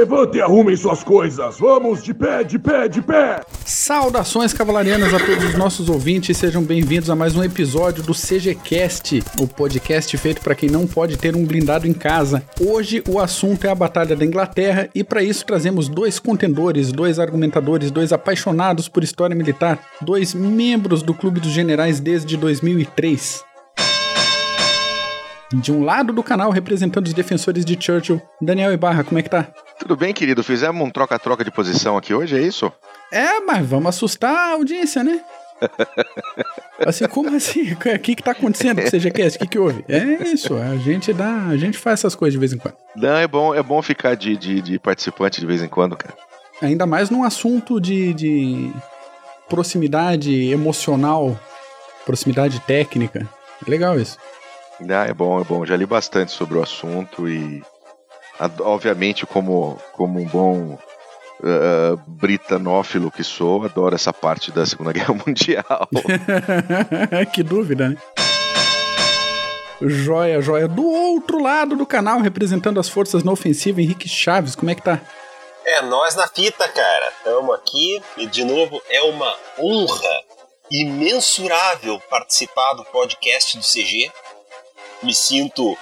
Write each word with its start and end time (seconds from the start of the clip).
Levantem 0.00 0.40
e 0.40 0.42
arrumem 0.42 0.74
suas 0.76 1.04
coisas. 1.04 1.58
Vamos 1.58 2.02
de 2.02 2.14
pé, 2.14 2.42
de 2.42 2.58
pé, 2.58 2.88
de 2.88 3.02
pé. 3.02 3.42
Saudações 3.66 4.54
cavalarianas 4.54 5.12
a 5.12 5.18
todos 5.18 5.44
os 5.44 5.54
nossos 5.54 5.90
ouvintes, 5.90 6.38
sejam 6.38 6.62
bem-vindos 6.62 7.10
a 7.10 7.14
mais 7.14 7.36
um 7.36 7.44
episódio 7.44 8.02
do 8.02 8.14
CGCast, 8.14 9.22
o 9.38 9.46
podcast 9.46 10.16
feito 10.16 10.40
para 10.40 10.54
quem 10.54 10.70
não 10.70 10.86
pode 10.86 11.18
ter 11.18 11.36
um 11.36 11.44
blindado 11.44 11.86
em 11.86 11.92
casa. 11.92 12.42
Hoje 12.58 13.04
o 13.06 13.18
assunto 13.18 13.66
é 13.66 13.70
a 13.70 13.74
Batalha 13.74 14.16
da 14.16 14.24
Inglaterra 14.24 14.88
e 14.94 15.04
para 15.04 15.22
isso 15.22 15.44
trazemos 15.44 15.86
dois 15.86 16.18
contendores, 16.18 16.92
dois 16.92 17.18
argumentadores, 17.18 17.90
dois 17.90 18.10
apaixonados 18.10 18.88
por 18.88 19.04
história 19.04 19.36
militar, 19.36 19.78
dois 20.00 20.32
membros 20.32 21.02
do 21.02 21.12
Clube 21.12 21.40
dos 21.40 21.52
Generais 21.52 22.00
desde 22.00 22.38
2003. 22.38 23.49
De 25.52 25.72
um 25.72 25.82
lado 25.82 26.12
do 26.12 26.22
canal, 26.22 26.50
representando 26.50 27.06
os 27.06 27.12
defensores 27.12 27.64
de 27.64 27.76
Churchill, 27.80 28.22
Daniel 28.40 28.72
Ibarra, 28.72 29.02
como 29.02 29.18
é 29.18 29.22
que 29.22 29.30
tá? 29.30 29.48
Tudo 29.78 29.96
bem, 29.96 30.14
querido? 30.14 30.44
Fizemos 30.44 30.86
um 30.86 30.90
troca-troca 30.90 31.44
de 31.44 31.50
posição 31.50 31.96
aqui 31.96 32.14
hoje, 32.14 32.36
é 32.36 32.40
isso? 32.40 32.72
É, 33.10 33.40
mas 33.40 33.66
vamos 33.66 33.88
assustar 33.88 34.32
a 34.32 34.52
audiência, 34.52 35.02
né? 35.02 35.20
assim, 36.86 37.06
como 37.08 37.34
assim? 37.34 37.72
O 37.72 37.98
que 37.98 38.14
que 38.14 38.22
tá 38.22 38.30
acontecendo 38.30 38.80
com 38.80 38.86
o 38.86 38.90
CGCast? 38.90 39.36
O 39.36 39.40
que 39.40 39.48
que 39.48 39.58
houve? 39.58 39.84
É 39.88 40.22
isso, 40.28 40.56
a 40.56 40.76
gente 40.76 41.12
dá, 41.12 41.46
a 41.48 41.56
gente 41.56 41.76
faz 41.76 42.00
essas 42.00 42.14
coisas 42.14 42.32
de 42.34 42.38
vez 42.38 42.52
em 42.52 42.58
quando. 42.58 42.76
Não, 42.94 43.16
é 43.16 43.26
bom, 43.26 43.54
é 43.54 43.62
bom 43.62 43.82
ficar 43.82 44.14
de, 44.14 44.36
de, 44.36 44.60
de 44.62 44.78
participante 44.78 45.40
de 45.40 45.46
vez 45.46 45.62
em 45.62 45.68
quando, 45.68 45.96
cara. 45.96 46.14
Ainda 46.62 46.86
mais 46.86 47.10
num 47.10 47.24
assunto 47.24 47.80
de, 47.80 48.14
de 48.14 48.72
proximidade 49.48 50.50
emocional, 50.50 51.38
proximidade 52.06 52.60
técnica. 52.60 53.28
É 53.66 53.70
legal 53.70 53.98
isso. 53.98 54.16
Ah, 54.88 55.06
é 55.06 55.12
bom, 55.12 55.40
é 55.40 55.44
bom. 55.44 55.66
Já 55.66 55.76
li 55.76 55.84
bastante 55.84 56.32
sobre 56.32 56.56
o 56.56 56.62
assunto 56.62 57.28
e, 57.28 57.62
obviamente, 58.60 59.26
como, 59.26 59.78
como 59.92 60.20
um 60.20 60.26
bom 60.26 60.78
uh, 61.40 61.96
britanófilo 62.06 63.10
que 63.10 63.22
sou, 63.22 63.64
adoro 63.64 63.94
essa 63.94 64.12
parte 64.12 64.50
da 64.50 64.64
Segunda 64.64 64.92
Guerra 64.94 65.14
Mundial. 65.14 65.88
que 67.32 67.42
dúvida, 67.42 67.90
né? 67.90 67.96
Joia, 69.82 70.42
joia. 70.42 70.68
Do 70.68 70.86
outro 70.86 71.42
lado 71.42 71.74
do 71.74 71.86
canal, 71.86 72.20
representando 72.20 72.78
as 72.78 72.88
forças 72.88 73.24
na 73.24 73.32
ofensiva, 73.32 73.80
Henrique 73.80 74.08
Chaves, 74.08 74.54
como 74.54 74.70
é 74.70 74.74
que 74.74 74.82
tá? 74.82 75.00
É, 75.64 75.82
nós 75.82 76.14
na 76.14 76.26
fita, 76.26 76.68
cara. 76.68 77.12
Estamos 77.18 77.54
aqui 77.54 78.02
e, 78.16 78.26
de 78.26 78.44
novo, 78.44 78.80
é 78.88 79.02
uma 79.02 79.34
honra 79.58 80.22
imensurável 80.70 81.98
participar 82.10 82.74
do 82.74 82.84
podcast 82.84 83.56
do 83.56 83.64
CG 83.64 84.10
me 85.02 85.14
sinto 85.14 85.76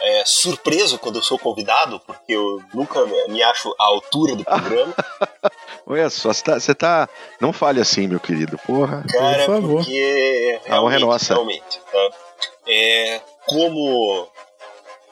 é, 0.00 0.22
surpreso 0.24 0.98
quando 0.98 1.16
eu 1.16 1.22
sou 1.22 1.38
convidado, 1.38 2.00
porque 2.06 2.32
eu 2.32 2.62
nunca 2.72 3.04
me 3.28 3.42
acho 3.42 3.74
à 3.78 3.84
altura 3.84 4.34
do 4.34 4.44
programa. 4.44 4.94
Olha 5.86 6.08
só, 6.08 6.32
você 6.32 6.74
tá, 6.74 7.06
tá, 7.06 7.08
Não 7.40 7.52
fale 7.52 7.80
assim, 7.80 8.06
meu 8.06 8.20
querido, 8.20 8.58
porra. 8.58 9.04
Cara, 9.10 9.44
Por 9.44 9.54
favor. 9.54 9.76
porque. 9.76 10.60
A 10.68 10.80
honra 10.80 10.96
é 10.96 10.98
nossa. 11.00 11.34
Realmente. 11.34 11.80
Tá? 11.92 12.10
É, 12.66 13.20
como 13.46 14.28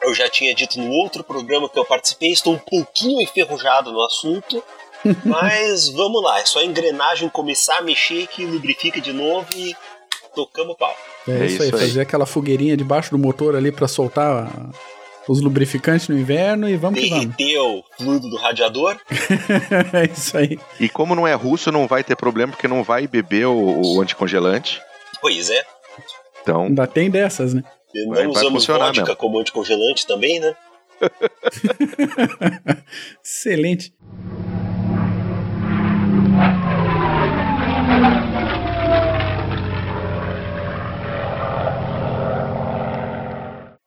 eu 0.02 0.14
já 0.14 0.28
tinha 0.28 0.54
dito 0.54 0.78
no 0.78 0.90
outro 0.92 1.24
programa 1.24 1.68
que 1.68 1.78
eu 1.78 1.84
participei, 1.84 2.30
estou 2.30 2.54
um 2.54 2.58
pouquinho 2.58 3.20
enferrujado 3.20 3.92
no 3.92 4.02
assunto. 4.02 4.62
Mas 5.24 5.88
vamos 5.88 6.22
lá, 6.22 6.40
é 6.40 6.44
só 6.44 6.60
a 6.60 6.64
engrenagem 6.64 7.28
começar 7.28 7.78
a 7.78 7.82
mexer 7.82 8.26
que 8.26 8.44
lubrifica 8.44 9.00
de 9.00 9.12
novo 9.12 9.46
e 9.54 9.76
tocamos 10.34 10.76
pau. 10.76 10.94
É, 11.28 11.42
é 11.42 11.46
isso, 11.46 11.62
aí, 11.62 11.70
aí, 11.72 11.78
fazer 11.78 12.00
aquela 12.00 12.26
fogueirinha 12.26 12.76
debaixo 12.76 13.10
do 13.10 13.18
motor 13.18 13.54
ali 13.54 13.70
para 13.70 13.86
soltar 13.86 14.50
os 15.28 15.40
lubrificantes 15.40 16.08
no 16.08 16.18
inverno 16.18 16.68
e 16.68 16.76
vamos 16.76 16.98
que 16.98 17.10
vamos. 17.10 17.26
Derreter 17.36 17.60
o 17.60 17.84
fluido 17.98 18.30
do 18.30 18.36
radiador. 18.36 18.96
é 19.92 20.06
isso 20.06 20.36
aí. 20.36 20.58
E 20.80 20.88
como 20.88 21.14
não 21.14 21.26
é 21.26 21.34
russo, 21.34 21.70
não 21.70 21.86
vai 21.86 22.02
ter 22.02 22.16
problema, 22.16 22.52
porque 22.52 22.66
não 22.66 22.82
vai 22.82 23.06
beber 23.06 23.46
o, 23.46 23.96
o 23.96 24.00
anticongelante. 24.00 24.80
Pois 25.20 25.50
é. 25.50 25.62
Então. 26.42 26.64
Ainda 26.64 26.86
tem 26.86 27.10
dessas, 27.10 27.52
né? 27.52 27.62
E 27.94 28.06
não 28.06 28.14
vai, 28.14 28.26
usamos 28.26 28.66
vai 28.66 28.78
vodka 28.78 29.02
mesmo. 29.02 29.16
como 29.16 29.38
anticongelante 29.38 30.06
também, 30.06 30.40
né? 30.40 30.56
Excelente. 33.22 33.92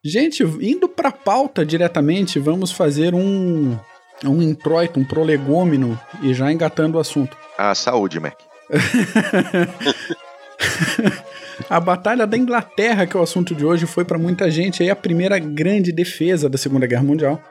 Gente, 0.04 0.44
indo 0.44 0.90
para 0.90 1.10
a 1.10 1.12
pauta 1.14 1.66
diretamente, 1.66 2.40
vamos 2.40 2.72
fazer 2.72 3.14
um 3.14 3.78
um 4.24 4.42
introito, 4.42 5.00
um 5.00 5.04
prolegômeno 5.04 6.00
e 6.22 6.34
já 6.34 6.52
engatando 6.52 6.98
o 6.98 7.02
assunto. 7.02 7.36
A 7.58 7.74
saúde, 7.74 8.20
Mac. 8.20 8.36
a 11.70 11.80
Batalha 11.80 12.26
da 12.28 12.38
Inglaterra, 12.38 13.06
que 13.06 13.16
é 13.16 13.20
o 13.20 13.24
assunto 13.24 13.56
de 13.56 13.66
hoje, 13.66 13.86
foi 13.86 14.06
para 14.06 14.18
muita 14.18 14.50
gente 14.50 14.84
aí 14.84 14.90
a 14.90 14.96
primeira 14.96 15.38
grande 15.40 15.92
defesa 15.92 16.50
da 16.50 16.58
Segunda 16.58 16.88
Guerra 16.88 17.04
Mundial 17.04 17.42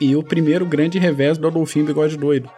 e 0.00 0.16
o 0.16 0.22
primeiro 0.22 0.66
grande 0.66 0.98
revés 0.98 1.38
do 1.38 1.46
Adolfinho 1.46 1.86
Bigode 1.86 2.16
Doido. 2.16 2.50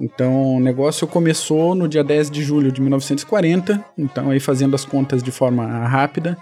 Então, 0.00 0.56
o 0.56 0.60
negócio 0.60 1.06
começou 1.06 1.74
no 1.74 1.86
dia 1.86 2.02
10 2.02 2.30
de 2.30 2.42
julho 2.42 2.72
de 2.72 2.80
1940, 2.80 3.84
então 3.96 4.30
aí 4.30 4.40
fazendo 4.40 4.74
as 4.74 4.84
contas 4.84 5.22
de 5.22 5.30
forma 5.30 5.64
rápida, 5.86 6.36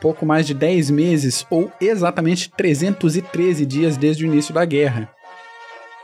pouco 0.00 0.24
mais 0.24 0.46
de 0.46 0.54
10 0.54 0.90
meses 0.90 1.46
ou 1.50 1.70
exatamente 1.80 2.50
313 2.50 3.66
dias 3.66 3.96
desde 3.96 4.24
o 4.24 4.26
início 4.26 4.54
da 4.54 4.64
guerra. 4.64 5.10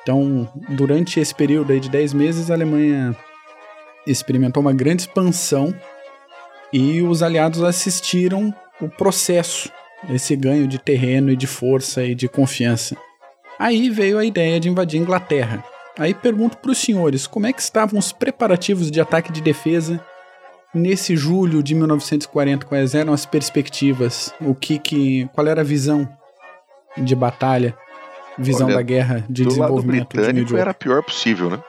Então, 0.02 0.48
durante 0.68 1.18
esse 1.18 1.34
período 1.34 1.72
aí 1.72 1.80
de 1.80 1.90
10 1.90 2.12
meses, 2.12 2.50
a 2.50 2.54
Alemanha 2.54 3.16
experimentou 4.06 4.60
uma 4.60 4.72
grande 4.72 5.02
expansão 5.02 5.74
e 6.72 7.02
os 7.02 7.22
aliados 7.22 7.62
assistiram 7.62 8.54
o 8.80 8.88
processo, 8.88 9.70
esse 10.10 10.36
ganho 10.36 10.68
de 10.68 10.78
terreno 10.78 11.30
e 11.30 11.36
de 11.36 11.46
força 11.46 12.04
e 12.04 12.14
de 12.14 12.28
confiança. 12.28 12.96
Aí 13.58 13.88
veio 13.90 14.18
a 14.18 14.24
ideia 14.24 14.60
de 14.60 14.68
invadir 14.68 15.00
a 15.00 15.02
Inglaterra. 15.02 15.64
Aí 15.98 16.12
pergunto 16.12 16.58
para 16.58 16.70
os 16.70 16.78
senhores, 16.78 17.26
como 17.26 17.46
é 17.46 17.52
que 17.52 17.62
estavam 17.62 17.98
os 17.98 18.12
preparativos 18.12 18.90
de 18.90 19.00
ataque 19.00 19.32
de 19.32 19.40
defesa 19.40 20.00
nesse 20.76 21.16
julho 21.16 21.62
de 21.62 21.74
1940, 21.74 22.66
quais 22.66 22.94
eram 22.94 23.12
as 23.12 23.24
perspectivas? 23.24 24.32
O 24.40 24.54
que 24.54 24.78
que, 24.78 25.26
qual 25.32 25.46
era 25.46 25.62
a 25.62 25.64
visão 25.64 26.06
de 26.96 27.16
batalha, 27.16 27.76
visão 28.38 28.66
Olha, 28.66 28.76
da 28.76 28.82
guerra, 28.82 29.24
de 29.28 29.42
do 29.42 29.48
desenvolvimento? 29.48 30.08
Do 30.10 30.16
britânico 30.16 30.48
de 30.48 30.56
era 30.56 30.70
a 30.70 30.74
pior 30.74 31.02
possível, 31.02 31.50
né? 31.50 31.62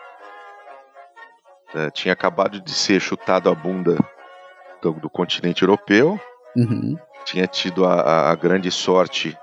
É, 1.73 1.89
tinha 1.89 2.13
acabado 2.13 2.61
de 2.61 2.71
ser 2.71 2.99
chutado 2.99 3.49
a 3.49 3.55
bunda 3.55 3.97
do, 4.81 4.93
do 4.93 5.09
continente 5.09 5.63
europeu, 5.63 6.19
uhum. 6.55 6.97
tinha 7.25 7.47
tido 7.47 7.85
a, 7.85 8.31
a, 8.31 8.35
grande 8.35 8.71
sorte 8.71 9.37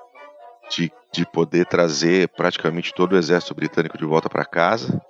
de, 0.70 0.90
de 1.12 1.26
poder 1.26 1.66
trazer 1.66 2.28
praticamente 2.28 2.92
todo 2.94 3.12
o 3.12 3.18
exército 3.18 3.54
britânico 3.54 3.98
de 3.98 4.04
volta 4.04 4.28
para 4.28 4.44
casa, 4.44 5.00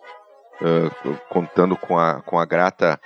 uh, 0.61 1.17
contando 1.29 1.77
com 1.77 1.97
a, 1.99 2.21
com 2.23 2.39
a 2.39 2.45
grata 2.45 3.01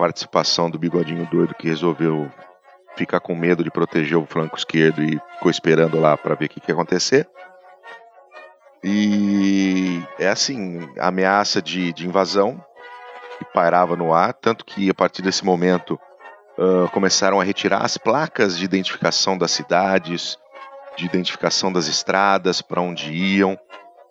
participação 0.00 0.70
do 0.70 0.78
bigodinho 0.78 1.28
doido 1.30 1.54
que 1.54 1.68
resolveu 1.68 2.30
ficar 2.96 3.20
com 3.20 3.34
medo 3.34 3.62
de 3.62 3.70
proteger 3.70 4.16
o 4.16 4.24
flanco 4.24 4.56
esquerdo 4.56 5.02
e 5.02 5.20
ficou 5.34 5.50
esperando 5.50 6.00
lá 6.00 6.16
para 6.16 6.34
ver 6.34 6.46
o 6.46 6.48
que, 6.48 6.58
que 6.58 6.70
ia 6.70 6.74
acontecer. 6.74 7.28
E 8.82 10.02
é 10.18 10.28
assim, 10.28 10.88
ameaça 10.98 11.60
de, 11.60 11.92
de 11.92 12.06
invasão 12.06 12.64
que 13.38 13.44
pairava 13.52 13.94
no 13.94 14.14
ar, 14.14 14.32
tanto 14.32 14.64
que 14.64 14.88
a 14.88 14.94
partir 14.94 15.20
desse 15.20 15.44
momento 15.44 16.00
uh, 16.58 16.88
começaram 16.92 17.38
a 17.38 17.44
retirar 17.44 17.84
as 17.84 17.98
placas 17.98 18.56
de 18.56 18.64
identificação 18.64 19.36
das 19.36 19.50
cidades, 19.50 20.38
de 20.96 21.04
identificação 21.04 21.70
das 21.70 21.86
estradas, 21.88 22.62
para 22.62 22.80
onde 22.80 23.12
iam, 23.12 23.52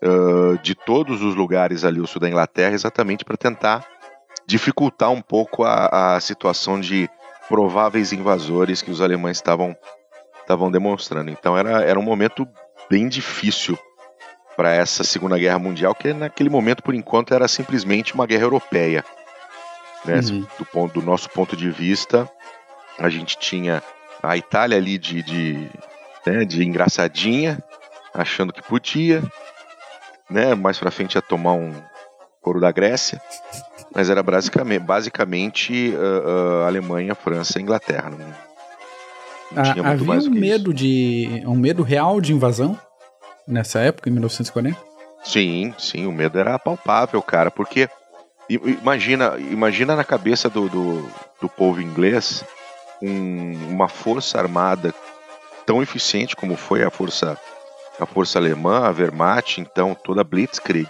uh, 0.03 0.55
de 0.59 0.75
todos 0.75 1.23
os 1.23 1.33
lugares 1.33 1.83
ali, 1.83 1.99
o 1.99 2.05
sul 2.05 2.21
da 2.21 2.29
Inglaterra, 2.29 2.75
exatamente 2.75 3.25
para 3.25 3.35
tentar 3.35 3.98
dificultar 4.49 5.11
um 5.11 5.21
pouco 5.21 5.63
a, 5.63 6.15
a 6.15 6.19
situação 6.19 6.79
de 6.79 7.07
prováveis 7.47 8.11
invasores 8.11 8.81
que 8.81 8.89
os 8.89 8.99
alemães 8.99 9.37
estavam 9.37 9.77
estavam 10.41 10.71
demonstrando. 10.71 11.29
Então 11.29 11.55
era, 11.55 11.83
era 11.83 11.99
um 11.99 12.03
momento 12.03 12.47
bem 12.89 13.07
difícil 13.07 13.77
para 14.57 14.73
essa 14.73 15.03
Segunda 15.03 15.37
Guerra 15.37 15.59
Mundial, 15.59 15.93
que 15.93 16.11
naquele 16.11 16.49
momento, 16.49 16.81
por 16.81 16.95
enquanto, 16.95 17.31
era 17.31 17.47
simplesmente 17.47 18.15
uma 18.15 18.25
guerra 18.25 18.43
europeia. 18.45 19.05
Né? 20.03 20.15
Uhum. 20.15 20.47
Do, 20.57 20.65
ponto, 20.65 20.99
do 20.99 21.05
nosso 21.05 21.29
ponto 21.29 21.55
de 21.55 21.69
vista, 21.69 22.27
a 22.97 23.07
gente 23.07 23.37
tinha 23.37 23.83
a 24.23 24.35
Itália 24.35 24.75
ali 24.75 24.97
de, 24.97 25.21
de, 25.21 25.69
né, 26.25 26.43
de 26.43 26.65
engraçadinha, 26.65 27.63
achando 28.11 28.51
que 28.51 28.63
podia, 28.63 29.21
né? 30.27 30.55
mais 30.55 30.79
para 30.79 30.89
frente 30.89 31.13
ia 31.13 31.21
tomar 31.21 31.53
um 31.53 31.71
couro 32.41 32.59
da 32.59 32.71
Grécia. 32.71 33.21
Mas 33.93 34.09
era 34.09 34.21
basicamente, 34.21 34.81
basicamente 34.81 35.93
uh, 35.95 36.27
uh, 36.27 36.67
Alemanha, 36.67 37.15
França 37.15 37.59
e 37.59 37.61
Inglaterra. 37.61 38.09
Não, 38.09 38.17
não 39.51 39.63
tinha 39.63 39.83
muito 39.83 40.11
Havia 40.11 40.29
um 40.29 40.33
medo 40.33 40.69
isso. 40.69 40.73
de. 40.73 41.43
um 41.45 41.55
medo 41.55 41.83
real 41.83 42.21
de 42.21 42.33
invasão 42.33 42.77
nessa 43.47 43.79
época, 43.79 44.09
em 44.09 44.13
1940? 44.13 44.77
Sim, 45.23 45.73
sim, 45.77 46.05
o 46.05 46.11
medo 46.11 46.39
era 46.39 46.57
palpável, 46.57 47.21
cara, 47.21 47.51
porque 47.51 47.89
imagina, 48.49 49.37
imagina 49.37 49.95
na 49.95 50.03
cabeça 50.03 50.49
do, 50.49 50.69
do, 50.69 51.09
do 51.41 51.49
povo 51.49 51.81
inglês 51.81 52.43
um, 53.01 53.53
uma 53.69 53.87
força 53.87 54.39
armada 54.39 54.93
tão 55.65 55.83
eficiente 55.83 56.35
como 56.35 56.55
foi 56.55 56.83
a 56.83 56.89
força 56.89 57.37
a 57.99 58.05
força 58.05 58.39
alemã, 58.39 58.85
a 58.85 58.91
Wehrmacht, 58.91 59.59
então 59.59 59.93
toda 59.93 60.21
a 60.21 60.23
Blitzkrieg, 60.23 60.87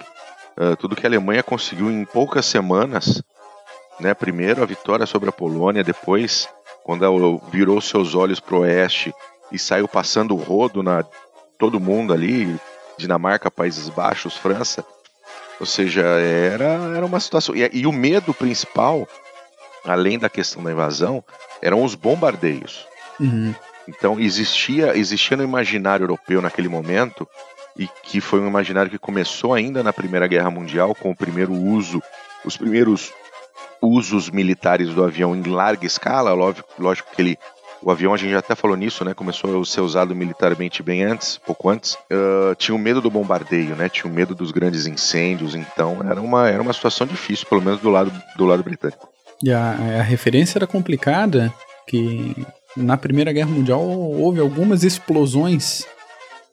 uh, 0.59 0.75
tudo 0.75 0.95
que 0.95 1.05
a 1.05 1.09
Alemanha 1.09 1.41
conseguiu 1.41 1.89
em 1.89 2.05
poucas 2.05 2.45
semanas, 2.45 3.23
né? 3.99 4.13
Primeiro 4.13 4.61
a 4.61 4.65
vitória 4.65 5.05
sobre 5.05 5.29
a 5.29 5.33
Polônia, 5.33 5.83
depois 5.83 6.47
quando 6.83 7.05
ela 7.05 7.39
virou 7.51 7.79
seus 7.79 8.15
olhos 8.15 8.39
para 8.39 8.55
o 8.55 8.59
oeste 8.59 9.13
e 9.51 9.59
saiu 9.59 9.87
passando 9.87 10.35
o 10.35 10.37
rodo 10.37 10.81
na 10.83 11.03
todo 11.57 11.79
mundo 11.79 12.13
ali, 12.13 12.57
Dinamarca, 12.97 13.51
Países 13.51 13.89
Baixos, 13.89 14.37
França. 14.37 14.83
Ou 15.59 15.65
seja, 15.65 16.01
era, 16.01 16.95
era 16.95 17.05
uma 17.05 17.19
situação. 17.19 17.53
E, 17.55 17.69
e 17.73 17.85
o 17.85 17.91
medo 17.91 18.33
principal, 18.33 19.07
além 19.85 20.17
da 20.17 20.29
questão 20.29 20.63
da 20.63 20.71
invasão, 20.71 21.23
eram 21.61 21.83
os 21.83 21.95
bombardeios. 21.95 22.87
Uhum. 23.19 23.53
Então 23.87 24.19
existia, 24.19 24.95
existia 24.97 25.35
no 25.35 25.43
imaginário 25.43 26.05
europeu 26.05 26.41
naquele 26.41 26.69
momento, 26.69 27.27
e 27.79 27.87
que 28.03 28.19
foi 28.19 28.41
um 28.41 28.47
imaginário 28.47 28.91
que 28.91 28.99
começou 28.99 29.53
ainda 29.53 29.81
na 29.81 29.93
Primeira 29.93 30.27
Guerra 30.27 30.51
Mundial, 30.51 30.93
com 30.93 31.11
o 31.11 31.15
primeiro 31.15 31.53
uso, 31.53 32.03
os 32.43 32.57
primeiros 32.57 33.13
usos 33.81 34.29
militares 34.29 34.89
do 34.93 35.01
avião 35.01 35.33
em 35.33 35.43
larga 35.43 35.85
escala, 35.85 36.33
lógico, 36.33 36.69
lógico 36.77 37.09
que 37.15 37.21
ele 37.21 37.39
o 37.81 37.89
avião, 37.89 38.13
a 38.13 38.17
gente 38.17 38.31
já 38.31 38.39
até 38.39 38.55
falou 38.55 38.75
nisso, 38.75 39.05
né? 39.05 39.13
Começou 39.13 39.61
a 39.61 39.63
ser 39.63 39.79
usado 39.79 40.13
militarmente 40.13 40.83
bem 40.83 41.01
antes, 41.01 41.37
pouco 41.37 41.69
antes. 41.69 41.93
Uh, 42.11 42.53
tinha 42.57 42.75
o 42.75 42.77
medo 42.77 42.99
do 42.99 43.09
bombardeio, 43.09 43.73
né? 43.73 43.87
Tinha 43.87 44.11
o 44.11 44.13
medo 44.13 44.35
dos 44.35 44.51
grandes 44.51 44.85
incêndios. 44.85 45.55
Então 45.55 45.97
era 46.03 46.19
uma, 46.19 46.49
era 46.49 46.61
uma 46.61 46.73
situação 46.73 47.07
difícil, 47.07 47.47
pelo 47.47 47.61
menos 47.61 47.79
do 47.79 47.89
lado, 47.89 48.11
do 48.35 48.45
lado 48.45 48.61
britânico. 48.63 49.07
E 49.41 49.49
a, 49.53 49.71
a 49.99 50.01
referência 50.01 50.57
era 50.57 50.67
complicada, 50.67 51.53
que 51.87 52.45
na 52.75 52.97
Primeira 52.97 53.31
Guerra 53.31 53.49
Mundial 53.49 53.81
houve 53.81 54.41
algumas 54.41 54.83
explosões 54.83 55.87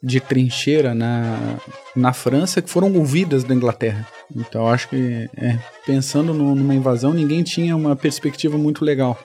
de 0.01 0.19
trincheira 0.19 0.93
na, 0.93 1.59
na 1.95 2.13
França 2.13 2.61
que 2.61 2.69
foram 2.69 2.93
ouvidas 2.95 3.43
da 3.43 3.53
Inglaterra. 3.53 4.07
Então 4.35 4.67
acho 4.67 4.89
que, 4.89 5.29
é, 5.37 5.57
pensando 5.85 6.33
no, 6.33 6.53
numa 6.55 6.75
invasão, 6.75 7.13
ninguém 7.13 7.43
tinha 7.43 7.75
uma 7.75 7.95
perspectiva 7.95 8.57
muito 8.57 8.85
legal. 8.85 9.17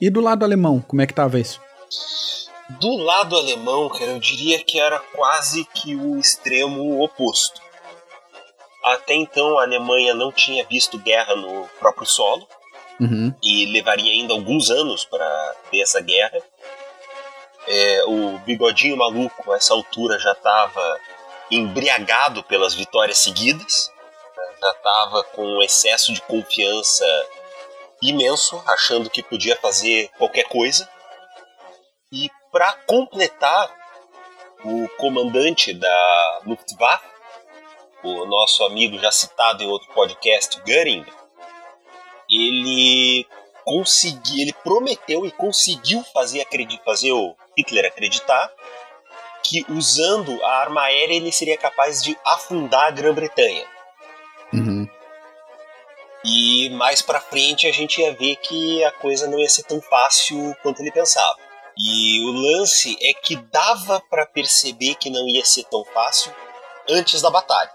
E 0.00 0.08
do 0.08 0.20
lado 0.20 0.44
alemão, 0.44 0.80
como 0.80 1.02
é 1.02 1.06
que 1.06 1.14
tava 1.14 1.38
isso? 1.38 1.60
Do 2.78 2.96
lado 2.96 3.36
alemão, 3.36 3.88
cara, 3.88 4.12
eu 4.12 4.20
diria 4.20 4.62
que 4.62 4.78
era 4.78 4.98
quase 4.98 5.64
que 5.64 5.96
o 5.96 6.18
extremo 6.18 7.02
oposto. 7.02 7.60
Até 8.84 9.14
então 9.14 9.58
a 9.58 9.62
Alemanha 9.62 10.14
não 10.14 10.32
tinha 10.32 10.64
visto 10.64 10.98
guerra 10.98 11.34
no 11.34 11.68
próprio 11.78 12.06
solo 12.06 12.46
uhum. 13.00 13.34
e 13.42 13.66
levaria 13.66 14.12
ainda 14.12 14.32
alguns 14.32 14.70
anos 14.70 15.04
para 15.04 15.54
ver 15.70 15.80
essa 15.80 16.00
guerra. 16.00 16.38
É, 17.66 18.04
o 18.06 18.38
bigodinho 18.40 18.96
maluco, 18.96 19.52
a 19.52 19.56
essa 19.56 19.74
altura, 19.74 20.18
já 20.18 20.32
estava 20.32 21.00
embriagado 21.50 22.42
pelas 22.44 22.74
vitórias 22.74 23.18
seguidas, 23.18 23.92
já 24.60 24.70
estava 24.70 25.24
com 25.24 25.44
um 25.44 25.62
excesso 25.62 26.12
de 26.12 26.22
confiança 26.22 27.04
imenso, 28.02 28.62
achando 28.66 29.10
que 29.10 29.22
podia 29.22 29.56
fazer 29.56 30.08
qualquer 30.16 30.44
coisa. 30.44 30.88
E 32.12 32.30
para 32.50 32.72
completar, 32.86 33.70
o 34.64 34.88
comandante 34.96 35.72
da 35.72 36.40
Luftwaffe, 36.44 37.06
o 38.02 38.26
nosso 38.26 38.64
amigo 38.64 38.98
já 38.98 39.10
citado 39.10 39.62
em 39.62 39.68
outro 39.68 39.92
podcast, 39.92 40.60
Göring, 40.66 41.04
ele 42.30 43.26
conseguiu, 43.64 44.38
ele 44.38 44.52
prometeu 44.52 45.26
e 45.26 45.30
conseguiu 45.30 46.02
fazer, 46.12 46.46
fazer 46.84 47.12
o 47.12 47.34
Hitler 47.60 47.86
acreditar 47.86 48.52
que 49.42 49.64
usando 49.68 50.42
a 50.44 50.60
arma 50.60 50.82
aérea 50.82 51.14
ele 51.14 51.32
seria 51.32 51.56
capaz 51.56 52.02
de 52.02 52.16
afundar 52.24 52.88
a 52.88 52.90
Grã-Bretanha. 52.90 53.66
Uhum. 54.52 54.88
E 56.24 56.68
mais 56.70 57.00
para 57.00 57.20
frente 57.20 57.66
a 57.66 57.72
gente 57.72 58.00
ia 58.00 58.12
ver 58.12 58.36
que 58.36 58.84
a 58.84 58.90
coisa 58.92 59.26
não 59.26 59.38
ia 59.38 59.48
ser 59.48 59.62
tão 59.64 59.80
fácil 59.80 60.54
quanto 60.62 60.80
ele 60.80 60.92
pensava. 60.92 61.36
E 61.78 62.20
o 62.24 62.32
lance 62.32 62.96
é 63.00 63.14
que 63.14 63.36
dava 63.36 64.02
para 64.10 64.26
perceber 64.26 64.96
que 64.96 65.08
não 65.08 65.26
ia 65.26 65.44
ser 65.44 65.64
tão 65.64 65.84
fácil 65.84 66.34
antes 66.88 67.22
da 67.22 67.30
batalha. 67.30 67.70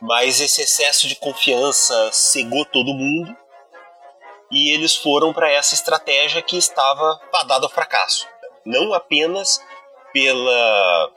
Mas 0.00 0.40
esse 0.40 0.62
excesso 0.62 1.08
de 1.08 1.16
confiança 1.16 2.12
cegou 2.12 2.64
todo 2.64 2.94
mundo 2.94 3.36
e 4.52 4.72
eles 4.72 4.94
foram 4.94 5.32
para 5.32 5.50
essa 5.50 5.74
estratégia 5.74 6.40
que 6.40 6.56
estava 6.56 7.20
fadada 7.32 7.66
ao 7.66 7.70
fracasso. 7.70 8.26
Não 8.68 8.92
apenas 8.92 9.64
pela 10.12 11.10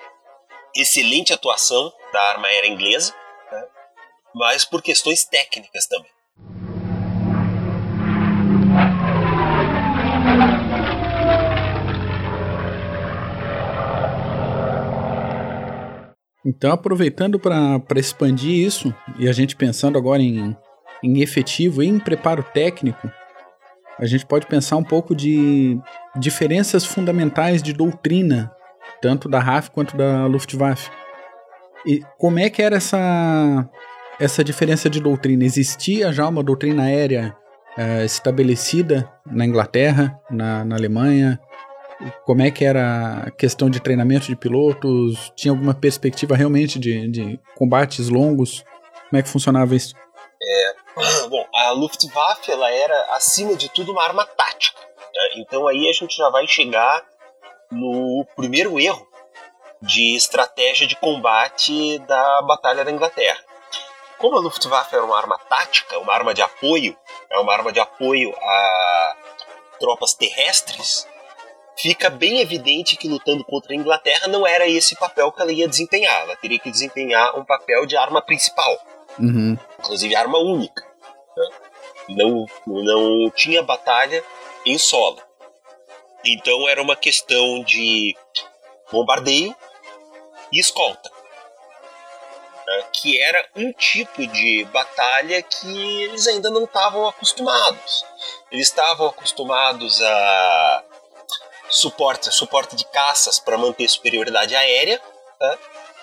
excelente 0.73 1.33
atuação 1.33 1.91
da 2.13 2.21
arma 2.29 2.47
aérea 2.47 2.69
inglesa, 2.69 3.13
né, 3.51 3.63
mas 4.33 4.63
por 4.63 4.81
questões 4.81 5.25
técnicas 5.25 5.85
também. 5.85 6.09
Então, 16.45 16.71
aproveitando 16.71 17.37
para 17.37 17.99
expandir 17.99 18.65
isso, 18.65 18.95
e 19.19 19.27
a 19.27 19.33
gente 19.33 19.57
pensando 19.57 19.97
agora 19.97 20.21
em, 20.21 20.55
em 21.03 21.21
efetivo 21.21 21.83
e 21.83 21.87
em 21.87 21.99
preparo 21.99 22.43
técnico, 22.53 23.11
a 24.01 24.05
gente 24.07 24.25
pode 24.25 24.47
pensar 24.47 24.77
um 24.77 24.83
pouco 24.83 25.15
de 25.15 25.79
diferenças 26.15 26.83
fundamentais 26.83 27.61
de 27.61 27.71
doutrina, 27.71 28.51
tanto 29.01 29.29
da 29.29 29.39
RAF 29.39 29.69
quanto 29.69 29.95
da 29.95 30.25
Luftwaffe. 30.25 30.89
E 31.85 32.01
como 32.17 32.39
é 32.39 32.49
que 32.49 32.61
era 32.61 32.77
essa, 32.77 33.69
essa 34.19 34.43
diferença 34.43 34.89
de 34.89 34.99
doutrina? 34.99 35.45
Existia 35.45 36.11
já 36.11 36.27
uma 36.27 36.43
doutrina 36.43 36.83
aérea 36.83 37.35
é, 37.77 38.03
estabelecida 38.03 39.07
na 39.25 39.45
Inglaterra, 39.45 40.19
na, 40.29 40.65
na 40.65 40.75
Alemanha, 40.75 41.39
como 42.25 42.41
é 42.41 42.49
que 42.49 42.65
era 42.65 43.25
a 43.27 43.31
questão 43.31 43.69
de 43.69 43.79
treinamento 43.79 44.27
de 44.27 44.35
pilotos? 44.35 45.31
Tinha 45.35 45.51
alguma 45.51 45.73
perspectiva 45.73 46.35
realmente 46.35 46.79
de, 46.79 47.07
de 47.07 47.39
combates 47.55 48.09
longos? 48.09 48.63
Como 49.09 49.19
é 49.19 49.21
que 49.21 49.29
funcionava 49.29 49.75
isso? 49.75 49.93
É, 50.97 51.27
bom, 51.27 51.45
a 51.53 51.71
Luftwaffe 51.71 52.51
ela 52.51 52.69
era, 52.69 53.15
acima 53.15 53.55
de 53.55 53.69
tudo, 53.69 53.91
uma 53.91 54.03
arma 54.03 54.25
tática. 54.25 54.79
Né? 55.13 55.29
Então 55.37 55.67
aí 55.67 55.89
a 55.89 55.93
gente 55.93 56.15
já 56.15 56.29
vai 56.29 56.47
chegar 56.47 57.03
no 57.71 58.25
primeiro 58.35 58.79
erro 58.79 59.07
de 59.81 60.15
estratégia 60.15 60.85
de 60.85 60.95
combate 60.95 61.97
da 61.99 62.41
Batalha 62.43 62.85
da 62.85 62.91
Inglaterra. 62.91 63.39
Como 64.17 64.37
a 64.37 64.41
Luftwaffe 64.41 64.95
era 64.95 65.03
uma 65.03 65.17
arma 65.17 65.39
tática, 65.49 65.97
uma 65.97 66.13
arma 66.13 66.33
de 66.33 66.41
apoio, 66.41 66.95
é 67.31 67.39
uma 67.39 67.53
arma 67.53 67.71
de 67.71 67.79
apoio 67.79 68.35
a 68.39 69.15
tropas 69.79 70.13
terrestres, 70.13 71.07
fica 71.75 72.09
bem 72.09 72.39
evidente 72.39 72.95
que 72.95 73.07
lutando 73.07 73.43
contra 73.43 73.73
a 73.73 73.75
Inglaterra 73.75 74.27
não 74.27 74.45
era 74.45 74.67
esse 74.67 74.95
papel 74.95 75.31
que 75.31 75.41
ela 75.41 75.51
ia 75.51 75.67
desempenhar. 75.67 76.21
Ela 76.21 76.35
teria 76.35 76.59
que 76.59 76.69
desempenhar 76.69 77.35
um 77.35 77.43
papel 77.43 77.87
de 77.87 77.97
arma 77.97 78.21
principal, 78.21 78.77
uhum. 79.21 79.57
inclusive 79.79 80.15
arma 80.15 80.37
única. 80.37 80.83
Né? 81.37 81.49
Não, 82.09 82.45
não 82.65 83.31
tinha 83.31 83.63
batalha 83.63 84.23
em 84.65 84.77
solo. 84.77 85.21
Então 86.25 86.67
era 86.67 86.81
uma 86.81 86.95
questão 86.95 87.63
de 87.63 88.15
bombardeio 88.91 89.55
e 90.51 90.59
escolta. 90.59 91.09
Né? 92.67 92.83
Que 92.93 93.21
era 93.21 93.47
um 93.55 93.71
tipo 93.73 94.25
de 94.27 94.65
batalha 94.71 95.41
que 95.41 96.03
eles 96.03 96.27
ainda 96.27 96.49
não 96.49 96.65
estavam 96.65 97.07
acostumados. 97.07 98.05
Eles 98.51 98.67
estavam 98.67 99.07
acostumados 99.07 100.01
a 100.01 100.83
suporte, 101.69 102.31
suporte 102.31 102.75
de 102.75 102.85
caças 102.85 103.39
para 103.39 103.57
manter 103.57 103.87
superioridade 103.87 104.55
aérea, 104.55 105.01
tá? 105.39 105.57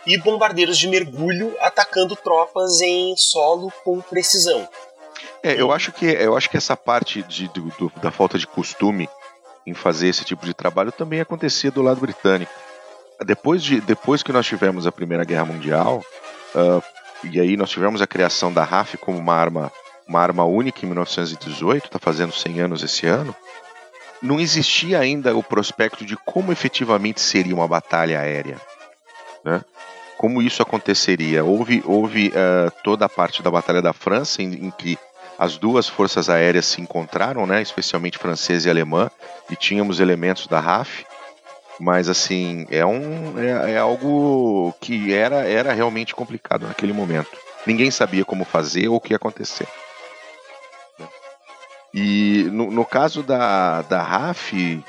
E 0.09 0.19
bombardeiros 0.19 0.79
de 0.79 0.89
mergulho 0.89 1.55
atacando 1.61 2.17
tropas 2.17 2.81
em 2.81 3.15
solo 3.17 3.71
com 3.85 4.01
precisão. 4.01 4.67
É, 5.43 5.61
eu 5.61 5.71
acho 5.71 5.93
que 5.93 6.07
eu 6.07 6.37
acho 6.37 6.49
que 6.49 6.57
essa 6.57 6.77
parte 6.77 7.23
de, 7.23 7.47
do, 7.49 7.93
da 8.03 8.11
falta 8.11 8.39
de 8.39 8.47
costume 8.47 9.09
em 9.67 9.75
fazer 9.75 10.09
esse 10.09 10.25
tipo 10.25 10.47
de 10.47 10.55
trabalho 10.55 10.91
também 10.91 11.21
acontecia 11.21 11.71
do 11.71 11.83
lado 11.83 12.01
britânico. 12.01 12.53
Depois, 13.25 13.63
de, 13.63 13.81
depois 13.81 14.23
que 14.23 14.33
nós 14.33 14.47
tivemos 14.47 14.87
a 14.87 14.93
Primeira 14.93 15.25
Guerra 15.25 15.45
Mundial, 15.45 16.03
uh, 16.55 16.83
e 17.25 17.41
aí 17.41 17.57
nós 17.57 17.69
tivemos 17.69 18.01
a 18.01 18.07
criação 18.07 18.53
da 18.53 18.65
RAF 18.65 18.97
como 18.97 19.19
uma 19.19 19.35
arma, 19.35 19.73
uma 20.07 20.21
arma 20.21 20.45
única 20.45 20.85
em 20.85 20.87
1918, 20.87 21.87
está 21.87 21.99
fazendo 21.99 22.33
100 22.33 22.61
anos 22.61 22.83
esse 22.83 23.07
ano, 23.07 23.35
não 24.23 24.41
existia 24.41 24.99
ainda 25.01 25.37
o 25.37 25.43
prospecto 25.43 26.05
de 26.05 26.17
como 26.17 26.53
efetivamente 26.53 27.21
seria 27.21 27.55
uma 27.55 27.69
batalha 27.69 28.21
aérea. 28.21 28.57
Né? 29.45 29.63
Como 30.19 30.43
isso 30.43 30.61
aconteceria? 30.61 31.45
Houve, 31.45 31.81
houve 31.87 32.29
uh, 32.29 32.71
toda 32.83 33.07
a 33.07 33.09
parte 33.09 33.41
da 33.41 33.51
Batalha 33.51 33.81
da 33.81 33.93
França, 33.93 34.43
em, 34.43 34.67
em, 34.67 34.71
que 34.73 34.99
as 35.39 35.57
duas 35.57 35.89
forças 35.89 36.29
aéreas 36.29 36.67
se 36.67 36.81
encontraram, 36.83 37.47
né, 37.47 37.63
especialmente 37.63 38.19
francesa 38.19 38.67
e 38.67 38.71
alemã, 38.71 39.09
e 39.49 39.55
tínhamos 39.55 40.01
elementos 40.01 40.49
da 40.49 40.59
RAF, 40.59 41.07
mas 41.79 42.09
assim, 42.09 42.67
é, 42.69 42.85
um, 42.85 43.39
é, 43.39 43.75
é 43.75 43.79
algo 43.79 44.75
que 44.81 45.15
era, 45.15 45.49
era 45.49 45.73
realmente 45.73 46.17
complicado 46.17 46.67
naquele 46.67 46.93
momento. 46.93 47.39
Ninguém 47.65 47.91
sabia 47.91 48.25
como 48.25 48.45
fazer 48.45 48.89
ou 48.89 48.97
o 48.97 49.01
que 49.01 49.13
ia 49.13 49.17
acontecer. 49.17 49.69
E 51.95 52.49
no, 52.51 52.73
no 52.73 52.85
caso 52.85 53.23
da, 53.23 53.83
da 53.83 54.03
RAF, 54.03 54.85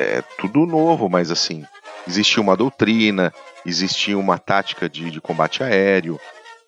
é 0.00 0.22
tudo 0.36 0.66
novo, 0.66 1.08
mas 1.08 1.30
assim, 1.30 1.64
existia 2.08 2.42
uma 2.42 2.56
doutrina, 2.56 3.32
existia 3.66 4.16
uma 4.16 4.38
tática 4.38 4.88
de, 4.88 5.10
de 5.10 5.20
combate 5.20 5.62
aéreo, 5.62 6.18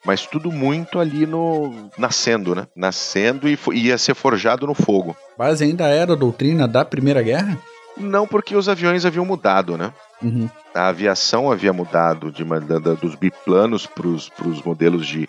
mas 0.04 0.26
tudo 0.26 0.50
muito 0.50 0.98
ali 0.98 1.26
no 1.26 1.90
nascendo, 1.96 2.54
né? 2.54 2.66
Nascendo 2.74 3.48
e 3.48 3.58
ia 3.74 3.96
ser 3.96 4.14
forjado 4.14 4.66
no 4.66 4.74
fogo. 4.74 5.16
Mas 5.38 5.62
ainda 5.62 5.86
era 5.86 6.12
a 6.12 6.16
doutrina 6.16 6.66
da 6.66 6.84
Primeira 6.84 7.22
Guerra? 7.22 7.58
Não, 7.96 8.26
porque 8.26 8.54
os 8.54 8.68
aviões 8.68 9.04
haviam 9.04 9.24
mudado, 9.24 9.76
né? 9.76 9.92
Uhum. 10.22 10.48
A 10.74 10.88
aviação 10.88 11.50
havia 11.50 11.72
mudado 11.72 12.30
de, 12.30 12.44
da, 12.44 12.78
da, 12.78 12.94
dos 12.94 13.14
biplanos 13.14 13.86
para 13.86 14.06
os 14.06 14.62
modelos 14.64 15.06
de, 15.06 15.28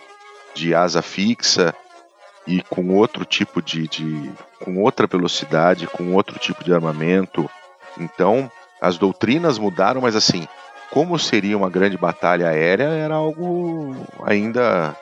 de 0.53 0.73
asa 0.73 1.01
fixa 1.01 1.73
e 2.45 2.61
com 2.63 2.95
outro 2.95 3.25
tipo 3.25 3.61
de, 3.61 3.87
de, 3.87 4.31
com 4.63 4.81
outra 4.81 5.07
velocidade, 5.07 5.87
com 5.87 6.13
outro 6.13 6.39
tipo 6.39 6.63
de 6.63 6.73
armamento. 6.73 7.49
Então, 7.97 8.51
as 8.81 8.97
doutrinas 8.97 9.57
mudaram, 9.57 10.01
mas 10.01 10.15
assim, 10.15 10.47
como 10.91 11.17
seria 11.19 11.57
uma 11.57 11.69
grande 11.69 11.97
batalha 11.97 12.49
aérea 12.49 12.85
era 12.85 13.15
algo 13.15 13.95
ainda 14.23 14.95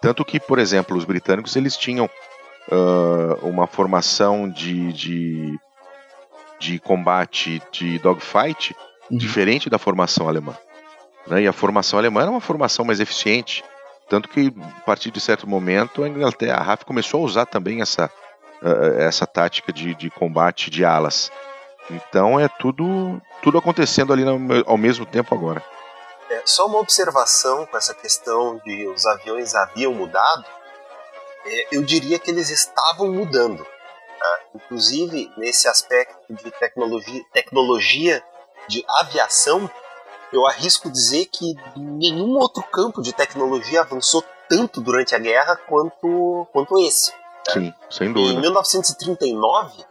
tanto 0.00 0.24
que, 0.24 0.38
por 0.38 0.58
exemplo, 0.58 0.96
os 0.96 1.04
britânicos 1.04 1.56
eles 1.56 1.76
tinham 1.76 2.06
uh, 2.06 3.46
uma 3.46 3.66
formação 3.66 4.48
de, 4.48 4.92
de, 4.92 5.58
de 6.58 6.78
combate 6.78 7.60
de 7.72 7.98
dogfight 7.98 8.74
uhum. 9.10 9.18
diferente 9.18 9.68
da 9.68 9.78
formação 9.78 10.28
alemã. 10.28 10.56
Né? 11.26 11.42
E 11.42 11.48
a 11.48 11.52
formação 11.52 11.98
alemã 11.98 12.22
era 12.22 12.30
uma 12.30 12.40
formação 12.40 12.84
mais 12.84 13.00
eficiente. 13.00 13.64
Tanto 14.08 14.28
que, 14.28 14.52
a 14.78 14.80
partir 14.80 15.10
de 15.10 15.20
certo 15.20 15.46
momento, 15.46 16.02
a 16.02 16.08
Inglaterra, 16.08 16.58
a 16.58 16.62
RAF 16.62 16.84
começou 16.84 17.20
a 17.20 17.24
usar 17.24 17.46
também 17.46 17.82
essa, 17.82 18.10
uh, 18.62 19.00
essa 19.00 19.26
tática 19.26 19.72
de, 19.72 19.94
de 19.94 20.10
combate 20.10 20.70
de 20.70 20.84
alas. 20.84 21.30
Então 21.90 22.38
é 22.38 22.48
tudo, 22.48 23.20
tudo 23.42 23.58
acontecendo 23.58 24.12
ali 24.12 24.24
ao 24.66 24.76
mesmo 24.76 25.06
tempo 25.06 25.34
agora. 25.34 25.62
É, 26.30 26.42
só 26.44 26.66
uma 26.66 26.78
observação 26.78 27.64
com 27.66 27.76
essa 27.76 27.94
questão 27.94 28.58
de 28.58 28.86
os 28.88 29.06
aviões 29.06 29.54
haviam 29.54 29.94
mudado. 29.94 30.44
É, 31.46 31.76
eu 31.76 31.82
diria 31.82 32.18
que 32.18 32.30
eles 32.30 32.50
estavam 32.50 33.10
mudando. 33.10 33.64
Tá? 34.18 34.40
Inclusive, 34.54 35.32
nesse 35.38 35.68
aspecto 35.68 36.34
de 36.34 36.50
tecnologia, 36.50 37.24
tecnologia 37.32 38.22
de 38.68 38.84
aviação, 38.86 39.70
eu 40.30 40.46
arrisco 40.46 40.90
dizer 40.90 41.26
que 41.26 41.54
nenhum 41.74 42.36
outro 42.36 42.62
campo 42.64 43.00
de 43.00 43.14
tecnologia 43.14 43.80
avançou 43.80 44.22
tanto 44.48 44.80
durante 44.80 45.14
a 45.14 45.18
guerra 45.18 45.56
quanto, 45.56 46.46
quanto 46.52 46.78
esse. 46.78 47.12
Né? 47.12 47.54
Sim, 47.54 47.74
sem 47.90 48.12
dúvida. 48.12 48.38
Em 48.38 48.40
1939, 48.42 49.84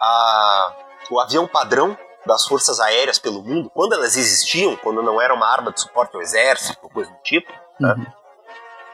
a, 0.00 0.76
o 1.10 1.20
avião 1.20 1.46
padrão 1.46 1.96
das 2.26 2.46
forças 2.46 2.80
aéreas 2.80 3.18
pelo 3.18 3.42
mundo, 3.42 3.70
quando 3.70 3.94
elas 3.94 4.16
existiam, 4.16 4.76
quando 4.76 5.02
não 5.02 5.20
era 5.20 5.32
uma 5.32 5.46
arma 5.46 5.72
de 5.72 5.80
suporte 5.80 6.16
ao 6.16 6.22
exército, 6.22 6.88
coisa 6.88 7.10
do 7.10 7.22
tipo, 7.22 7.52
né? 7.78 7.92
uhum. 7.92 7.98
né? 7.98 8.14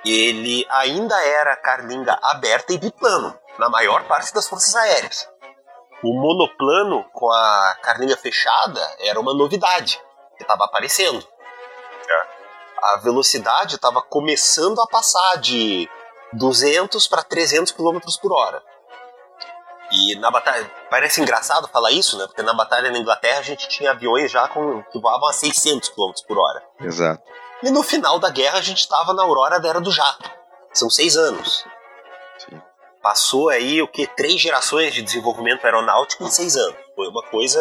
ele 0.05 0.67
ainda 0.69 1.21
era 1.25 1.57
carlinga 1.57 2.19
aberta 2.23 2.73
e 2.73 2.79
biplano, 2.79 3.37
na 3.59 3.69
maior 3.69 4.05
parte 4.05 4.35
das 4.35 4.49
forças 4.49 4.75
aéreas. 4.75 5.29
O 6.03 6.13
monoplano 6.15 7.05
com 7.13 7.31
a 7.31 7.77
carlinga 7.81 8.17
fechada 8.17 8.81
era 8.99 9.21
uma 9.21 9.33
novidade 9.33 10.01
que 10.37 10.43
estava 10.43 10.65
aparecendo. 10.65 11.25
É. 12.09 12.27
A 12.83 12.97
velocidade 12.97 13.77
estava 13.77 14.03
começando 14.03 14.81
a 14.81 14.87
passar 14.89 15.37
de 15.37 15.89
200 16.33 17.07
para 17.07 17.23
300 17.23 17.71
km 17.73 17.99
por 18.21 18.33
hora. 18.33 18.63
E 19.93 20.15
na 20.17 20.31
batalha, 20.31 20.65
parece 20.91 21.21
engraçado 21.21 21.69
falar 21.69 21.93
isso, 21.93 22.17
né? 22.17 22.27
Porque 22.27 22.43
na 22.43 22.55
batalha 22.55 22.91
na 22.91 22.99
Inglaterra 22.99 23.41
a 23.41 23.43
gente 23.43 23.69
tinha 23.69 23.91
aviões 23.91 24.31
já 24.31 24.49
com, 24.49 24.83
que 24.85 24.99
voavam 24.99 25.29
a 25.29 25.33
600 25.33 25.91
km 25.91 26.13
por 26.27 26.39
hora. 26.39 26.63
Exato. 26.81 27.23
E 27.63 27.71
no 27.71 27.83
final 27.83 28.19
da 28.19 28.31
guerra 28.31 28.59
a 28.59 28.63
gente 28.63 28.79
estava 28.79 29.13
na 29.13 29.23
aurora 29.23 29.61
da 29.61 29.69
Era 29.69 29.81
do 29.81 29.93
Jato. 29.93 30.31
São 30.73 30.89
seis 30.89 31.17
anos. 31.17 31.65
Sim. 32.39 32.61
Passou 33.03 33.51
aí 33.51 33.83
o 33.83 33.89
que? 33.89 34.07
Três 34.07 34.41
gerações 34.41 34.95
de 34.95 35.03
desenvolvimento 35.03 35.65
aeronáutico 35.65 36.25
em 36.25 36.31
seis 36.31 36.57
anos. 36.57 36.77
Foi 36.97 37.09
uma 37.09 37.23
coisa. 37.25 37.61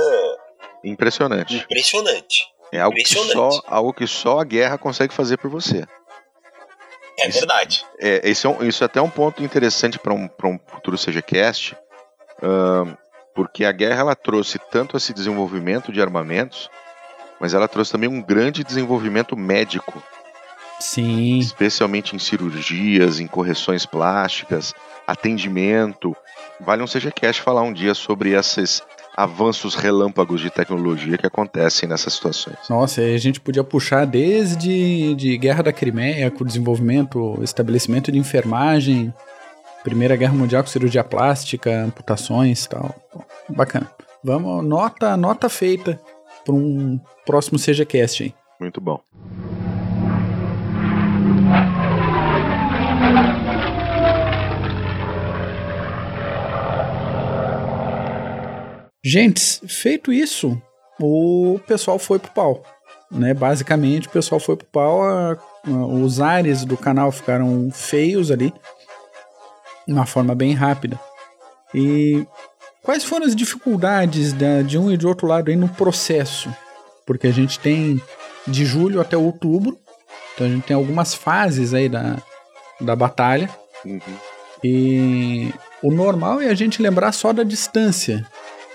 Impressionante. 0.84 1.58
Impressionante. 1.58 2.48
É 2.72 2.80
algo 2.80 2.96
que, 2.96 3.06
só, 3.06 3.50
algo 3.68 3.94
que 3.94 4.08
só 4.08 4.40
a 4.40 4.46
guerra 4.46 4.78
consegue 4.78 5.14
fazer 5.14 5.38
por 5.38 5.50
você. 5.50 5.86
É 7.20 7.28
isso, 7.28 7.40
verdade. 7.40 7.86
É, 8.00 8.30
isso, 8.30 8.48
é 8.48 8.50
um, 8.50 8.64
isso 8.64 8.84
é 8.84 8.86
até 8.86 9.02
um 9.02 9.10
ponto 9.10 9.44
interessante 9.44 10.00
para 10.00 10.14
um, 10.14 10.30
um 10.46 10.60
futuro 10.68 10.98
CGCast, 10.98 11.76
uh, 12.42 12.98
porque 13.34 13.66
a 13.66 13.72
guerra 13.72 14.02
ela 14.02 14.16
trouxe 14.16 14.60
tanto 14.72 14.98
esse 14.98 15.14
desenvolvimento 15.14 15.92
de 15.92 16.02
armamentos, 16.02 16.70
mas 17.40 17.54
ela 17.54 17.68
trouxe 17.68 17.92
também 17.92 18.10
um 18.10 18.22
grande 18.22 18.64
desenvolvimento 18.64 19.36
médico. 19.36 20.02
Sim. 20.80 21.38
Especialmente 21.38 22.16
em 22.16 22.20
cirurgias, 22.20 23.20
em 23.20 23.28
correções 23.28 23.86
plásticas, 23.86 24.74
atendimento. 25.08 26.16
Vale 26.60 26.82
um 26.82 26.88
CGCast 26.88 27.42
falar 27.42 27.62
um 27.62 27.74
dia 27.74 27.94
sobre 27.94 28.32
esses 28.32 28.82
avanços 29.16 29.76
relâmpagos 29.76 30.42
de 30.42 30.50
tecnologia 30.50 31.18
que 31.18 31.28
acontecem 31.28 31.88
nessas 31.88 32.14
situações. 32.14 32.58
Nossa, 32.70 33.02
a 33.02 33.18
gente 33.18 33.40
podia 33.40 33.64
puxar 33.64 34.06
desde 34.06 35.14
de 35.16 35.38
Guerra 35.38 35.64
da 35.64 35.74
Crimeia, 35.74 36.32
com 36.32 36.44
o 36.44 36.48
desenvolvimento, 36.48 37.40
estabelecimento 37.44 38.12
de 38.12 38.18
enfermagem, 38.18 39.14
Primeira 39.84 40.16
Guerra 40.16 40.34
Mundial 40.34 40.64
com 40.64 40.70
cirurgia 40.70 41.04
plástica, 41.04 41.84
amputações 41.84 42.66
e 42.66 42.70
tal. 42.70 42.96
Bacana. 43.50 43.90
Vamos, 44.24 44.64
nota, 44.64 45.18
nota 45.18 45.50
feita 45.50 46.00
para 46.46 46.54
um 46.54 47.00
próximo 47.26 47.58
CGCast 47.58 48.24
aí. 48.24 48.34
Muito 48.60 48.80
bom. 48.80 49.02
Gentes, 59.04 59.60
feito 59.68 60.14
isso, 60.14 60.62
o 61.00 61.60
pessoal 61.66 61.98
foi 61.98 62.20
pro 62.20 62.32
pau. 62.32 62.64
Né? 63.12 63.34
Basicamente, 63.34 64.08
o 64.08 64.12
pessoal 64.12 64.40
foi 64.40 64.56
pro 64.56 64.68
pau, 64.68 65.02
a, 65.04 65.34
a, 65.34 65.70
os 65.70 66.22
ares 66.22 66.64
do 66.64 66.78
canal 66.78 67.12
ficaram 67.12 67.70
feios 67.72 68.30
ali, 68.30 68.54
de 69.88 69.94
uma 69.94 70.06
forma 70.06 70.36
bem 70.36 70.54
rápida. 70.54 71.00
E 71.74 72.26
quais 72.84 73.04
foram 73.04 73.26
as 73.26 73.36
dificuldades 73.36 74.34
da, 74.34 74.62
de 74.62 74.78
um 74.78 74.92
e 74.92 74.98
de 74.98 75.08
outro 75.08 75.28
lado 75.28 75.50
aí 75.50 75.56
no 75.56 75.70
processo? 75.70 76.54
Porque 77.06 77.28
a 77.28 77.32
gente 77.32 77.60
tem 77.60 78.02
de 78.48 78.66
julho 78.66 79.02
até 79.02 79.18
outubro, 79.18 79.78
então 80.34 80.48
a 80.48 80.50
gente 80.50 80.64
tem 80.64 80.76
algumas 80.76 81.14
fases 81.14 81.74
aí 81.74 81.88
da, 81.88 82.18
da 82.80 82.96
batalha. 82.96 83.50
Uhum. 83.86 84.00
E 84.64 85.54
o 85.82 85.92
normal 85.92 86.42
é 86.42 86.48
a 86.48 86.54
gente 86.54 86.82
lembrar 86.82 87.12
só 87.12 87.34
da 87.34 87.44
distância. 87.44 88.26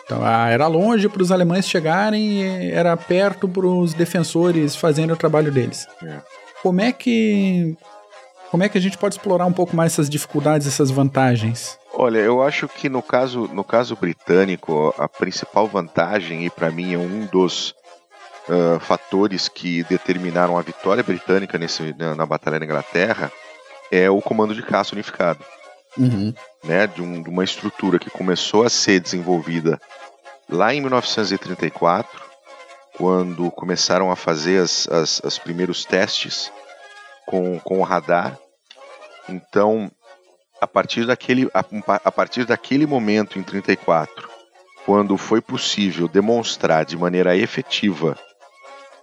Então, 0.04 0.20
ah, 0.22 0.48
era 0.48 0.66
longe 0.68 1.08
para 1.08 1.22
os 1.22 1.32
alemães 1.32 1.68
chegarem 1.68 2.42
e 2.42 2.70
era 2.70 2.96
perto 2.96 3.48
para 3.48 3.66
os 3.66 3.92
defensores 3.92 4.76
fazerem 4.76 5.10
o 5.10 5.16
trabalho 5.16 5.50
deles. 5.50 5.86
É. 6.04 6.20
Como 6.62 6.80
é 6.80 6.92
que 6.92 7.76
como 8.50 8.62
é 8.62 8.68
que 8.68 8.78
a 8.78 8.80
gente 8.80 8.98
pode 8.98 9.16
explorar 9.16 9.46
um 9.46 9.52
pouco 9.52 9.74
mais 9.74 9.92
essas 9.92 10.08
dificuldades, 10.08 10.66
essas 10.66 10.90
vantagens? 10.90 11.78
Olha, 11.92 12.18
eu 12.18 12.42
acho 12.42 12.68
que 12.68 12.88
no 12.88 13.02
caso, 13.02 13.48
no 13.52 13.64
caso 13.64 13.96
britânico, 13.96 14.94
a 14.98 15.08
principal 15.08 15.66
vantagem, 15.66 16.44
e 16.44 16.50
para 16.50 16.70
mim 16.70 16.94
é 16.94 16.98
um 16.98 17.26
dos 17.26 17.74
uh, 18.48 18.78
fatores 18.80 19.48
que 19.48 19.82
determinaram 19.84 20.58
a 20.58 20.62
vitória 20.62 21.02
britânica 21.02 21.58
nesse, 21.58 21.94
na, 21.98 22.14
na 22.14 22.26
Batalha 22.26 22.58
da 22.58 22.64
Inglaterra, 22.64 23.32
é 23.90 24.10
o 24.10 24.20
comando 24.20 24.54
de 24.54 24.62
caça 24.62 24.94
unificado 24.94 25.44
uhum. 25.98 26.32
né, 26.64 26.86
de, 26.86 27.02
um, 27.02 27.22
de, 27.22 27.30
uma 27.30 27.44
estrutura 27.44 27.98
que 27.98 28.10
começou 28.10 28.64
a 28.64 28.70
ser 28.70 29.00
desenvolvida 29.00 29.80
lá 30.48 30.74
em 30.74 30.80
1934, 30.80 32.24
quando 32.96 33.50
começaram 33.50 34.10
a 34.10 34.16
fazer 34.16 34.60
as 34.62 35.38
primeiros 35.42 35.84
testes 35.84 36.52
com, 37.26 37.58
com 37.58 37.80
o 37.80 37.82
radar. 37.82 38.38
Então, 39.28 39.90
a 40.60 40.66
partir 40.66 41.04
daquele, 41.04 41.50
a, 41.52 41.64
a 42.04 42.12
partir 42.12 42.44
daquele 42.46 42.86
momento 42.86 43.38
em 43.38 43.42
34, 43.42 44.28
quando 44.86 45.18
foi 45.18 45.40
possível 45.40 46.08
demonstrar 46.08 46.84
de 46.84 46.96
maneira 46.96 47.36
efetiva 47.36 48.16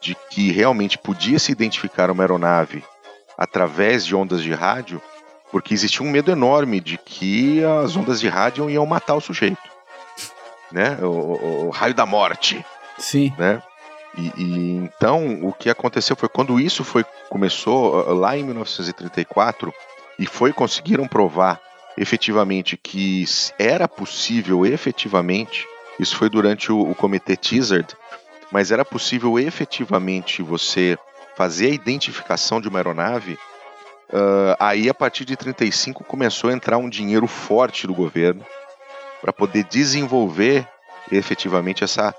de 0.02 0.16
que 0.30 0.52
realmente 0.52 0.98
podia 0.98 1.38
se 1.38 1.52
identificar 1.52 2.10
uma 2.10 2.24
aeronave 2.24 2.84
através 3.38 4.06
de 4.06 4.16
ondas 4.16 4.42
de 4.42 4.54
rádio, 4.54 5.02
porque 5.52 5.74
existia 5.74 6.06
um 6.06 6.10
medo 6.10 6.32
enorme 6.32 6.80
de 6.80 6.98
que 6.98 7.64
as 7.64 7.96
ondas 7.96 8.20
de 8.20 8.28
rádio 8.28 8.70
iam 8.70 8.86
matar 8.86 9.16
o 9.16 9.22
sujeito, 9.22 9.62
né? 10.72 10.98
O, 11.02 11.06
o, 11.06 11.66
o 11.68 11.70
raio 11.70 11.94
da 11.94 12.06
morte, 12.06 12.66
Sim. 12.98 13.34
né? 13.38 13.62
E, 14.18 14.32
e, 14.38 14.76
então 14.78 15.44
o 15.44 15.52
que 15.52 15.70
aconteceu 15.70 16.16
foi 16.16 16.30
quando 16.30 16.60
isso 16.60 16.84
foi 16.84 17.04
começou 17.30 18.14
lá 18.14 18.38
em 18.38 18.44
1934 18.44 19.74
e 20.20 20.28
foi 20.28 20.54
conseguiram 20.54 21.08
provar 21.08 21.60
efetivamente 21.98 22.78
que 22.78 23.26
era 23.58 23.88
possível 23.88 24.66
efetivamente 24.66 25.66
isso 26.00 26.18
foi 26.18 26.30
durante 26.30 26.72
o, 26.72 26.80
o 26.80 26.96
comitê 26.96 27.36
Teasard, 27.36 27.96
mas 28.52 28.72
era 28.72 28.84
possível 28.84 29.38
efetivamente 29.38 30.42
você 30.42 30.98
fazer 31.36 31.68
a 31.68 31.74
identificação 31.74 32.62
de 32.62 32.68
uma 32.68 32.80
aeronave. 32.80 33.34
Uh, 34.10 34.56
aí 34.60 34.90
a 34.90 34.94
partir 34.94 35.26
de 35.26 35.36
35 35.36 36.04
começou 36.04 36.50
a 36.50 36.54
entrar 36.54 36.78
um 36.78 36.90
dinheiro 36.90 37.28
forte 37.28 37.88
do 37.88 37.94
governo 37.94 38.46
para 39.22 39.34
poder 39.34 39.64
desenvolver 39.64 40.68
efetivamente 41.12 41.84
essa, 41.84 42.14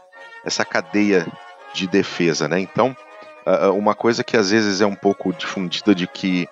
essa 0.44 0.64
cadeia 0.64 1.26
de 1.74 1.86
defesa, 1.86 2.48
né? 2.48 2.60
Então, 2.60 2.96
uma 3.76 3.94
coisa 3.94 4.24
que 4.24 4.38
às 4.38 4.50
vezes 4.50 4.80
é 4.80 4.86
um 4.86 4.94
pouco 4.94 5.30
difundida 5.32 5.94
de 5.94 6.06
que 6.06 6.48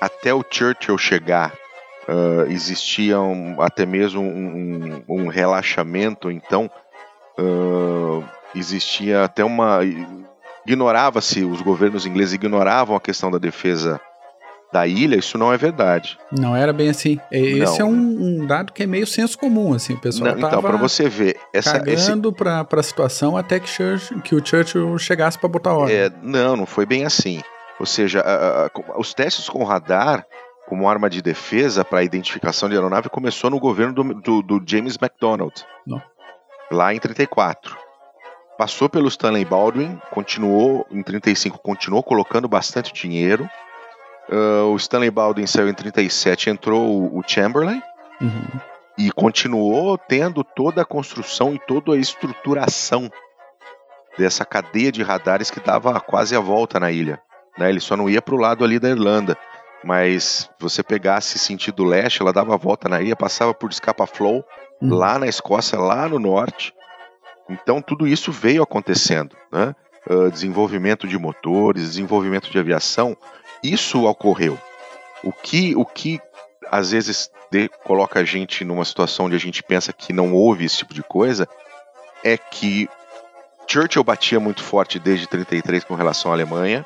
até 0.00 0.34
o 0.34 0.44
Churchill 0.50 0.98
chegar 0.98 1.52
uh, 2.08 2.50
existia 2.50 3.20
um, 3.20 3.60
até 3.62 3.86
mesmo 3.86 4.20
um, 4.20 5.04
um, 5.06 5.24
um 5.24 5.28
relaxamento, 5.28 6.30
então 6.30 6.68
uh, 7.38 8.24
existia 8.54 9.22
até 9.22 9.44
uma 9.44 9.80
ignorava-se 10.66 11.44
os 11.44 11.60
governos 11.60 12.06
ingleses 12.06 12.34
ignoravam 12.34 12.96
a 12.96 13.00
questão 13.00 13.30
da 13.30 13.38
defesa 13.38 14.00
da 14.72 14.86
ilha, 14.86 15.16
isso 15.16 15.36
não 15.36 15.52
é 15.52 15.56
verdade. 15.56 16.18
Não 16.30 16.56
era 16.56 16.72
bem 16.72 16.88
assim. 16.88 17.18
Esse 17.30 17.78
não. 17.80 17.86
é 17.86 17.90
um, 17.90 18.42
um, 18.42 18.46
dado 18.46 18.72
que 18.72 18.82
é 18.82 18.86
meio 18.86 19.06
senso 19.06 19.38
comum, 19.38 19.74
assim, 19.74 19.94
o 19.94 20.00
pessoal 20.00 20.34
não, 20.34 20.48
Então, 20.48 20.62
para 20.62 20.76
você 20.78 21.08
ver, 21.08 21.38
essa 21.52 21.78
cagando 21.78 22.28
esse... 22.30 22.36
para 22.36 22.66
a 22.80 22.82
situação 22.82 23.36
até 23.36 23.60
que, 23.60 23.68
Church, 23.68 24.14
que 24.20 24.34
o 24.34 24.44
Churchill 24.44 24.98
chegasse 24.98 25.38
para 25.38 25.48
botar 25.48 25.74
ordem. 25.74 25.94
É, 25.94 26.10
não, 26.22 26.56
não 26.56 26.66
foi 26.66 26.86
bem 26.86 27.04
assim. 27.04 27.42
Ou 27.78 27.86
seja, 27.86 28.20
a, 28.20 28.66
a, 28.66 28.70
os 28.98 29.12
testes 29.12 29.48
com 29.48 29.62
radar 29.62 30.24
como 30.66 30.88
arma 30.88 31.10
de 31.10 31.20
defesa 31.20 31.84
para 31.84 31.98
a 31.98 32.04
identificação 32.04 32.68
de 32.68 32.74
aeronave 32.74 33.10
começou 33.10 33.50
no 33.50 33.60
governo 33.60 33.92
do, 33.92 34.14
do, 34.14 34.42
do 34.42 34.62
James 34.64 34.96
McDonald, 34.96 35.52
não. 35.86 36.00
lá 36.70 36.94
em 36.94 36.98
34 36.98 37.82
passou 38.62 38.88
pelo 38.88 39.08
Stanley 39.08 39.44
Baldwin, 39.44 40.00
continuou 40.12 40.86
em 40.88 41.02
35, 41.02 41.58
continuou 41.58 42.00
colocando 42.00 42.46
bastante 42.46 42.92
dinheiro. 42.92 43.50
Uh, 44.28 44.72
o 44.72 44.76
Stanley 44.76 45.10
Baldwin 45.10 45.46
saiu 45.46 45.68
em 45.68 45.74
37, 45.74 46.50
entrou 46.50 47.14
o, 47.14 47.22
Chamberlain 47.26 47.82
uhum. 48.20 48.60
e 48.96 49.10
continuou 49.10 49.98
tendo 49.98 50.44
toda 50.44 50.82
a 50.82 50.86
construção 50.86 51.54
e 51.54 51.58
toda 51.58 51.92
a 51.92 51.98
estruturação 51.98 53.10
dessa 54.16 54.44
cadeia 54.44 54.92
de 54.92 55.02
radares 55.02 55.50
que 55.50 55.60
dava 55.60 55.98
quase 56.00 56.36
a 56.36 56.40
volta 56.40 56.78
na 56.78 56.90
ilha. 56.90 57.20
Né? 57.58 57.68
Ele 57.68 57.80
só 57.80 57.96
não 57.96 58.08
ia 58.08 58.22
para 58.22 58.34
o 58.34 58.38
lado 58.38 58.64
ali 58.64 58.78
da 58.78 58.90
Irlanda, 58.90 59.36
mas 59.84 60.48
você 60.58 60.82
pegasse 60.82 61.38
sentido 61.38 61.84
leste, 61.84 62.22
ela 62.22 62.32
dava 62.32 62.54
a 62.54 62.58
volta 62.58 62.88
na 62.88 63.02
ilha, 63.02 63.16
passava 63.16 63.52
por 63.52 63.72
Scapa 63.72 64.06
Flow, 64.06 64.44
uhum. 64.80 64.94
lá 64.94 65.18
na 65.18 65.26
Escócia, 65.26 65.78
lá 65.78 66.08
no 66.08 66.18
norte, 66.18 66.72
então 67.48 67.82
tudo 67.82 68.06
isso 68.06 68.32
veio 68.32 68.62
acontecendo, 68.62 69.36
né? 69.50 69.74
Uh, 70.10 70.30
desenvolvimento 70.30 71.06
de 71.06 71.16
motores, 71.16 71.82
desenvolvimento 71.82 72.50
de 72.50 72.58
aviação, 72.58 73.16
isso 73.62 74.04
ocorreu. 74.04 74.58
O 75.22 75.32
que, 75.32 75.74
o 75.76 75.84
que 75.84 76.20
às 76.70 76.90
vezes 76.90 77.30
de, 77.50 77.68
coloca 77.84 78.20
a 78.20 78.24
gente 78.24 78.64
numa 78.64 78.84
situação 78.84 79.26
onde 79.26 79.36
a 79.36 79.40
gente 79.40 79.62
pensa 79.62 79.92
que 79.92 80.12
não 80.12 80.32
houve 80.32 80.64
esse 80.64 80.78
tipo 80.78 80.94
de 80.94 81.02
coisa 81.02 81.46
é 82.24 82.36
que 82.36 82.88
Churchill 83.66 84.02
batia 84.02 84.40
muito 84.40 84.62
forte 84.62 84.98
desde 84.98 85.26
33 85.26 85.84
com 85.84 85.94
relação 85.94 86.30
à 86.30 86.34
Alemanha. 86.34 86.84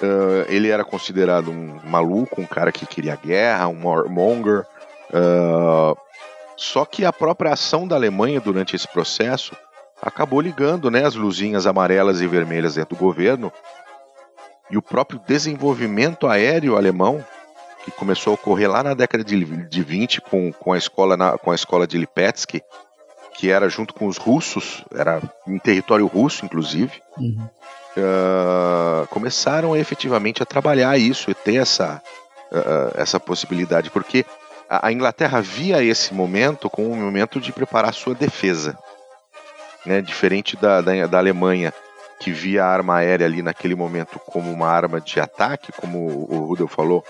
Uh, 0.00 0.48
ele 0.48 0.68
era 0.68 0.84
considerado 0.84 1.50
um 1.50 1.78
maluco, 1.84 2.40
um 2.40 2.46
cara 2.46 2.72
que 2.72 2.86
queria 2.86 3.16
guerra, 3.16 3.68
um 3.68 3.86
warmonger. 3.86 4.66
Uh, 5.10 5.96
só 6.56 6.84
que 6.84 7.04
a 7.04 7.12
própria 7.12 7.52
ação 7.52 7.86
da 7.86 7.96
Alemanha 7.96 8.40
durante 8.40 8.74
esse 8.74 8.88
processo 8.88 9.54
acabou 10.00 10.40
ligando 10.40 10.90
né, 10.90 11.04
as 11.04 11.14
luzinhas 11.14 11.66
amarelas 11.66 12.20
e 12.20 12.26
vermelhas 12.26 12.74
dentro 12.74 12.96
do 12.96 12.98
governo. 12.98 13.52
E 14.70 14.76
o 14.76 14.82
próprio 14.82 15.20
desenvolvimento 15.26 16.26
aéreo 16.26 16.76
alemão, 16.76 17.24
que 17.84 17.90
começou 17.90 18.32
a 18.32 18.34
ocorrer 18.34 18.70
lá 18.70 18.82
na 18.82 18.94
década 18.94 19.24
de, 19.24 19.44
de 19.66 19.82
20 19.82 20.20
com, 20.20 20.52
com, 20.52 20.72
a 20.72 20.78
escola 20.78 21.16
na, 21.16 21.36
com 21.38 21.50
a 21.50 21.54
escola 21.54 21.86
de 21.86 21.98
Lipetsky, 21.98 22.62
que 23.34 23.50
era 23.50 23.68
junto 23.68 23.94
com 23.94 24.06
os 24.06 24.16
russos, 24.16 24.84
era 24.94 25.20
em 25.46 25.58
território 25.58 26.06
russo, 26.06 26.44
inclusive, 26.44 27.02
uhum. 27.16 27.48
uh, 27.96 29.06
começaram 29.08 29.76
efetivamente 29.76 30.42
a 30.42 30.46
trabalhar 30.46 30.98
isso 30.98 31.30
e 31.30 31.34
ter 31.34 31.56
essa, 31.56 32.02
uh, 32.52 33.00
essa 33.00 33.18
possibilidade, 33.18 33.90
porque 33.90 34.26
a, 34.68 34.88
a 34.88 34.92
Inglaterra 34.92 35.40
via 35.40 35.82
esse 35.82 36.12
momento 36.12 36.68
como 36.68 36.90
um 36.90 36.96
momento 36.96 37.40
de 37.40 37.52
preparar 37.52 37.94
sua 37.94 38.14
defesa 38.14 38.78
né? 39.84 40.00
Diferente 40.00 40.56
da, 40.56 40.80
da, 40.80 41.06
da 41.06 41.18
Alemanha, 41.18 41.72
que 42.20 42.30
via 42.30 42.62
a 42.62 42.68
arma 42.68 42.96
aérea 42.96 43.26
ali 43.26 43.40
naquele 43.40 43.74
momento 43.74 44.18
como 44.18 44.52
uma 44.52 44.68
arma 44.68 45.00
de 45.00 45.18
ataque, 45.18 45.72
como 45.72 46.28
o 46.30 46.44
Rudel 46.44 46.68
falou 46.68 47.02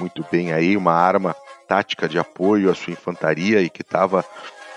muito 0.00 0.26
bem 0.30 0.52
aí, 0.52 0.76
uma 0.76 0.92
arma 0.92 1.34
tática 1.68 2.08
de 2.08 2.18
apoio 2.18 2.70
à 2.70 2.74
sua 2.74 2.92
infantaria 2.92 3.60
e 3.60 3.70
que 3.70 3.82
estava 3.82 4.24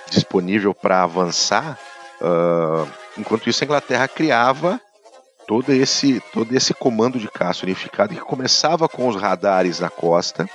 disponível 0.10 0.74
para 0.74 1.02
avançar. 1.02 1.80
Uh, 2.22 2.88
enquanto 3.17 3.50
isso, 3.50 3.63
a 3.63 3.65
Inglaterra 3.65 4.08
criava 4.08 4.80
todo 5.48 5.72
esse, 5.72 6.22
todo 6.32 6.56
esse 6.56 6.74
comando 6.74 7.17
de 7.17 7.28
caça 7.28 7.65
unificado 7.65 8.13
que 8.13 8.22
começava 8.22 8.88
com 8.88 9.08
os 9.08 9.15
radares 9.15 9.80
na 9.80 9.89
costa. 9.89 10.48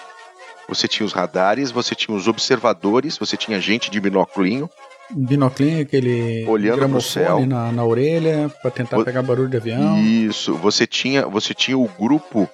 Você 0.69 0.87
tinha 0.87 1.07
os 1.07 1.13
radares, 1.13 1.71
você 1.71 1.95
tinha 1.95 2.17
os 2.17 2.29
observadores, 2.29 3.19
você 3.19 3.37
tinha 3.37 3.61
gente 3.61 3.91
de 3.91 4.01
binóculinho, 4.01 4.71
binoclinho, 5.11 5.83
aquele 5.83 6.45
olhando 6.49 6.89
pro 6.89 7.01
céu 7.01 7.47
na, 7.47 7.71
na 7.71 7.85
orelha 7.85 8.51
para 8.63 8.71
tentar 8.71 8.99
o... 8.99 9.05
pegar 9.05 9.23
barulho 9.23 9.49
de 9.49 9.57
avião. 9.57 9.99
Isso, 9.99 10.55
você 10.55 10.87
tinha, 10.87 11.27
você 11.27 11.55
tinha 11.55 11.79
o 11.79 11.89
grupo 11.89 12.49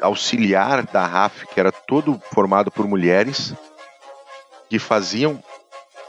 auxiliar 0.00 0.84
da 0.86 1.06
RAF, 1.06 1.46
que 1.46 1.60
era 1.60 1.70
todo 1.70 2.20
formado 2.32 2.70
por 2.70 2.86
mulheres 2.86 3.54
que 4.68 4.78
faziam 4.78 5.42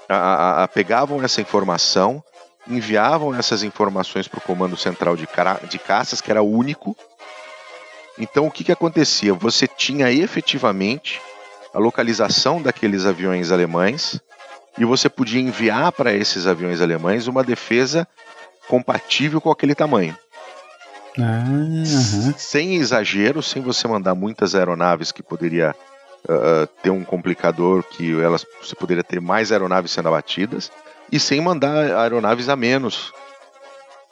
a, 0.07 0.15
a, 0.15 0.63
a 0.63 0.67
pegavam 0.67 1.23
essa 1.23 1.41
informação, 1.41 2.23
enviavam 2.67 3.35
essas 3.35 3.63
informações 3.63 4.27
para 4.27 4.39
o 4.39 4.41
comando 4.41 4.77
central 4.77 5.15
de, 5.15 5.27
de 5.69 5.79
caças, 5.79 6.21
que 6.21 6.31
era 6.31 6.41
único. 6.41 6.95
Então 8.17 8.47
o 8.47 8.51
que, 8.51 8.63
que 8.63 8.71
acontecia? 8.71 9.33
Você 9.33 9.67
tinha 9.67 10.11
efetivamente 10.11 11.21
a 11.73 11.79
localização 11.79 12.61
daqueles 12.61 13.05
aviões 13.05 13.51
alemães 13.51 14.21
e 14.77 14.85
você 14.85 15.09
podia 15.09 15.41
enviar 15.41 15.91
para 15.91 16.13
esses 16.13 16.47
aviões 16.47 16.81
alemães 16.81 17.27
uma 17.27 17.43
defesa 17.43 18.07
compatível 18.67 19.39
com 19.39 19.51
aquele 19.51 19.75
tamanho. 19.75 20.17
Ah, 21.19 21.43
uhum. 21.47 22.33
Sem 22.35 22.75
exagero, 22.75 23.43
sem 23.43 23.61
você 23.61 23.87
mandar 23.87 24.15
muitas 24.15 24.55
aeronaves 24.55 25.11
que 25.11 25.21
poderia 25.21 25.75
uh, 26.25 26.67
ter 26.81 26.89
um 26.89 27.03
complicador 27.03 27.83
que 27.83 28.19
elas 28.19 28.45
você 28.61 28.75
poderia 28.75 29.03
ter 29.03 29.21
mais 29.21 29.51
aeronaves 29.51 29.91
sendo 29.91 30.07
abatidas 30.07 30.71
e 31.11 31.19
sem 31.19 31.39
mandar 31.39 31.99
aeronaves 31.99 32.49
a 32.49 32.55
menos 32.55 33.13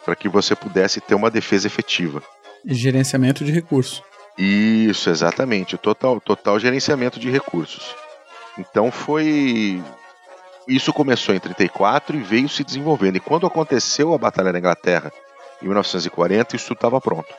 para 0.05 0.15
que 0.15 0.29
você 0.29 0.55
pudesse 0.55 1.01
ter 1.01 1.15
uma 1.15 1.31
defesa 1.31 1.65
efetiva. 1.67 2.21
Gerenciamento 2.65 3.43
de 3.43 3.51
recursos. 3.51 4.03
Isso, 4.37 5.09
exatamente, 5.09 5.77
total 5.77 6.21
total 6.21 6.59
gerenciamento 6.59 7.19
de 7.19 7.31
recursos. 7.31 7.95
Então 8.59 8.91
foi 8.91 9.81
isso 10.67 10.93
começou 10.93 11.33
em 11.33 11.39
34 11.39 12.15
e 12.17 12.21
veio 12.21 12.49
se 12.49 12.63
desenvolvendo. 12.63 13.17
E 13.17 13.19
quando 13.19 13.47
aconteceu 13.47 14.13
a 14.13 14.17
Batalha 14.17 14.51
da 14.51 14.59
Inglaterra, 14.59 15.11
em 15.61 15.65
1940, 15.65 16.55
isso 16.55 16.73
estava 16.73 16.99
pronto. 16.99 17.33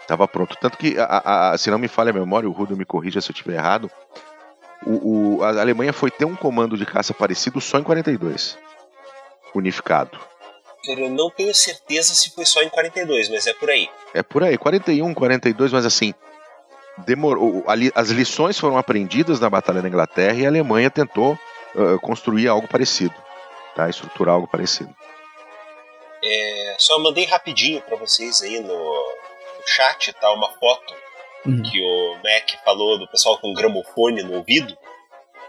Estava 0.00 0.26
pronto. 0.26 0.56
Tanto 0.60 0.76
que, 0.76 0.96
a, 0.98 1.50
a, 1.52 1.58
se 1.58 1.70
não 1.70 1.78
me 1.78 1.88
falha 1.88 2.10
a 2.10 2.14
memória, 2.14 2.48
o 2.48 2.52
Rudo 2.52 2.76
me 2.76 2.84
corrija 2.84 3.20
se 3.20 3.30
eu 3.30 3.32
estiver 3.32 3.54
errado, 3.54 3.90
o, 4.84 5.36
o, 5.38 5.44
a 5.44 5.60
Alemanha 5.60 5.92
foi 5.92 6.10
ter 6.10 6.24
um 6.24 6.34
comando 6.34 6.76
de 6.76 6.84
caça 6.84 7.14
parecido 7.14 7.60
só 7.60 7.78
em 7.78 7.82
42. 7.82 8.58
Unificado. 9.54 10.18
Eu 10.84 11.08
não 11.10 11.30
tenho 11.30 11.54
certeza 11.54 12.12
se 12.14 12.30
foi 12.30 12.44
só 12.44 12.60
em 12.60 12.68
42, 12.68 13.28
mas 13.28 13.46
é 13.46 13.54
por 13.54 13.70
aí. 13.70 13.88
É 14.12 14.22
por 14.22 14.42
aí, 14.42 14.58
41, 14.58 15.14
42, 15.14 15.72
mas 15.72 15.86
assim, 15.86 16.12
demorou, 16.98 17.64
as 17.94 18.10
lições 18.10 18.58
foram 18.58 18.76
aprendidas 18.76 19.40
na 19.40 19.48
Batalha 19.48 19.82
da 19.82 19.88
Inglaterra 19.88 20.34
e 20.34 20.46
a 20.46 20.48
Alemanha 20.48 20.90
tentou 20.90 21.38
uh, 21.74 21.98
construir 22.00 22.48
algo 22.48 22.68
parecido, 22.68 23.14
tá? 23.74 23.88
estruturar 23.88 24.34
algo 24.34 24.46
parecido. 24.46 24.94
É, 26.24 26.76
só 26.78 26.98
mandei 27.00 27.24
rapidinho 27.24 27.80
para 27.82 27.96
vocês 27.96 28.42
aí 28.42 28.60
no, 28.60 28.68
no, 28.68 29.66
chat, 29.66 30.12
tá? 30.14 30.32
Uma 30.32 30.50
foto 30.50 30.94
uhum. 31.44 31.62
que 31.62 31.80
o 31.82 32.14
Mac 32.16 32.64
falou 32.64 32.98
do 32.98 33.08
pessoal 33.08 33.38
com 33.38 33.52
gramofone 33.52 34.22
no 34.22 34.36
ouvido. 34.36 34.76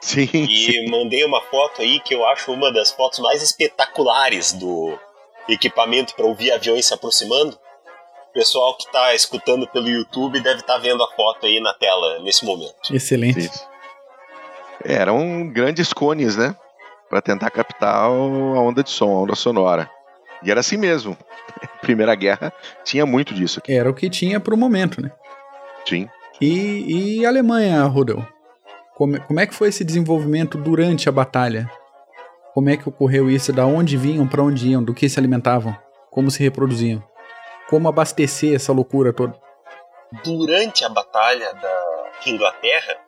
Sim. 0.01 0.29
E 0.34 0.71
sim. 0.71 0.89
mandei 0.89 1.23
uma 1.23 1.41
foto 1.41 1.82
aí 1.82 1.99
que 1.99 2.13
eu 2.13 2.25
acho 2.25 2.51
uma 2.51 2.73
das 2.73 2.91
fotos 2.91 3.19
mais 3.19 3.41
espetaculares 3.43 4.51
do 4.51 4.97
equipamento 5.47 6.15
para 6.15 6.25
ouvir 6.25 6.51
aviões 6.51 6.86
se 6.88 6.93
aproximando. 6.93 7.58
O 8.33 8.39
pessoal 8.39 8.75
que 8.75 8.85
está 8.85 9.13
escutando 9.13 9.67
pelo 9.67 9.87
YouTube 9.87 10.41
deve 10.41 10.61
estar 10.61 10.73
tá 10.73 10.79
vendo 10.79 11.03
a 11.03 11.07
foto 11.11 11.45
aí 11.45 11.59
na 11.59 11.71
tela 11.71 12.17
nesse 12.23 12.43
momento. 12.43 12.73
Excelente. 12.91 13.41
Isso. 13.41 13.69
Eram 14.83 15.47
grandes 15.53 15.93
cones, 15.93 16.35
né? 16.35 16.55
Para 17.07 17.21
tentar 17.21 17.51
captar 17.51 17.93
a 17.93 18.09
onda 18.09 18.83
de 18.83 18.89
som, 18.89 19.11
a 19.11 19.21
onda 19.21 19.35
sonora. 19.35 19.87
E 20.41 20.49
era 20.49 20.61
assim 20.61 20.77
mesmo. 20.77 21.15
Primeira 21.81 22.15
Guerra 22.15 22.51
tinha 22.83 23.05
muito 23.05 23.35
disso. 23.35 23.59
Aqui. 23.59 23.71
Era 23.71 23.87
o 23.87 23.93
que 23.93 24.09
tinha 24.09 24.39
para 24.39 24.55
o 24.55 24.57
momento, 24.57 24.99
né? 24.99 25.11
Sim. 25.87 26.09
E, 26.41 27.19
e 27.19 27.25
a 27.27 27.29
Alemanha, 27.29 27.83
Rodel? 27.83 28.25
Como, 28.95 29.21
como 29.21 29.39
é 29.39 29.45
que 29.45 29.53
foi 29.53 29.67
esse 29.67 29.83
desenvolvimento 29.83 30.57
durante 30.57 31.07
a 31.07 31.11
batalha? 31.11 31.69
Como 32.55 32.67
é 32.67 32.77
que 32.77 32.89
ocorreu 32.89 33.29
isso? 33.29 33.53
Da 33.53 33.67
onde 33.67 33.95
vinham, 33.95 34.27
para 34.27 34.41
onde 34.41 34.69
iam, 34.69 34.83
do 34.83 34.91
que 34.91 35.07
se 35.07 35.19
alimentavam, 35.19 35.77
como 36.09 36.31
se 36.31 36.41
reproduziam? 36.41 37.12
Como 37.73 37.89
abastecer 37.89 38.55
essa 38.55 38.71
loucura 38.71 39.12
toda? 39.12 39.33
Durante 40.23 40.86
a 40.86 40.89
batalha 40.89 41.51
da 41.55 42.12
Inglaterra, 42.27 42.99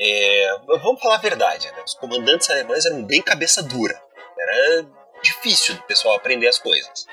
é, 0.00 0.56
vamos 0.80 1.02
falar 1.02 1.16
a 1.16 1.20
verdade, 1.20 1.70
né? 1.70 1.82
os 1.84 1.92
comandantes 1.92 2.48
alemães 2.48 2.86
eram 2.86 3.04
bem 3.04 3.20
cabeça 3.20 3.62
dura. 3.62 3.94
Era 4.38 4.86
difícil 5.22 5.74
do 5.74 5.82
pessoal 5.82 6.16
aprender 6.16 6.48
as 6.48 6.58
coisas. 6.58 7.06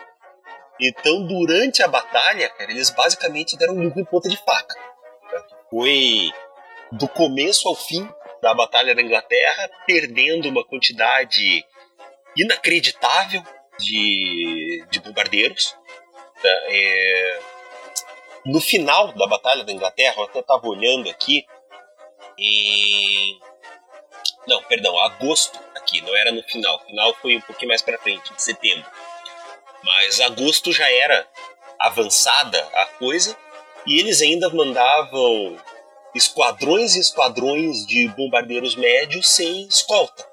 Então, 0.79 1.27
durante 1.27 1.83
a 1.83 1.89
batalha, 1.89 2.47
cara, 2.47 2.71
eles 2.71 2.89
basicamente 2.89 3.57
deram 3.57 3.73
um 3.73 3.91
em 3.93 4.05
ponta 4.05 4.29
de 4.29 4.37
faca. 4.37 4.73
Foi 5.69 6.31
do 6.89 7.05
começo 7.09 7.67
ao 7.67 7.75
fim 7.75 8.09
da 8.41 8.53
Batalha 8.53 8.95
da 8.95 9.01
Inglaterra, 9.01 9.69
perdendo 9.85 10.47
uma 10.47 10.63
quantidade 10.63 11.65
inacreditável 12.37 13.43
de, 13.77 14.85
de 14.89 15.01
bombardeiros. 15.01 15.75
É, 16.47 17.39
no 18.45 18.59
final 18.59 19.11
da 19.13 19.27
Batalha 19.27 19.63
da 19.63 19.71
Inglaterra, 19.71 20.15
eu 20.17 20.23
até 20.23 20.39
estava 20.39 20.67
olhando 20.67 21.09
aqui, 21.09 21.45
e. 22.37 23.37
Não, 24.47 24.63
perdão, 24.63 24.97
agosto 24.99 25.59
aqui, 25.75 26.01
não 26.01 26.15
era 26.15 26.31
no 26.31 26.41
final. 26.43 26.77
O 26.77 26.85
final 26.85 27.13
foi 27.21 27.37
um 27.37 27.41
pouquinho 27.41 27.69
mais 27.69 27.81
para 27.81 27.99
frente, 27.99 28.33
de 28.33 28.41
setembro. 28.41 28.89
Mas 29.83 30.19
agosto 30.19 30.71
já 30.71 30.89
era 30.91 31.27
avançada 31.79 32.59
a 32.73 32.85
coisa 32.97 33.35
e 33.85 33.99
eles 33.99 34.21
ainda 34.21 34.49
mandavam 34.49 35.57
esquadrões 36.13 36.95
e 36.95 36.99
esquadrões 36.99 37.85
de 37.85 38.07
bombardeiros 38.09 38.75
médios 38.75 39.27
sem 39.27 39.67
escolta, 39.67 40.27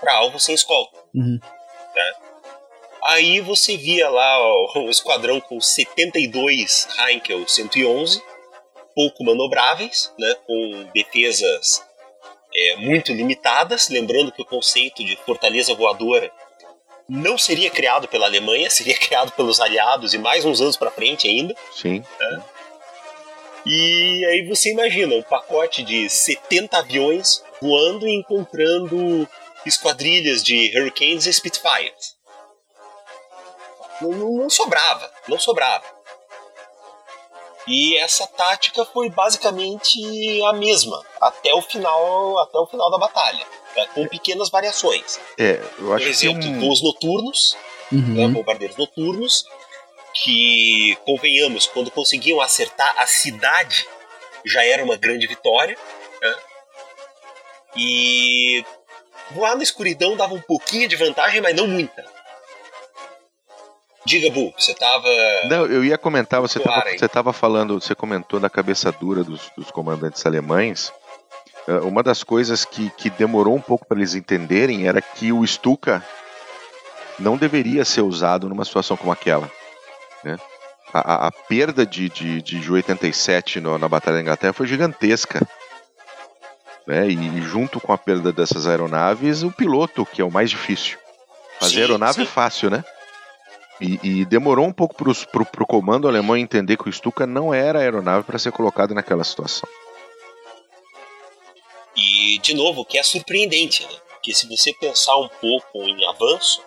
para 0.00 0.14
alvo 0.14 0.38
sem 0.38 0.54
escolta. 0.54 0.98
Uhum. 1.14 1.38
Né? 1.94 2.12
Aí 3.02 3.40
você 3.40 3.76
via 3.76 4.08
lá 4.08 4.38
ó, 4.40 4.78
um 4.80 4.90
esquadrão 4.90 5.40
com 5.40 5.60
72 5.60 6.88
Heinkel 6.98 7.46
111, 7.46 8.22
pouco 8.94 9.24
manobráveis, 9.24 10.12
né, 10.18 10.34
com 10.46 10.88
defesas 10.92 11.84
é, 12.54 12.76
muito 12.76 13.12
limitadas. 13.12 13.88
Lembrando 13.88 14.32
que 14.32 14.42
o 14.42 14.46
conceito 14.46 15.04
de 15.04 15.16
fortaleza 15.16 15.74
voadora 15.74 16.30
não 17.08 17.38
seria 17.38 17.70
criado 17.70 18.06
pela 18.08 18.26
Alemanha, 18.26 18.68
seria 18.70 18.96
criado 18.96 19.32
pelos 19.32 19.60
aliados 19.60 20.14
e 20.14 20.18
mais 20.18 20.44
uns 20.44 20.60
anos 20.60 20.76
para 20.76 20.90
frente 20.90 21.28
ainda. 21.28 21.54
Sim. 21.72 22.04
Né? 22.20 22.42
E 23.66 24.26
aí 24.26 24.46
você 24.46 24.70
imagina 24.70 25.14
um 25.14 25.22
pacote 25.22 25.82
de 25.82 26.08
70 26.08 26.78
aviões 26.78 27.42
voando 27.60 28.06
e 28.06 28.14
encontrando 28.14 29.28
esquadrilhas 29.66 30.42
de 30.42 30.72
Hurricanes 30.76 31.26
e 31.26 31.32
Spitfires. 31.32 32.17
Não, 34.00 34.10
não, 34.10 34.32
não 34.32 34.50
sobrava, 34.50 35.10
não 35.28 35.38
sobrava. 35.38 35.84
E 37.66 37.98
essa 37.98 38.26
tática 38.26 38.84
foi 38.86 39.10
basicamente 39.10 40.42
a 40.44 40.52
mesma 40.54 41.04
até 41.20 41.52
o 41.52 41.60
final, 41.60 42.38
até 42.38 42.58
o 42.58 42.66
final 42.66 42.90
da 42.90 42.96
batalha, 42.98 43.44
né, 43.76 43.86
com 43.94 44.08
pequenas 44.08 44.48
variações. 44.48 45.20
É, 45.36 45.60
eu 45.78 45.92
acho 45.92 46.04
Por 46.04 46.10
exemplo, 46.10 46.40
que 46.40 46.48
um... 46.48 46.60
voos 46.60 46.82
noturnos, 46.82 47.56
Uhum. 47.90 48.14
né, 48.14 48.28
bombardeiros 48.28 48.76
noturnos, 48.76 49.44
que, 50.22 50.96
convenhamos, 51.04 51.66
quando 51.66 51.90
conseguiam 51.90 52.40
acertar 52.40 52.94
a 52.98 53.06
cidade, 53.06 53.86
já 54.44 54.64
era 54.64 54.82
uma 54.82 54.96
grande 54.96 55.26
vitória. 55.26 55.76
Né? 56.20 56.36
E 57.76 58.64
voar 59.30 59.56
na 59.56 59.62
escuridão 59.62 60.16
dava 60.16 60.34
um 60.34 60.40
pouquinho 60.40 60.88
de 60.88 60.96
vantagem, 60.96 61.40
mas 61.40 61.54
não 61.54 61.66
muita. 61.66 62.04
Diga, 64.08 64.30
Bu, 64.30 64.52
você 64.58 64.74
tava. 64.74 65.08
Não, 65.48 65.66
eu 65.66 65.84
ia 65.84 65.98
comentar, 65.98 66.40
você 66.40 66.58
hein? 66.58 66.98
você 66.98 67.08
tava 67.08 67.32
falando, 67.32 67.80
você 67.80 67.94
comentou 67.94 68.40
da 68.40 68.48
cabeça 68.48 68.90
dura 68.90 69.22
dos, 69.22 69.50
dos 69.56 69.70
comandantes 69.70 70.24
alemães. 70.24 70.92
Eh, 71.66 71.72
Uma 71.80 72.02
das 72.02 72.24
coisas 72.24 72.64
que, 72.64 72.90
que 72.90 73.10
demorou 73.10 73.54
um 73.54 73.60
pouco 73.60 73.86
para 73.86 73.98
eles 73.98 74.14
entenderem 74.14 74.86
era 74.88 75.00
que 75.02 75.30
o 75.32 75.46
Stuka 75.46 76.02
não 77.18 77.36
deveria 77.36 77.84
ser 77.84 78.00
usado 78.02 78.48
numa 78.48 78.64
situação 78.64 78.96
como 78.96 79.12
aquela. 79.12 79.50
né? 80.24 80.38
A, 80.94 81.00
a- 81.14 81.26
a 81.26 81.30
perda 81.32 81.84
de, 81.84 82.08
de, 82.08 82.40
de 82.40 82.62
Ju 82.62 82.74
87 82.74 83.60
no- 83.60 83.76
na 83.78 83.88
Batalha 83.88 84.16
da 84.16 84.22
Inglaterra 84.22 84.54
foi 84.54 84.66
gigantesca. 84.66 85.46
Né? 86.86 87.08
E 87.08 87.42
junto 87.42 87.78
com 87.80 87.92
a 87.92 87.98
perda 87.98 88.32
dessas 88.32 88.66
aeronaves, 88.66 89.42
o 89.42 89.50
piloto, 89.52 90.06
que 90.06 90.22
é 90.22 90.24
o 90.24 90.30
mais 90.30 90.48
difícil. 90.48 90.96
Fazer 91.60 91.74
Sim, 91.74 91.80
aeronave 91.82 92.14
sim. 92.14 92.22
é 92.22 92.26
fácil, 92.26 92.70
né? 92.70 92.82
E, 93.80 93.98
e 94.02 94.24
demorou 94.24 94.66
um 94.66 94.72
pouco 94.72 94.94
pro, 94.96 95.14
pro 95.46 95.66
comando 95.66 96.08
alemão 96.08 96.36
entender 96.36 96.76
que 96.76 96.88
o 96.88 96.92
Stuka 96.92 97.26
não 97.26 97.54
era 97.54 97.78
aeronave 97.78 98.24
para 98.24 98.38
ser 98.38 98.50
colocado 98.50 98.92
naquela 98.94 99.22
situação. 99.22 99.68
E, 101.96 102.38
de 102.38 102.54
novo, 102.54 102.80
o 102.80 102.84
que 102.84 102.98
é 102.98 103.02
surpreendente, 103.02 103.84
né? 103.84 103.98
Porque 104.10 104.34
se 104.34 104.48
você 104.48 104.72
pensar 104.72 105.16
um 105.16 105.28
pouco 105.28 105.82
em 105.84 106.06
avanço, 106.08 106.60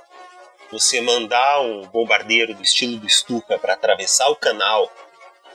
você 0.71 1.01
mandar 1.01 1.61
um 1.61 1.81
bombardeiro 1.87 2.53
do 2.55 2.63
estilo 2.63 2.97
do 2.97 3.09
Stuka 3.09 3.59
para 3.59 3.73
atravessar 3.73 4.29
o 4.29 4.35
canal, 4.35 4.89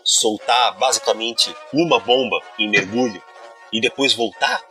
soltar 0.05 0.77
basicamente 0.79 1.55
uma 1.73 1.99
bomba 1.99 2.39
em 2.59 2.69
mergulho 2.69 3.23
e 3.73 3.81
depois 3.81 4.13
voltar, 4.13 4.63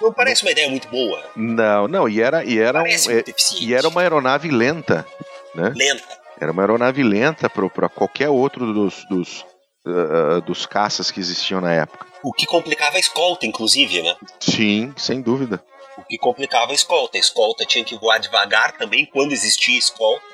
não 0.00 0.12
parece 0.12 0.42
uma 0.42 0.50
ideia 0.50 0.68
muito 0.68 0.88
boa. 0.88 1.22
Não, 1.36 1.86
não, 1.88 2.08
e 2.08 2.20
era, 2.20 2.44
e 2.44 2.58
era, 2.58 2.82
um, 2.82 2.86
é- 2.86 3.24
e 3.60 3.72
era 3.74 3.88
uma 3.88 4.00
aeronave 4.02 4.50
lenta. 4.50 5.06
Lenta. 5.54 6.24
Era 6.40 6.52
uma 6.52 6.62
aeronave 6.62 7.02
lenta 7.02 7.48
para 7.48 7.88
qualquer 7.88 8.28
outro 8.28 8.72
dos, 8.72 9.04
dos, 9.08 9.46
ah, 9.86 10.40
dos 10.40 10.66
caças 10.66 11.10
que 11.10 11.20
existiam 11.20 11.60
na 11.60 11.72
época. 11.72 12.06
O 12.22 12.32
que 12.32 12.46
complicava 12.46 12.96
a 12.96 13.00
escolta, 13.00 13.46
inclusive, 13.46 14.02
né? 14.02 14.16
Sim, 14.40 14.92
sem 14.96 15.20
dúvida. 15.20 15.62
O 15.96 16.02
que 16.02 16.18
complicava 16.18 16.72
a 16.72 16.74
escolta. 16.74 17.16
A 17.16 17.20
escolta 17.20 17.64
tinha 17.64 17.84
que 17.84 17.96
voar 17.96 18.18
devagar 18.18 18.72
também, 18.76 19.06
quando 19.06 19.32
existia 19.32 19.78
escolta. 19.78 20.24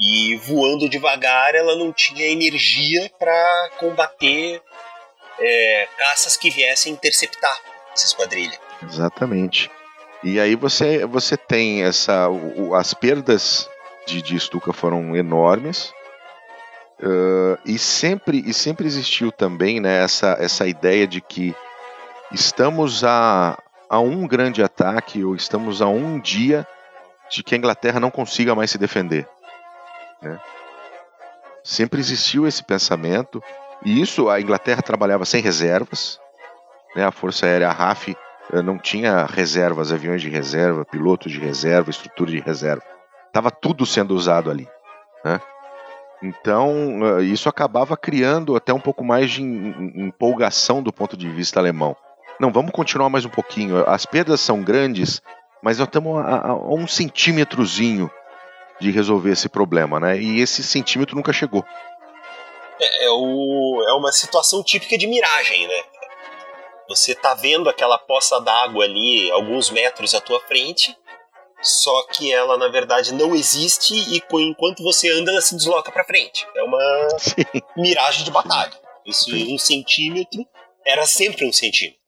E 0.00 0.36
voando 0.36 0.88
devagar, 0.88 1.54
ela 1.54 1.76
não 1.76 1.92
tinha 1.92 2.26
energia 2.26 3.10
para 3.18 3.70
combater 3.78 4.62
é, 5.38 5.88
caças 5.96 6.36
que 6.36 6.50
viessem 6.50 6.92
interceptar 6.92 7.58
essa 7.92 8.06
esquadrilha. 8.06 8.58
Exatamente. 8.82 9.70
E 10.22 10.38
aí 10.38 10.54
você, 10.54 11.06
você 11.06 11.36
tem 11.36 11.82
essa. 11.82 12.28
o- 12.28 12.74
as 12.74 12.92
perdas 12.94 13.68
de, 14.06 14.20
de 14.22 14.38
Stuka 14.38 14.72
foram 14.72 15.16
enormes. 15.16 15.92
ah, 17.02 17.58
e, 17.64 17.78
sempre, 17.78 18.42
e 18.46 18.52
sempre 18.52 18.86
existiu 18.86 19.32
também 19.32 19.80
né, 19.80 20.02
essa, 20.02 20.36
essa 20.38 20.66
ideia 20.66 21.06
de 21.06 21.20
que 21.20 21.54
estamos 22.32 23.02
a, 23.04 23.58
a 23.88 23.98
um 24.00 24.26
grande 24.26 24.62
ataque, 24.62 25.24
ou 25.24 25.34
estamos 25.34 25.80
a 25.80 25.86
um 25.88 26.18
dia 26.20 26.66
de 27.30 27.42
que 27.42 27.54
a 27.54 27.58
Inglaterra 27.58 27.98
não 28.00 28.10
consiga 28.10 28.54
mais 28.54 28.70
se 28.70 28.78
defender. 28.78 29.26
né? 30.20 30.38
Sempre 31.64 32.00
existiu 32.00 32.46
esse 32.46 32.62
pensamento. 32.64 33.42
E 33.84 34.00
isso 34.00 34.28
a 34.28 34.40
Inglaterra 34.40 34.82
trabalhava 34.82 35.24
sem 35.24 35.40
reservas. 35.42 36.18
Né? 36.94 37.04
A 37.04 37.10
Força 37.12 37.46
Aérea 37.46 37.70
RAF 37.70 38.14
não 38.64 38.78
tinha 38.78 39.24
reservas, 39.26 39.92
aviões 39.92 40.20
de 40.22 40.28
reserva, 40.28 40.84
pilotos 40.84 41.30
de 41.32 41.38
reserva, 41.38 41.90
estrutura 41.90 42.30
de 42.30 42.40
reserva. 42.40 42.82
Tava 43.32 43.50
tudo 43.50 43.86
sendo 43.86 44.14
usado 44.14 44.50
ali. 44.50 44.68
né? 45.24 45.40
Então, 46.22 47.18
eh, 47.18 47.22
isso 47.24 47.48
acabava 47.48 47.96
criando 47.96 48.54
até 48.56 48.72
um 48.74 48.80
pouco 48.80 49.02
mais 49.04 49.30
de 49.30 49.42
em- 49.42 49.46
em- 49.70 50.06
empolgação 50.08 50.82
do 50.82 50.92
ponto 50.92 51.16
de 51.16 51.28
vista 51.30 51.58
alemão. 51.60 51.96
Não, 52.38 52.50
vamos 52.52 52.72
continuar 52.72 53.08
mais 53.08 53.24
um 53.24 53.30
pouquinho. 53.30 53.88
As 53.88 54.04
perdas 54.04 54.40
são 54.40 54.62
grandes, 54.62 55.22
mas 55.62 55.78
nós 55.78 55.88
estamos 55.88 56.18
a, 56.18 56.22
a- 56.36 56.50
a 56.50 56.54
um 56.74 56.86
centímetrozinho 56.86 58.10
de 58.80 58.90
resolver 58.90 59.30
esse 59.32 59.48
problema, 59.48 59.98
né? 60.00 60.18
E 60.18 60.40
esse 60.40 60.62
centímetro 60.62 61.14
nunca 61.16 61.32
chegou. 61.32 61.64
É, 62.80 63.04
é, 63.06 63.10
o, 63.10 63.84
é 63.88 63.92
uma 63.94 64.10
situação 64.12 64.62
típica 64.62 64.96
de 64.98 65.06
miragem, 65.06 65.68
né? 65.68 65.82
Você 66.90 67.14
tá 67.14 67.34
vendo 67.34 67.68
aquela 67.68 67.96
poça 67.96 68.40
d'água 68.40 68.84
ali 68.84 69.30
alguns 69.30 69.70
metros 69.70 70.12
à 70.12 70.20
tua 70.20 70.40
frente, 70.40 70.92
só 71.62 72.02
que 72.08 72.32
ela 72.32 72.58
na 72.58 72.66
verdade 72.66 73.14
não 73.14 73.32
existe 73.32 73.94
e 73.94 74.20
enquanto 74.40 74.82
você 74.82 75.08
anda 75.08 75.30
ela 75.30 75.40
se 75.40 75.54
desloca 75.54 75.92
para 75.92 76.02
frente. 76.02 76.44
É 76.52 76.62
uma 76.64 77.08
Sim. 77.16 77.34
miragem 77.76 78.24
de 78.24 78.32
batalha. 78.32 78.72
Isso 79.06 79.30
um 79.32 79.56
centímetro 79.56 80.44
era 80.84 81.06
sempre 81.06 81.46
um 81.46 81.52
centímetro. 81.52 82.00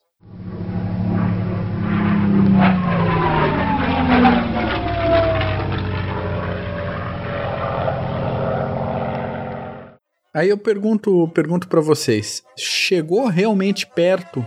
Aí 10.35 10.49
eu 10.49 10.59
pergunto, 10.59 11.29
pergunto 11.29 11.68
para 11.68 11.81
vocês, 11.81 12.42
chegou 12.57 13.29
realmente 13.29 13.87
perto 13.87 14.45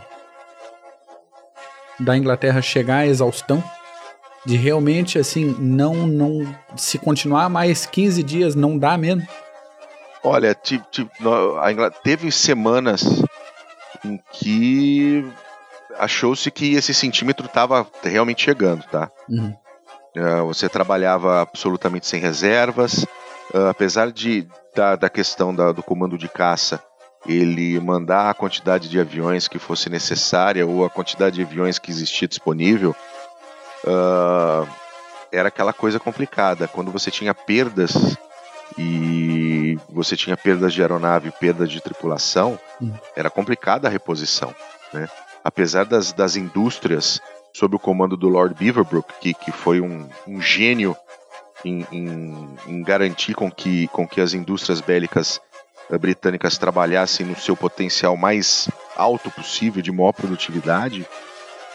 da 2.00 2.18
Inglaterra 2.18 2.62
chegar 2.62 2.98
à 2.98 3.08
exaustão? 3.08 3.64
De 4.46 4.56
realmente 4.56 5.18
assim, 5.18 5.56
não 5.60 6.08
não 6.08 6.56
se 6.76 7.00
continuar 7.00 7.50
mais 7.50 7.86
15 7.86 8.22
dias 8.22 8.56
não 8.56 8.78
dá 8.78 8.98
mesmo? 8.98 9.28
Olha, 10.24 10.54
tipo, 10.56 10.86
tipo, 10.90 11.58
a 11.58 11.72
Inglaterra 11.72 12.02
teve 12.04 12.32
semanas 12.32 13.04
em 14.04 14.20
que 14.32 15.26
achou-se 15.98 16.50
que 16.52 16.76
esse 16.76 16.94
centímetro 16.94 17.46
estava 17.46 17.88
realmente 18.04 18.44
chegando, 18.44 18.84
tá? 18.84 19.10
Uhum. 19.30 19.56
Uh, 20.16 20.46
você 20.46 20.70
trabalhava 20.70 21.42
absolutamente 21.42 22.08
sem 22.08 22.22
reservas, 22.22 23.04
uh, 23.54 23.68
apesar 23.70 24.12
de 24.12 24.48
da, 24.76 24.96
da 24.96 25.10
questão 25.10 25.56
da, 25.56 25.72
do 25.72 25.82
comando 25.82 26.18
de 26.18 26.28
caça 26.28 26.82
ele 27.26 27.80
mandar 27.80 28.30
a 28.30 28.34
quantidade 28.34 28.90
de 28.90 29.00
aviões 29.00 29.48
que 29.48 29.60
fosse 29.60 29.90
necessária 29.90 30.66
ou 30.66 30.86
a 30.86 30.90
quantidade 30.90 31.36
de 31.36 31.42
aviões 31.42 31.80
que 31.80 31.92
existia 31.92 32.28
disponível, 32.28 32.96
uh, 33.84 34.68
era 35.32 35.50
aquela 35.50 35.74
coisa 35.74 36.00
complicada. 36.00 36.68
Quando 36.68 36.92
você 36.92 37.10
tinha 37.10 37.34
perdas 37.34 38.18
e 38.78 39.78
você 39.90 40.16
tinha 40.16 40.38
perdas 40.38 40.74
de 40.74 40.82
aeronave, 40.82 41.32
perdas 41.32 41.70
de 41.70 41.82
tripulação, 41.82 42.60
hum. 42.82 42.92
era 43.16 43.30
complicada 43.30 43.88
a 43.88 43.92
reposição. 43.92 44.54
Né? 44.94 45.08
Apesar 45.44 45.86
das, 45.86 46.14
das 46.14 46.36
indústrias 46.36 47.22
sob 47.54 47.76
o 47.76 47.80
comando 47.80 48.18
do 48.18 48.28
Lord 48.28 48.56
Beaverbrook, 48.56 49.14
que, 49.22 49.34
que 49.34 49.52
foi 49.52 49.80
um, 49.80 50.10
um 50.28 50.42
gênio 50.42 50.96
em, 51.64 51.86
em, 51.92 52.50
em, 52.68 52.84
garantir 52.84 53.34
com 53.34 53.50
que, 53.50 53.88
com 53.88 54.08
que 54.08 54.20
as 54.20 54.34
indústrias 54.34 54.82
bélicas 54.82 55.40
britânicas 56.00 56.58
trabalhassem 56.58 57.26
no 57.26 57.36
seu 57.36 57.56
potencial 57.56 58.18
mais 58.18 58.70
alto 58.96 59.30
possível, 59.30 59.82
de 59.82 59.92
maior 59.92 60.14
produtividade, 60.14 61.08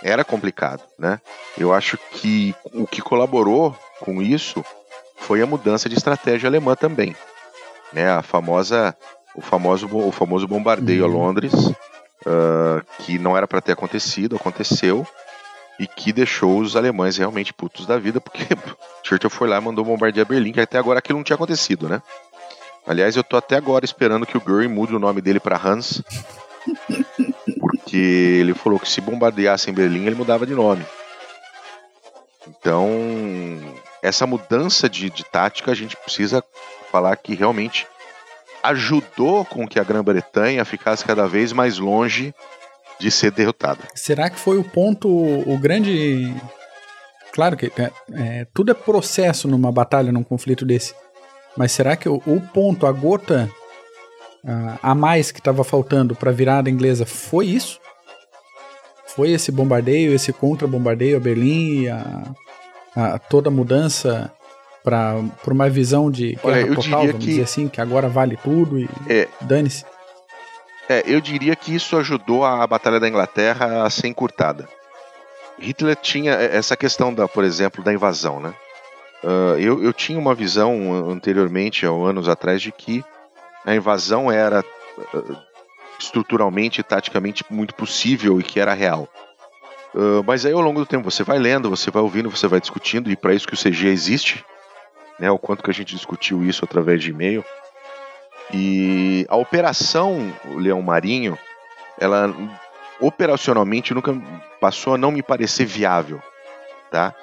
era 0.03 0.25
complicado, 0.25 0.83
né? 0.99 1.21
Eu 1.57 1.73
acho 1.73 1.99
que 2.13 2.55
o 2.73 2.87
que 2.87 3.03
colaborou 3.03 3.77
com 4.01 4.23
isso 4.23 4.65
foi 5.17 5.43
a 5.43 5.47
mudança 5.47 5.89
de 5.89 5.97
estratégia 5.97 6.49
alemã 6.49 6.75
também, 6.75 7.15
né? 7.93 8.11
A 8.11 8.23
famosa, 8.23 8.97
o 9.35 9.41
famoso, 9.41 9.89
o 9.93 10.11
famoso 10.11 10.49
bombardeio 10.49 11.05
uhum. 11.05 11.11
a 11.11 11.13
Londres, 11.13 11.53
uh, 11.55 12.85
que 12.99 13.19
não 13.19 13.37
era 13.37 13.47
para 13.47 13.61
ter 13.61 13.73
acontecido, 13.73 14.37
aconteceu 14.37 15.07
e 15.79 15.87
que 15.87 16.13
deixou 16.13 16.59
os 16.61 16.77
alemães 16.77 17.17
realmente 17.17 17.55
putos 17.55 17.87
da 17.87 17.99
vida, 17.99 18.21
porque 18.21 18.45
Churchill 19.03 19.31
foi 19.31 19.49
lá 19.49 19.59
e 19.59 19.61
mandou 19.61 19.85
bombardear 19.85 20.27
Berlim, 20.27 20.53
que 20.53 20.61
até 20.61 20.79
agora 20.79 20.99
aquilo 20.99 21.19
não 21.19 21.25
tinha 21.25 21.37
acontecido, 21.37 21.89
né? 21.89 22.03
Aliás, 22.87 23.17
eu 23.17 23.23
tô 23.23 23.37
até 23.37 23.57
agora 23.57 23.85
esperando 23.85 24.27
que 24.27 24.37
o 24.37 24.43
Göring 24.45 24.69
mude 24.69 24.95
o 24.95 24.99
nome 24.99 25.21
dele 25.21 25.39
para 25.39 25.61
Hans, 25.63 26.03
porque 27.61 27.97
ele 27.97 28.55
falou 28.55 28.79
que 28.79 28.89
se 28.89 29.01
bombardeasse 29.01 29.71
em 29.71 29.75
Berlim, 29.75 30.07
ele 30.07 30.15
mudava 30.15 30.47
de 30.47 30.55
nome. 30.55 30.85
Então, 32.49 32.89
essa 34.03 34.27
mudança 34.27 34.89
de, 34.89 35.11
de 35.11 35.25
tática, 35.25 35.71
a 35.71 35.75
gente 35.75 35.97
precisa 35.97 36.43
falar 36.91 37.17
que 37.17 37.35
realmente 37.35 37.87
ajudou 38.63 39.45
com 39.45 39.67
que 39.67 39.79
a 39.79 39.85
Grã-Bretanha 39.85 40.65
ficasse 40.65 41.05
cada 41.05 41.27
vez 41.27 41.53
mais 41.53 41.79
longe 41.79 42.35
de 42.99 43.11
ser 43.11 43.31
derrotada. 43.31 43.81
Será 43.95 44.29
que 44.29 44.39
foi 44.39 44.59
o 44.59 44.65
ponto, 44.65 45.09
o 45.09 45.59
grande. 45.59 46.35
Claro 47.33 47.57
que 47.57 47.73
é, 47.79 47.91
é, 48.13 48.47
tudo 48.53 48.71
é 48.71 48.75
processo 48.75 49.49
numa 49.49 49.73
batalha, 49.73 50.13
num 50.13 50.25
conflito 50.25 50.65
desse. 50.65 50.95
Mas 51.57 51.73
será 51.73 51.97
que 51.97 52.09
o, 52.09 52.23
o 52.27 52.41
ponto, 52.41 52.87
a 52.87 52.93
gota 52.93 53.51
a, 54.47 54.91
a 54.91 54.95
mais 54.95 55.31
que 55.31 55.41
estava 55.41 55.65
faltando 55.65 56.15
para 56.15 56.31
a 56.31 56.35
virada 56.35 56.71
inglesa 56.71 57.05
foi 57.05 57.47
isso? 57.47 57.79
Foi 59.07 59.31
esse 59.33 59.51
bombardeio, 59.51 60.15
esse 60.15 60.33
contra-bombardeio 60.33 61.17
a 61.17 61.21
Berlim, 61.21 61.89
a, 61.89 62.33
a 62.95 63.19
toda 63.19 63.49
a 63.49 63.53
mudança 63.53 64.33
para 64.83 65.17
uma 65.47 65.69
visão 65.69 66.11
de 66.11 66.37
guerra 66.37 66.43
Olha, 66.45 66.75
total, 66.75 67.07
vamos 67.07 67.25
que... 67.25 67.31
dizer 67.31 67.43
assim, 67.43 67.69
que 67.69 67.81
agora 67.81 68.09
vale 68.09 68.37
tudo 68.37 68.79
e 68.79 68.89
é, 69.09 69.29
dane-se? 69.43 69.85
É, 70.89 71.03
eu 71.07 71.21
diria 71.21 71.55
que 71.55 71.75
isso 71.75 71.97
ajudou 71.97 72.45
a 72.45 72.67
Batalha 72.67 72.99
da 72.99 73.09
Inglaterra 73.09 73.85
a 73.85 73.91
ser 73.91 74.09
encurtada. 74.09 74.69
Hitler 75.61 75.95
tinha 75.97 76.33
essa 76.33 76.77
questão, 76.77 77.13
da, 77.13 77.29
por 77.29 77.45
exemplo, 77.45 77.85
da 77.85 77.93
invasão, 77.93 78.41
né? 78.41 78.55
Uh, 79.23 79.59
eu, 79.59 79.83
eu 79.83 79.93
tinha 79.93 80.19
uma 80.19 80.35
visão 80.35 81.11
anteriormente, 81.11 81.85
há 81.85 81.91
anos 81.91 82.29
atrás, 82.29 82.63
de 82.63 82.73
que 82.73 83.05
a 83.65 83.75
invasão 83.75 84.33
era 84.33 84.65
uh, 85.15 85.37
estruturalmente 85.99 86.81
e 86.81 86.85
taticamente 86.85 87.45
muito 87.51 87.75
possível 87.75 88.41
e 88.41 88.43
que 88.43 88.59
era 88.59 88.73
real. 88.73 89.09
Uh, 89.95 90.23
mas 90.25 90.47
aí 90.47 90.53
ao 90.53 90.61
longo 90.61 90.81
do 90.81 90.87
tempo 90.87 91.11
você 91.11 91.23
vai 91.23 91.39
lendo, 91.39 91.69
você 91.69 91.91
vai 91.91 92.03
ouvindo, 92.03 92.31
você 92.31 92.47
vai 92.47 92.61
discutindo, 92.61 93.11
e 93.11 93.17
para 93.17 93.35
isso 93.35 93.47
que 93.47 93.55
o 93.55 93.59
CG 93.59 93.89
existe, 93.89 94.45
né? 95.19 95.31
O 95.31 95.39
quanto 95.39 95.63
que 95.63 95.71
a 95.71 95.75
gente 95.75 95.95
discutiu 95.95 96.45
isso 96.45 96.65
através 96.65 97.03
de 97.03 97.11
e-mail. 97.11 97.45
E 98.53 99.27
a 99.29 99.37
operação 99.37 100.33
Leão 100.57 100.81
Marinho, 100.81 101.39
ela 101.99 102.35
operacionalmente 103.01 103.95
nunca 103.95 104.15
passou 104.61 104.95
a 104.95 104.99
não 104.99 105.13
me 105.13 105.23
parecer 105.23 105.65
viável, 105.65 106.23
tá? 106.91 107.15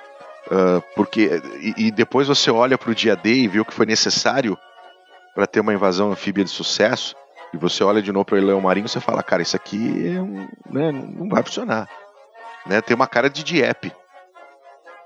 Uh, 0.47 0.81
porque 0.95 1.41
e, 1.60 1.88
e, 1.88 1.91
depois 1.91 2.29
você 2.29 2.49
olha 2.49 2.77
para 2.77 2.89
o 2.89 2.95
dia 2.95 3.17
D 3.17 3.33
e 3.33 3.47
vê 3.49 3.60
o 3.60 3.65
que 3.65 3.73
foi 3.73 3.86
necessário 3.86 4.57
para 5.36 5.45
ter 5.45 5.60
uma 5.60 5.73
invasão 5.73 6.10
anfíbia 6.10 6.43
de 6.43 6.49
sucesso 6.49 7.15
e 7.53 7.57
você 7.57 7.83
olha 7.83 8.01
de 8.01 8.13
novo 8.13 8.23
para 8.23 8.38
o 8.38 8.41
Leão 8.41 8.62
Marinho 8.62 8.88
você 8.88 9.01
fala, 9.01 9.21
cara, 9.21 9.41
isso 9.41 9.57
aqui 9.57 10.07
é 10.07 10.73
né, 10.73 10.91
não 10.91 11.27
vai 11.27 11.43
funcionar, 11.43 11.89
né? 12.65 12.79
Tem 12.79 12.95
uma 12.95 13.07
cara 13.07 13.29
de 13.29 13.43
Dieppe, 13.43 13.91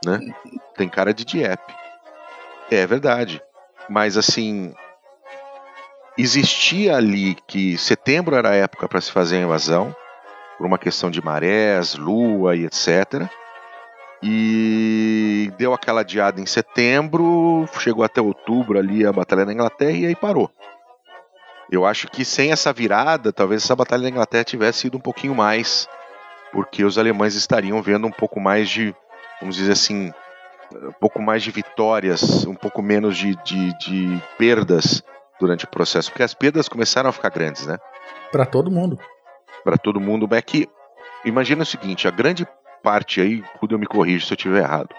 né? 0.06 0.20
Tem 0.76 0.88
cara 0.88 1.12
de 1.12 1.26
Dieppe. 1.26 1.74
É 2.70 2.86
verdade, 2.86 3.42
mas 3.90 4.18
assim 4.18 4.76
existia 6.16 6.98
ali 6.98 7.36
que 7.48 7.80
setembro 7.80 8.36
era 8.36 8.52
a 8.52 8.56
época 8.56 8.88
para 8.88 9.02
se 9.02 9.12
fazer 9.12 9.38
a 9.38 9.42
invasão, 9.42 9.96
por 10.56 10.68
uma 10.68 10.78
questão 10.78 11.10
de 11.10 11.20
marés, 11.20 11.96
lua 11.96 12.56
e 12.56 12.66
etc. 12.66 13.28
E 14.24 15.52
deu 15.58 15.74
aquela 15.74 16.02
adiada 16.02 16.40
em 16.40 16.46
setembro, 16.46 17.68
chegou 17.80 18.04
até 18.04 18.22
outubro 18.22 18.78
ali 18.78 19.06
a 19.06 19.12
batalha 19.12 19.46
na 19.46 19.54
Inglaterra 19.54 19.92
e 19.92 20.06
aí 20.06 20.16
parou. 20.16 20.50
Eu 21.72 21.86
acho 21.86 22.08
que 22.08 22.24
sem 22.26 22.52
essa 22.52 22.74
virada, 22.74 23.32
talvez 23.32 23.64
essa 23.64 23.76
batalha 23.76 24.04
na 24.04 24.10
Inglaterra 24.10 24.44
tivesse 24.44 24.88
ido 24.88 24.98
um 24.98 25.02
pouquinho 25.02 25.34
mais, 25.34 25.88
porque 26.52 26.84
os 26.84 26.98
alemães 26.98 27.34
estariam 27.34 27.82
vendo 27.82 28.06
um 28.06 28.12
pouco 28.12 28.40
mais 28.40 28.70
de, 28.70 28.94
vamos 29.40 29.56
dizer 29.56 29.72
assim, 29.72 30.12
um 30.74 30.92
pouco 31.00 31.22
mais 31.22 31.42
de 31.42 31.50
vitórias, 31.50 32.46
um 32.46 32.56
pouco 32.56 32.82
menos 32.82 33.18
de, 33.18 33.36
de, 33.44 33.78
de 33.78 34.22
perdas 34.38 35.02
durante 35.40 35.66
o 35.66 35.70
processo, 35.70 36.12
porque 36.12 36.24
as 36.24 36.34
perdas 36.34 36.70
começaram 36.70 37.10
a 37.10 37.14
ficar 37.14 37.30
grandes, 37.30 37.66
né? 37.66 37.78
Para 38.32 38.46
todo 38.46 38.70
mundo. 38.70 39.00
Para 39.64 39.78
todo 39.78 40.00
mundo, 40.00 40.28
é 40.36 40.42
que 40.42 40.68
imagina 41.26 41.64
o 41.64 41.66
seguinte, 41.66 42.08
a 42.08 42.12
grande 42.12 42.46
parte 42.82 43.22
aí, 43.22 43.44
eu 43.70 43.80
me 43.80 43.86
corrija 43.86 44.26
se 44.26 44.34
eu 44.34 44.36
estiver 44.36 44.64
errado. 44.64 44.90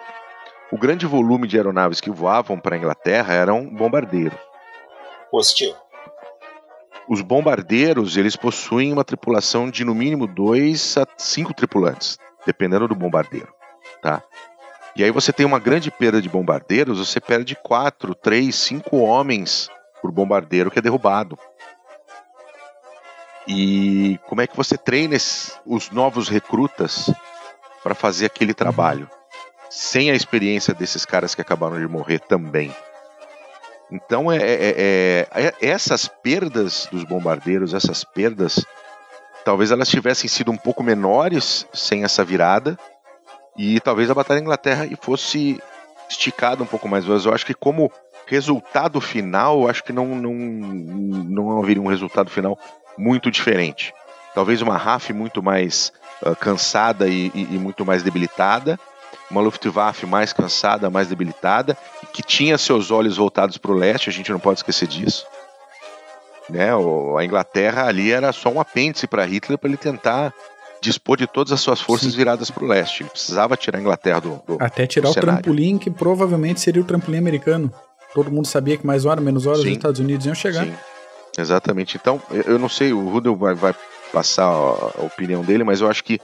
O 0.71 0.79
grande 0.79 1.05
volume 1.05 1.47
de 1.47 1.57
aeronaves 1.57 2.01
que 2.01 2.11
voavam 2.11 2.59
para 2.59 2.75
a 2.75 2.79
Inglaterra 2.79 3.35
eram 3.35 3.67
bombardeiros. 3.67 4.39
Positivo. 5.31 5.77
Os 7.09 7.21
bombardeiros, 7.21 8.17
eles 8.17 8.37
possuem 8.37 8.93
uma 8.93 9.05
tripulação 9.05 9.71
de 9.71 9.85
no 9.85 9.95
mínimo 9.95 10.27
dois 10.27 10.97
a 10.97 11.07
cinco 11.17 11.53
tripulantes, 11.53 12.19
dependendo 12.47 12.89
do 12.89 12.95
bombardeiro, 12.95 13.53
tá? 14.01 14.23
E 14.95 15.03
aí 15.03 15.11
você 15.11 15.33
tem 15.33 15.45
uma 15.45 15.59
grande 15.59 15.91
perda 15.91 16.23
de 16.23 16.29
bombardeiros, 16.29 16.99
você 16.99 17.21
perde 17.21 17.57
quatro, 17.57 18.15
três, 18.15 18.55
cinco 18.55 18.99
homens 18.99 19.69
por 20.01 20.11
bombardeiro 20.11 20.71
que 20.71 20.79
é 20.79 20.83
derrubado. 20.83 21.39
E 23.47 24.19
como 24.27 24.41
é 24.41 24.47
que 24.47 24.57
você 24.57 24.77
treina 24.77 25.17
os 25.67 25.91
novos 25.91 26.29
recrutas 26.29 27.11
para 27.83 27.95
fazer 27.95 28.27
aquele 28.27 28.55
trabalho? 28.55 29.09
Sem 29.71 30.11
a 30.11 30.15
experiência 30.15 30.75
desses 30.75 31.05
caras 31.05 31.35
que 31.35 31.41
acabaram 31.41 31.79
de 31.79 31.89
morrer 31.89 32.19
também. 32.21 32.75
Então, 33.91 34.33
é, 34.33 34.39
é, 34.39 34.71
é, 34.71 35.27
é, 35.35 35.55
essas 35.61 36.09
perdas 36.09 36.89
dos 36.91 37.05
bombardeiros, 37.05 37.75
essas 37.75 38.05
perdas, 38.05 38.65
talvez 39.45 39.71
elas 39.71 39.89
tivessem 39.89 40.29
sido 40.29 40.51
um 40.51 40.57
pouco 40.57 40.83
menores 40.83 41.67
sem 41.73 42.05
essa 42.05 42.25
virada, 42.25 42.79
e 43.57 43.81
talvez 43.81 44.11
a 44.11 44.15
Batalha 44.15 44.41
da 44.41 44.45
Inglaterra 44.45 44.89
fosse 45.01 45.61
esticada 46.09 46.63
um 46.63 46.67
pouco 46.67 46.89
mais. 46.89 47.05
Mas 47.05 47.27
eu 47.27 47.35
acho 47.35 47.45
que 47.45 47.55
como 47.55 47.93
resultado 48.27 49.01
final, 49.01 49.69
acho 49.69 49.85
que 49.85 49.93
não, 49.93 50.07
não, 50.07 50.33
não 50.33 51.59
haveria 51.59 51.83
um 51.83 51.89
resultado 51.89 52.31
final 52.31 52.59
muito 52.97 53.31
diferente. 53.31 53.93
Talvez 54.35 54.63
uma 54.63 54.79
RAF 54.79 55.13
muito 55.13 55.43
mais 55.43 55.93
uh, 56.25 56.37
cansada 56.37 57.09
e, 57.09 57.31
e, 57.35 57.55
e, 57.55 57.59
muito 57.59 57.85
mais 57.85 58.03
debilitada, 58.03 58.79
uma 59.31 59.41
Luftwaffe 59.41 60.07
mais 60.07 60.33
cansada, 60.33 60.91
mais 60.91 61.09
debilitada, 61.09 61.77
que 62.13 62.23
tinha 62.23 62.59
seus 62.59 62.91
olhos 62.91 63.17
voltados 63.17 63.57
para 63.57 63.73
o 63.73 63.75
leste, 63.75 64.09
a 64.09 64.13
gente 64.13 64.31
não 64.31 64.39
pode 64.39 64.61
esquecer 64.61 64.87
disso. 64.87 65.27
Né? 66.51 66.71
a 66.73 67.25
Inglaterra 67.25 67.87
ali 67.87 68.11
era 68.11 68.33
só 68.33 68.51
um 68.51 68.61
apêndice 68.61 69.07
para 69.07 69.25
Hitler 69.25 69.57
para 69.57 69.69
ele 69.71 69.77
tentar 69.77 70.35
dispor 70.83 71.17
de 71.17 71.27
todas 71.27 71.53
as 71.53 71.61
suas 71.61 71.81
forças 71.81 72.11
Sim. 72.11 72.19
viradas 72.19 72.51
para 72.51 72.65
o 72.65 72.67
leste. 72.67 73.05
Ele 73.05 73.11
precisava 73.11 73.57
tirar 73.57 73.79
a 73.79 73.81
Inglaterra 73.81 74.21
do, 74.21 74.43
do 74.47 74.57
Até 74.61 74.87
tirar 74.87 75.07
do 75.07 75.11
o 75.11 75.15
cenário. 75.15 75.43
trampolim, 75.43 75.79
que 75.79 75.91
provavelmente 75.91 76.61
seria 76.61 76.83
o 76.83 76.85
trampolim 76.85 77.19
americano. 77.19 77.73
Todo 78.13 78.31
mundo 78.31 78.47
sabia 78.47 78.77
que 78.77 78.85
mais 78.85 79.07
hora, 79.07 79.21
menos 79.21 79.47
hora, 79.47 79.59
Sim. 79.59 79.71
os 79.71 79.77
Estados 79.77 80.01
Unidos 80.01 80.27
iam 80.27 80.35
chegar. 80.35 80.65
Sim. 80.65 80.75
Exatamente. 81.39 81.97
Então, 81.97 82.21
eu 82.45 82.59
não 82.59 82.69
sei, 82.69 82.93
o 82.93 83.09
Rudel 83.09 83.37
vai, 83.37 83.55
vai 83.55 83.75
passar 84.13 84.45
a, 84.45 85.05
opinião 85.05 85.43
dele, 85.43 85.65
mas 85.65 85.81
eu 85.81 85.89
acho 85.89 86.05
que 86.05 86.21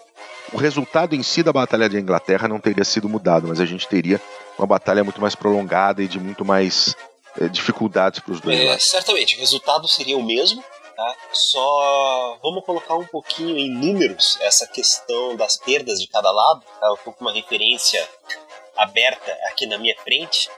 o 0.52 0.56
resultado 0.56 1.14
em 1.14 1.22
si 1.22 1.42
da 1.42 1.52
Batalha 1.52 1.88
de 1.88 1.98
Inglaterra 1.98 2.46
não 2.46 2.60
teria 2.60 2.84
sido 2.84 3.08
mudado, 3.08 3.48
mas 3.48 3.60
a 3.60 3.66
gente 3.66 3.88
teria 3.88 4.20
uma 4.58 4.66
batalha 4.66 5.02
muito 5.02 5.20
mais 5.20 5.34
prolongada 5.34 6.02
e 6.02 6.08
de 6.08 6.18
muito 6.18 6.44
mais 6.44 6.94
é, 7.40 7.48
dificuldades 7.48 8.20
para 8.20 8.32
os 8.32 8.40
dois. 8.40 8.58
É, 8.58 8.78
certamente, 8.78 9.36
o 9.36 9.40
resultado 9.40 9.88
seria 9.88 10.16
o 10.16 10.22
mesmo, 10.22 10.62
tá? 10.96 11.16
Só 11.32 12.38
vamos 12.42 12.64
colocar 12.64 12.94
um 12.96 13.06
pouquinho 13.06 13.56
em 13.56 13.70
números 13.70 14.38
essa 14.40 14.66
questão 14.66 15.36
das 15.36 15.56
perdas 15.56 16.00
de 16.00 16.08
cada 16.08 16.30
lado. 16.30 16.62
Tá? 16.80 16.86
Eu 16.88 16.94
estou 16.94 17.12
com 17.12 17.24
uma 17.24 17.32
referência 17.32 18.06
aberta 18.76 19.32
aqui 19.48 19.66
na 19.66 19.78
minha 19.78 19.96
frente. 20.02 20.50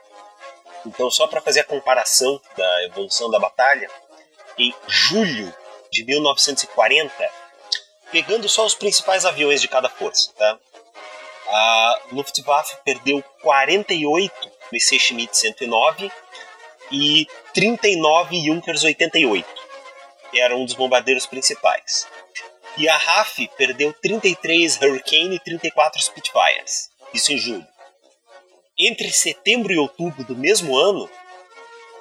Então, 0.86 1.10
só 1.10 1.26
para 1.26 1.40
fazer 1.40 1.60
a 1.60 1.64
comparação 1.64 2.40
da 2.56 2.84
evolução 2.84 3.30
da 3.30 3.38
batalha, 3.38 3.90
em 4.58 4.74
julho 4.88 5.52
de 5.90 6.05
1940, 6.05 7.12
pegando 8.11 8.48
só 8.48 8.64
os 8.64 8.74
principais 8.74 9.24
aviões 9.24 9.61
de 9.61 9.68
cada 9.68 9.88
força, 9.88 10.33
tá? 10.37 10.59
A 11.48 12.00
Luftwaffe 12.12 12.76
perdeu 12.85 13.22
48 13.42 14.50
Messerschmitt 14.72 15.37
109 15.37 16.11
e 16.92 17.26
39 17.53 18.46
Junkers 18.46 18.85
88, 18.85 19.46
que 20.31 20.40
eram 20.40 20.62
um 20.62 20.64
dos 20.64 20.74
bombardeiros 20.74 21.26
principais. 21.26 22.07
E 22.76 22.88
a 22.88 22.96
RAF 22.96 23.48
perdeu 23.57 23.92
33 23.92 24.81
Hurricane 24.81 25.37
e 25.37 25.40
34 25.40 26.00
Spitfires, 26.03 26.88
isso 27.12 27.33
em 27.33 27.38
julho. 27.38 27.66
Entre 28.79 29.11
setembro 29.11 29.72
e 29.72 29.79
outubro 29.79 30.24
do 30.24 30.37
mesmo 30.37 30.76
ano, 30.76 31.11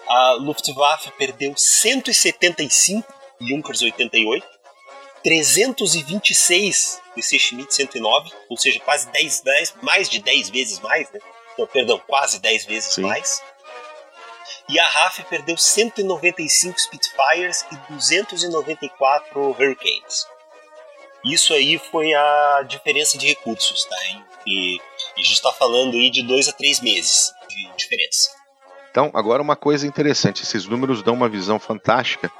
a 0.08 0.32
Luftwaffe 0.34 1.12
perdeu 1.12 1.54
175 1.58 3.18
Junkers 3.41 3.82
88, 3.82 4.45
326 5.23 7.02
DC 7.15 7.39
Schmidt 7.39 7.73
109, 7.73 8.32
ou 8.49 8.58
seja, 8.58 8.80
quase 8.80 9.10
10, 9.12 9.41
10, 9.41 9.75
mais 9.82 10.10
de 10.10 10.19
10 10.19 10.49
vezes 10.49 10.80
mais, 10.80 11.10
né? 11.12 11.19
Então, 11.54 11.67
perdão, 11.67 12.02
quase 12.08 12.39
10 12.39 12.65
vezes 12.65 12.93
Sim. 12.93 13.02
mais. 13.02 13.41
E 14.69 14.80
a 14.80 14.88
RAF 14.88 15.23
perdeu 15.23 15.58
195 15.58 16.80
Spitfires 16.80 17.65
e 17.71 17.93
294 17.93 19.39
Hurricanes. 19.39 20.28
Isso 21.25 21.54
aí 21.54 21.78
foi 21.78 22.13
a 22.13 22.63
diferença 22.67 23.17
de 23.17 23.28
recursos, 23.28 23.86
tá? 23.86 23.97
E, 24.45 24.78
e 24.78 24.82
a 25.17 25.21
gente 25.21 25.34
está 25.34 25.52
falando 25.52 25.95
aí 25.95 26.10
de 26.10 26.23
2 26.23 26.47
a 26.47 26.54
3 26.54 26.80
meses 26.82 27.34
de 27.49 27.69
diferença. 27.75 28.30
Então, 28.89 29.12
agora 29.13 29.41
uma 29.41 29.56
coisa 29.56 29.86
interessante, 29.86 30.43
esses 30.43 30.65
números 30.65 31.04
dão 31.04 31.13
uma 31.13 31.28
visão 31.28 31.60
fantástica 31.60 32.32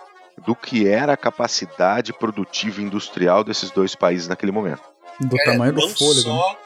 do 0.46 0.56
que 0.56 0.88
era 0.88 1.14
a 1.14 1.18
capacidade 1.18 2.14
produtiva 2.14 2.82
industrial 2.82 3.44
desses 3.44 3.72
dois 3.72 3.96
países 3.96 4.28
naquele 4.28 4.52
momento. 4.52 4.84
Do 5.20 5.36
Cara, 5.36 5.52
tamanho 5.52 5.74
do 5.74 5.90
fôlego. 5.90 6.22
Só 6.22 6.58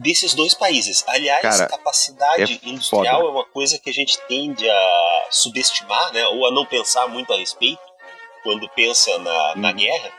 desses 0.00 0.32
dois 0.34 0.54
países. 0.54 1.04
Aliás, 1.06 1.42
Cara, 1.42 1.66
capacidade 1.68 2.60
é 2.64 2.68
industrial 2.68 3.20
foda. 3.20 3.28
é 3.28 3.30
uma 3.32 3.44
coisa 3.44 3.78
que 3.78 3.90
a 3.90 3.92
gente 3.92 4.18
tende 4.26 4.68
a 4.68 5.26
subestimar, 5.30 6.12
né, 6.12 6.26
ou 6.28 6.46
a 6.46 6.50
não 6.50 6.64
pensar 6.64 7.06
muito 7.06 7.32
a 7.32 7.36
respeito 7.36 7.80
quando 8.42 8.68
pensa 8.70 9.18
na, 9.18 9.52
hum. 9.52 9.54
na 9.56 9.68
uhum. 9.68 9.76
guerra. 9.76 10.12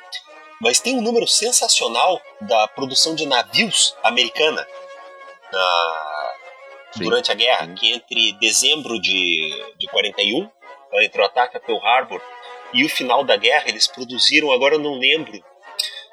Mas 0.61 0.79
tem 0.79 0.95
um 0.95 1.01
número 1.01 1.27
sensacional 1.27 2.21
da 2.41 2.67
produção 2.67 3.15
de 3.15 3.25
navios 3.25 3.95
americana 4.03 4.65
na, 5.51 6.33
durante 6.97 7.31
a 7.31 7.35
guerra, 7.35 7.67
que 7.73 7.91
entre 7.91 8.33
dezembro 8.33 9.01
de, 9.01 9.49
de 9.79 9.87
41, 9.87 10.47
entre 11.01 11.21
o 11.21 11.25
ataque 11.25 11.57
a 11.57 11.59
Pearl 11.59 11.83
Harbor 11.83 12.21
e 12.73 12.85
o 12.85 12.89
final 12.89 13.23
da 13.23 13.35
guerra, 13.37 13.65
eles 13.67 13.87
produziram, 13.87 14.51
agora 14.51 14.75
eu 14.75 14.79
não 14.79 14.97
lembro 14.97 15.43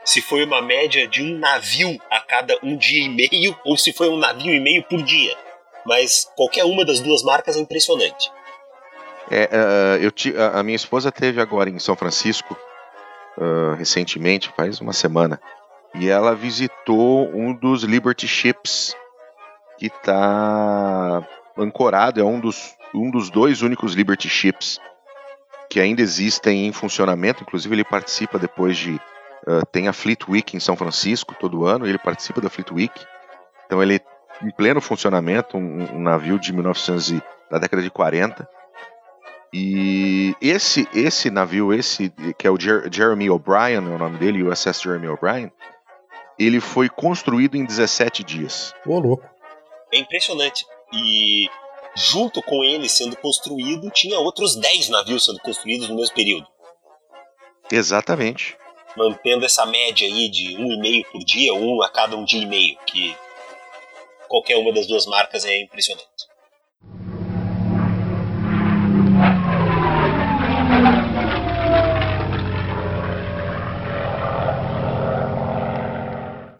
se 0.04 0.22
foi 0.22 0.44
uma 0.44 0.62
média 0.62 1.06
de 1.06 1.22
um 1.22 1.38
navio 1.38 1.98
a 2.10 2.20
cada 2.20 2.58
um 2.62 2.76
dia 2.76 3.04
e 3.04 3.08
meio 3.08 3.58
ou 3.64 3.76
se 3.76 3.92
foi 3.92 4.08
um 4.08 4.16
navio 4.16 4.54
e 4.54 4.60
meio 4.60 4.82
por 4.84 5.02
dia. 5.02 5.36
Mas 5.84 6.30
qualquer 6.34 6.64
uma 6.64 6.84
das 6.84 7.00
duas 7.00 7.22
marcas 7.22 7.56
é 7.56 7.60
impressionante. 7.60 8.30
É, 9.30 9.44
uh, 9.44 10.02
eu 10.02 10.10
ti, 10.10 10.34
a 10.54 10.62
minha 10.62 10.76
esposa 10.76 11.12
teve 11.12 11.40
agora 11.40 11.68
em 11.68 11.78
São 11.78 11.94
Francisco 11.94 12.56
uh, 13.36 13.74
recentemente, 13.76 14.50
faz 14.56 14.80
uma 14.80 14.92
semana, 14.94 15.40
e 15.94 16.08
ela 16.08 16.34
visitou 16.34 17.28
um 17.28 17.54
dos 17.54 17.82
Liberty 17.82 18.26
Ships 18.26 18.96
que 19.78 19.86
está 19.86 21.26
ancorado, 21.56 22.20
é 22.20 22.24
um 22.24 22.40
dos, 22.40 22.74
um 22.94 23.10
dos 23.10 23.30
dois 23.30 23.62
únicos 23.62 23.94
Liberty 23.94 24.28
Ships 24.28 24.80
que 25.78 25.82
ainda 25.82 26.02
existem 26.02 26.66
em 26.66 26.72
funcionamento. 26.72 27.44
Inclusive, 27.44 27.72
ele 27.72 27.84
participa 27.84 28.36
depois 28.36 28.76
de. 28.76 29.00
Uh, 29.46 29.64
tem 29.70 29.86
a 29.86 29.92
Fleet 29.92 30.18
Week 30.28 30.56
em 30.56 30.60
São 30.60 30.76
Francisco 30.76 31.36
todo 31.38 31.64
ano, 31.64 31.86
ele 31.86 31.98
participa 31.98 32.40
da 32.40 32.50
Fleet 32.50 32.72
Week. 32.72 33.06
Então, 33.64 33.80
ele 33.80 34.00
em 34.42 34.50
pleno 34.50 34.80
funcionamento, 34.80 35.56
um, 35.56 35.94
um 35.94 36.00
navio 36.00 36.36
de 36.36 36.52
1900 36.52 37.10
e, 37.12 37.22
da 37.48 37.58
década 37.58 37.80
de 37.80 37.90
40. 37.90 38.48
E 39.52 40.34
esse 40.40 40.88
esse 40.92 41.30
navio, 41.30 41.72
esse 41.72 42.12
que 42.36 42.46
é 42.46 42.50
o 42.50 42.58
Jer 42.58 42.88
Jeremy 42.92 43.30
O'Brien, 43.30 43.76
é 43.76 43.78
o 43.78 43.98
nome 43.98 44.18
dele, 44.18 44.42
o 44.42 44.50
USS 44.50 44.82
Jeremy 44.82 45.08
O'Brien, 45.08 45.52
ele 46.38 46.60
foi 46.60 46.88
construído 46.88 47.56
em 47.56 47.64
17 47.64 48.24
dias. 48.24 48.74
Ô, 48.84 48.98
louco. 48.98 49.24
É 49.92 49.98
impressionante. 49.98 50.66
E 50.92 51.48
junto 51.98 52.40
com 52.40 52.62
ele 52.62 52.88
sendo 52.88 53.16
construído, 53.16 53.90
tinha 53.90 54.20
outros 54.20 54.54
10 54.54 54.88
navios 54.88 55.24
sendo 55.24 55.40
construídos 55.40 55.88
no 55.88 55.96
mesmo 55.96 56.14
período. 56.14 56.46
Exatamente. 57.70 58.56
Mantendo 58.96 59.44
essa 59.44 59.66
média 59.66 60.06
aí 60.06 60.28
de 60.28 60.56
um 60.56 60.72
e 60.72 60.78
meio 60.78 61.04
por 61.10 61.18
dia, 61.24 61.52
um 61.52 61.82
a 61.82 61.90
cada 61.90 62.16
um 62.16 62.24
dia 62.24 62.42
e 62.42 62.46
meio, 62.46 62.78
que 62.86 63.16
qualquer 64.28 64.56
uma 64.56 64.72
das 64.72 64.86
duas 64.86 65.06
marcas 65.06 65.44
é 65.44 65.60
impressionante. 65.60 66.06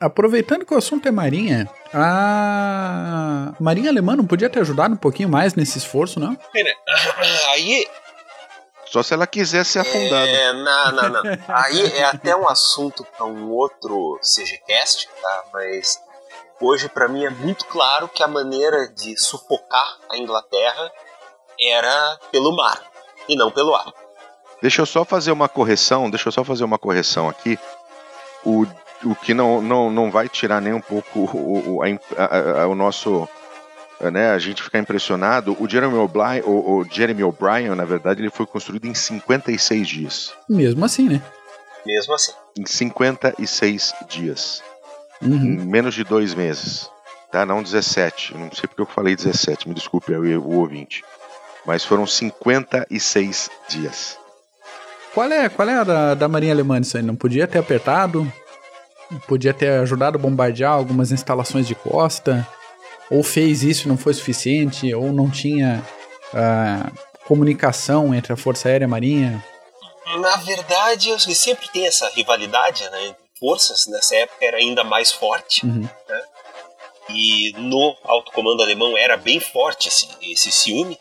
Aproveitando 0.01 0.65
que 0.65 0.75
o 0.75 0.79
assunto 0.79 1.07
é 1.07 1.11
marinha, 1.11 1.69
a 1.93 3.53
marinha 3.61 3.91
alemã 3.91 4.17
não 4.17 4.27
podia 4.27 4.51
ter 4.51 4.61
ajudado 4.61 4.95
um 4.95 4.99
pouquinho 4.99 5.29
mais 5.29 5.55
nesse 5.55 5.79
esforço, 5.79 6.21
não? 6.21 6.37
Aí 7.51 7.87
só 8.87 9.03
se 9.03 9.13
ela 9.13 9.27
quiser 9.27 9.65
ser 9.65 9.81
afundada. 9.81 10.29
É, 10.29 10.53
não, 10.53 10.93
não, 10.93 11.09
não. 11.11 11.23
Aí 11.49 11.93
é 11.93 12.05
até 12.05 12.35
um 12.35 12.49
assunto 12.49 13.05
para 13.05 13.27
um 13.27 13.51
outro 13.51 14.19
CGCast, 14.23 15.09
tá? 15.21 15.45
Mas 15.53 16.01
hoje 16.61 16.89
para 16.89 17.07
mim 17.07 17.25
é 17.25 17.31
muito 17.31 17.67
claro 17.67 18.09
que 18.09 18.23
a 18.23 18.29
maneira 18.29 18.89
de 18.89 19.17
sufocar 19.19 19.99
a 20.11 20.17
Inglaterra 20.17 20.91
era 21.61 22.19
pelo 22.33 22.57
mar 22.57 22.83
e 23.29 23.37
não 23.37 23.51
pelo 23.51 23.75
ar. 23.75 23.93
Deixa 24.63 24.83
eu 24.83 24.87
só 24.87 25.05
fazer 25.05 25.33
uma 25.33 25.49
correção, 25.49 26.11
deixa 26.11 26.29
eu 26.29 26.33
só 26.33 26.43
fazer 26.43 26.65
uma 26.65 26.79
correção 26.79 27.29
aqui. 27.29 27.59
O 28.45 28.67
o 29.05 29.15
que 29.15 29.35
não, 29.35 29.61
não, 29.63 29.91
não 29.91 30.11
vai 30.11 30.29
tirar 30.29 30.61
nem 30.61 30.73
um 30.73 30.81
pouco 30.81 31.21
o, 31.21 31.77
o, 31.77 31.83
a, 31.83 32.63
a, 32.63 32.67
o 32.67 32.75
nosso. 32.75 33.29
Né, 34.13 34.31
a 34.31 34.39
gente 34.39 34.63
ficar 34.63 34.79
impressionado. 34.79 35.57
O 35.61 35.69
Jeremy 35.69 35.97
O'Brien, 35.97 36.43
o, 36.45 36.79
o 36.79 36.85
Jeremy 36.85 37.25
O'Brien, 37.25 37.75
na 37.75 37.85
verdade, 37.85 38.21
ele 38.21 38.31
foi 38.31 38.47
construído 38.47 38.87
em 38.87 38.95
56 38.95 39.89
dias. 39.89 40.33
Mesmo 40.49 40.85
assim, 40.85 41.09
né? 41.09 41.23
Mesmo 41.85 42.15
assim. 42.15 42.33
Em 42.57 42.65
56 42.65 43.95
dias. 44.09 44.63
Uhum. 45.21 45.35
Em 45.35 45.67
menos 45.67 45.95
de 45.95 46.05
dois 46.05 46.33
meses. 46.33 46.89
Tá? 47.33 47.45
Não 47.45 47.61
17. 47.61 48.35
Não 48.37 48.53
sei 48.53 48.69
porque 48.69 48.83
eu 48.83 48.87
falei 48.87 49.17
17, 49.17 49.69
me 49.69 49.75
desculpe 49.75 50.13
o, 50.13 50.43
o 50.43 50.59
ouvinte. 50.61 51.03
Mas 51.67 51.85
foram 51.85 52.07
56 52.07 53.51
dias. 53.69 54.17
Qual 55.13 55.31
é, 55.31 55.49
qual 55.49 55.69
é 55.69 55.75
a 55.75 55.85
da, 55.85 56.15
da 56.15 56.29
Marinha 56.29 56.53
Alemã 56.53 56.79
isso 56.79 56.97
aí? 56.97 57.03
Não 57.03 57.17
podia 57.17 57.49
ter 57.49 57.59
apertado? 57.59 58.31
Podia 59.27 59.55
ter 59.55 59.81
ajudado 59.81 60.19
a 60.19 60.21
bombardear 60.21 60.73
algumas 60.73 61.13
instalações 61.13 61.67
de 61.67 61.75
costa? 61.75 62.47
Ou 63.11 63.23
fez 63.23 63.63
isso 63.63 63.87
e 63.87 63.89
não 63.89 63.97
foi 63.97 64.13
suficiente? 64.13 64.95
Ou 64.95 65.13
não 65.13 65.31
tinha 65.31 65.83
uh, 66.33 67.25
comunicação 67.27 68.15
entre 68.15 68.33
a 68.33 68.37
Força 68.37 68.69
Aérea 68.69 68.85
e 68.85 68.87
a 68.87 68.89
Marinha? 68.89 69.45
Na 70.21 70.37
verdade, 70.37 71.11
sempre 71.35 71.69
tem 71.69 71.87
essa 71.87 72.09
rivalidade 72.11 72.89
né, 72.91 73.07
entre 73.07 73.23
forças. 73.39 73.87
Nessa 73.87 74.17
época 74.17 74.45
era 74.45 74.59
ainda 74.59 74.85
mais 74.85 75.11
forte. 75.11 75.65
Uhum. 75.65 75.89
Né? 76.09 76.23
E 77.11 77.53
no 77.57 77.97
alto 78.05 78.31
comando 78.33 78.63
alemão 78.63 78.97
era 78.97 79.17
bem 79.17 79.41
forte 79.41 79.89
esse, 79.89 80.09
esse 80.23 80.53
ciúme 80.53 80.99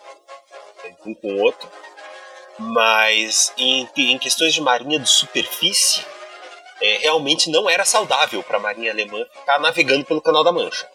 um 1.08 1.14
com 1.14 1.34
o 1.34 1.42
outro. 1.42 1.70
Mas 2.60 3.54
em, 3.58 3.88
em 3.96 4.18
questões 4.18 4.54
de 4.54 4.62
marinha 4.62 5.00
de 5.00 5.10
superfície, 5.10 6.04
é, 6.82 6.98
realmente 7.00 7.50
não 7.50 7.70
era 7.70 7.86
saudável 7.86 8.44
para 8.44 8.58
a 8.58 8.62
marinha 8.62 8.92
alemã 8.92 9.26
ficar 9.34 9.60
navegando 9.60 10.06
pelo 10.06 10.22
Canal 10.22 10.44
da 10.44 10.52
Mancha. 10.52 10.88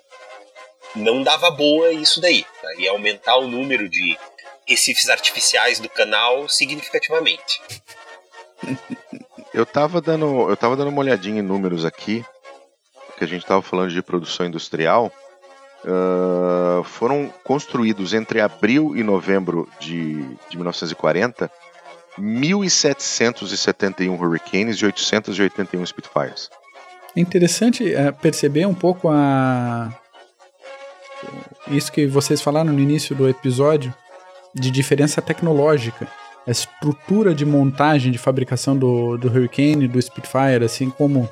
Não 0.95 1.23
dava 1.23 1.51
boa 1.51 1.91
isso 1.93 2.21
daí. 2.21 2.45
Tá? 2.61 2.75
Ia 2.79 2.91
aumentar 2.91 3.37
o 3.37 3.49
número 3.49 3.89
de 3.89 4.19
recifes 4.67 5.09
artificiais 5.09 5.81
do 5.81 5.89
canal 5.89 6.49
significativamente. 6.49 7.61
Eu 9.55 9.67
tava 9.67 10.01
dando, 10.01 10.49
eu 10.49 10.57
tava 10.57 10.75
dando 10.75 10.89
uma 10.89 11.01
olhadinha 11.01 11.41
em 11.41 11.45
números 11.45 11.85
aqui, 11.85 12.25
que 13.19 13.25
a 13.25 13.27
gente 13.27 13.45
tava 13.45 13.61
falando 13.61 13.91
de 13.91 14.01
produção 14.01 14.47
industrial. 14.47 15.13
Uh, 15.85 16.83
foram 16.85 17.29
construídos 17.45 18.15
entre 18.15 18.41
abril 18.41 18.97
e 18.97 19.03
novembro 19.03 19.69
de, 19.79 20.23
de 20.49 20.57
1940 20.57 21.51
1.771 22.19 24.19
Hurricanes 24.19 24.77
e 24.77 24.87
881 24.87 25.87
Spitfires. 25.87 26.51
É 27.17 27.21
interessante 27.21 27.95
é, 27.95 28.11
perceber 28.11 28.67
um 28.67 28.75
pouco 28.75 29.09
a 29.09 29.93
isso 31.69 31.93
que 31.93 32.07
vocês 32.07 32.41
falaram 32.41 32.73
no 32.73 32.81
início 32.81 33.15
do 33.15 33.29
episódio 33.29 33.95
de 34.55 34.71
diferença 34.71 35.23
tecnológica. 35.23 36.09
A 36.47 36.51
estrutura 36.51 37.35
de 37.35 37.47
montagem 37.47 38.11
de 38.11 38.19
fabricação 38.19 38.77
do, 38.77 39.17
do 39.17 39.29
Hurricane, 39.29 39.87
do 39.87 40.01
Spitfire, 40.01 40.65
assim 40.65 40.91
como 40.91 41.29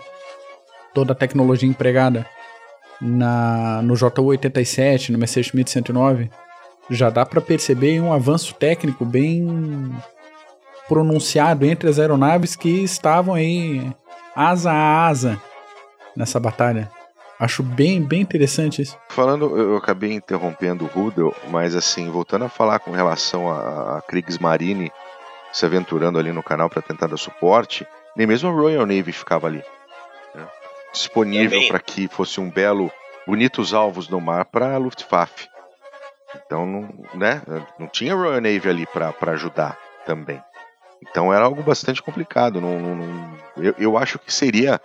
toda 0.95 1.13
a 1.13 1.17
tecnologia 1.17 1.69
empregada 1.69 2.27
na, 3.01 3.83
no 3.83 3.95
JU-87, 3.95 5.11
no 5.11 5.19
Messerschmitt 5.19 5.71
109, 5.71 6.31
já 6.91 7.11
dá 7.11 7.25
para 7.25 7.41
perceber 7.41 8.01
um 8.01 8.13
avanço 8.13 8.55
técnico 8.55 9.05
bem 9.05 9.93
pronunciado 10.91 11.65
entre 11.65 11.89
as 11.89 12.01
aeronaves 12.01 12.57
que 12.57 12.83
estavam 12.83 13.33
aí 13.33 13.89
asa 14.35 14.73
a 14.73 15.07
asa 15.07 15.41
nessa 16.17 16.41
batalha. 16.41 16.91
Acho 17.39 17.63
bem, 17.63 18.03
bem 18.03 18.21
interessante 18.21 18.83
isso. 18.83 18.99
Falando, 19.09 19.57
eu 19.57 19.77
acabei 19.77 20.13
interrompendo 20.13 20.85
o 20.85 20.89
Rudel, 20.89 21.33
mas 21.49 21.77
assim, 21.77 22.11
voltando 22.11 22.45
a 22.45 22.49
falar 22.49 22.81
com 22.81 22.91
relação 22.91 23.49
a, 23.49 23.99
a 23.99 24.03
Kriegsmarine 24.03 24.91
se 25.53 25.65
aventurando 25.65 26.19
ali 26.19 26.33
no 26.33 26.43
canal 26.43 26.69
para 26.69 26.83
tentar 26.83 27.07
dar 27.07 27.17
suporte, 27.17 27.87
nem 28.17 28.27
mesmo 28.27 28.49
a 28.49 28.53
Royal 28.53 28.85
Navy 28.85 29.13
ficava 29.13 29.47
ali 29.47 29.63
disponível 30.93 31.69
para 31.69 31.79
que 31.79 32.09
fosse 32.09 32.41
um 32.41 32.51
belo, 32.51 32.91
bonitos 33.25 33.73
alvos 33.73 34.09
no 34.09 34.21
mar 34.21 34.45
para 34.47 34.75
a 34.75 34.79
Luftwaffe. 34.79 35.49
Então, 36.35 36.67
não, 36.67 36.89
né, 37.15 37.43
não 37.79 37.87
tinha 37.87 38.13
Royal 38.13 38.41
Navy 38.41 38.69
ali 38.69 38.87
para 38.87 39.15
ajudar 39.33 39.79
também. 40.05 40.43
Então 41.03 41.33
era 41.33 41.45
algo 41.45 41.63
bastante 41.63 42.03
complicado. 42.03 42.61
Não, 42.61 42.79
não, 42.79 43.39
eu, 43.57 43.75
eu, 43.79 43.99
acho 43.99 44.19
que 44.19 44.33
seria 44.33 44.81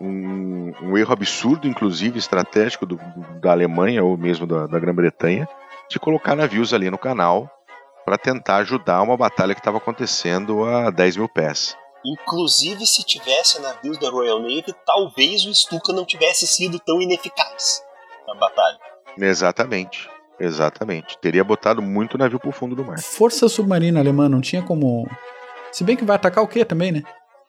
um, 0.00 0.72
um, 0.82 0.98
erro 0.98 1.12
absurdo, 1.12 1.68
inclusive 1.68 2.18
estratégico 2.18 2.86
do, 2.86 2.98
da 3.40 3.52
Alemanha 3.52 4.02
ou 4.02 4.16
mesmo 4.16 4.46
da, 4.46 4.66
da 4.66 4.78
Grã-Bretanha, 4.78 5.48
de 5.88 5.98
colocar 5.98 6.34
navios 6.34 6.74
ali 6.74 6.90
no 6.90 6.98
canal 6.98 7.50
para 8.04 8.18
tentar 8.18 8.56
ajudar 8.56 9.02
uma 9.02 9.16
batalha 9.16 9.54
que 9.54 9.60
estava 9.60 9.78
acontecendo 9.78 10.64
a 10.64 10.90
10 10.90 11.16
mil 11.18 11.28
pés. 11.28 11.76
Inclusive, 12.04 12.86
se 12.86 13.04
tivesse 13.04 13.60
navios 13.60 13.98
da 13.98 14.08
Royal 14.10 14.40
Navy, 14.40 14.74
talvez 14.86 15.44
o 15.44 15.54
Stuka 15.54 15.92
não 15.92 16.04
tivesse 16.04 16.46
sido 16.46 16.80
tão 16.80 17.00
ineficaz 17.00 17.84
na 18.26 18.34
batalha. 18.34 18.78
Exatamente. 19.18 20.08
Exatamente. 20.38 21.18
Teria 21.18 21.44
botado 21.44 21.82
muito 21.82 22.16
navio 22.16 22.40
pro 22.40 22.50
fundo 22.50 22.74
do 22.74 22.82
mar. 22.82 22.98
Força 22.98 23.46
submarina 23.46 24.00
alemã 24.00 24.26
não 24.28 24.40
tinha 24.40 24.62
como. 24.62 25.06
Se 25.72 25.84
bem 25.84 25.96
que 25.96 26.04
vai 26.04 26.16
atacar 26.16 26.42
o 26.42 26.48
quê 26.48 26.64
também, 26.64 26.92
né? 26.92 27.02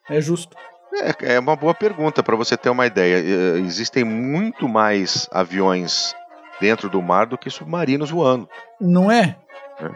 É 0.10 0.20
justo. 0.22 0.56
É, 0.94 1.36
é 1.36 1.40
uma 1.40 1.56
boa 1.56 1.74
pergunta 1.74 2.22
para 2.22 2.36
você 2.36 2.58
ter 2.58 2.70
uma 2.70 2.86
ideia. 2.86 3.16
É, 3.16 3.60
existem 3.60 4.04
muito 4.04 4.68
mais 4.68 5.28
aviões 5.32 6.14
dentro 6.60 6.90
do 6.90 7.02
mar 7.02 7.26
do 7.26 7.38
que 7.38 7.50
submarinos 7.50 8.12
voando. 8.12 8.48
Não 8.80 9.12
é? 9.12 9.38
é. 9.80 9.90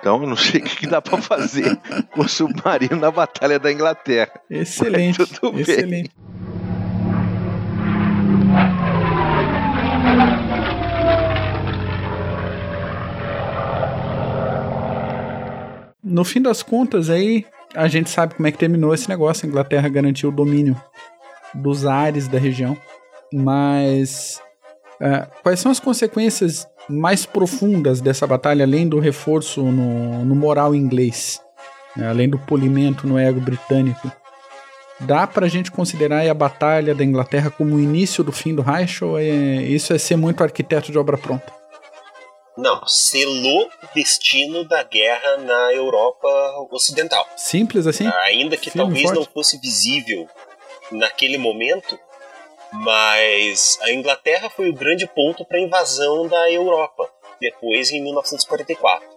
Então 0.00 0.20
eu 0.22 0.28
não 0.28 0.36
sei 0.36 0.60
o 0.62 0.64
que 0.64 0.86
dá 0.86 1.02
para 1.02 1.20
fazer 1.20 1.76
com 2.10 2.22
o 2.22 2.28
submarino 2.28 2.96
na 2.96 3.10
Batalha 3.10 3.58
da 3.58 3.70
Inglaterra. 3.70 4.40
Excelente. 4.50 5.22
excelente. 5.56 6.10
No 16.08 16.24
fim 16.24 16.40
das 16.40 16.62
contas, 16.62 17.10
aí 17.10 17.44
a 17.74 17.86
gente 17.86 18.08
sabe 18.08 18.34
como 18.34 18.46
é 18.46 18.52
que 18.52 18.58
terminou 18.58 18.94
esse 18.94 19.08
negócio. 19.08 19.44
A 19.46 19.48
Inglaterra 19.48 19.88
garantiu 19.88 20.30
o 20.30 20.32
domínio 20.32 20.74
dos 21.54 21.84
ares 21.84 22.26
da 22.26 22.38
região. 22.38 22.76
Mas 23.32 24.40
uh, 25.00 25.30
quais 25.42 25.60
são 25.60 25.70
as 25.70 25.78
consequências 25.78 26.66
mais 26.88 27.26
profundas 27.26 28.00
dessa 28.00 28.26
batalha, 28.26 28.64
além 28.64 28.88
do 28.88 28.98
reforço 28.98 29.62
no, 29.62 30.24
no 30.24 30.34
moral 30.34 30.74
inglês, 30.74 31.40
né, 31.94 32.08
além 32.08 32.28
do 32.28 32.38
polimento 32.38 33.06
no 33.06 33.18
ego 33.18 33.40
britânico, 33.40 34.10
dá 35.00 35.26
para 35.26 35.44
a 35.44 35.48
gente 35.48 35.70
considerar 35.70 36.26
a 36.26 36.32
batalha 36.32 36.94
da 36.94 37.04
Inglaterra 37.04 37.50
como 37.50 37.76
o 37.76 37.80
início 37.80 38.24
do 38.24 38.32
fim 38.32 38.54
do 38.54 38.62
Reich 38.62 39.04
ou 39.04 39.18
é, 39.18 39.62
isso 39.62 39.92
é 39.92 39.98
ser 39.98 40.16
muito 40.16 40.42
arquiteto 40.42 40.90
de 40.90 40.98
obra 40.98 41.18
pronta? 41.18 41.57
Não, 42.58 42.84
selou 42.88 43.70
o 43.84 43.94
destino 43.94 44.64
da 44.64 44.82
guerra 44.82 45.36
na 45.36 45.72
Europa 45.72 46.28
Ocidental. 46.72 47.24
Simples 47.36 47.86
assim? 47.86 48.04
Ainda 48.24 48.56
que 48.56 48.68
talvez 48.68 49.04
forte. 49.04 49.16
não 49.16 49.24
fosse 49.24 49.56
visível 49.58 50.28
naquele 50.90 51.38
momento, 51.38 51.96
mas 52.72 53.78
a 53.82 53.92
Inglaterra 53.92 54.50
foi 54.50 54.68
o 54.70 54.74
grande 54.74 55.06
ponto 55.06 55.44
para 55.44 55.56
a 55.56 55.60
invasão 55.60 56.26
da 56.26 56.50
Europa, 56.50 57.08
depois 57.40 57.92
em 57.92 58.02
1944. 58.02 59.08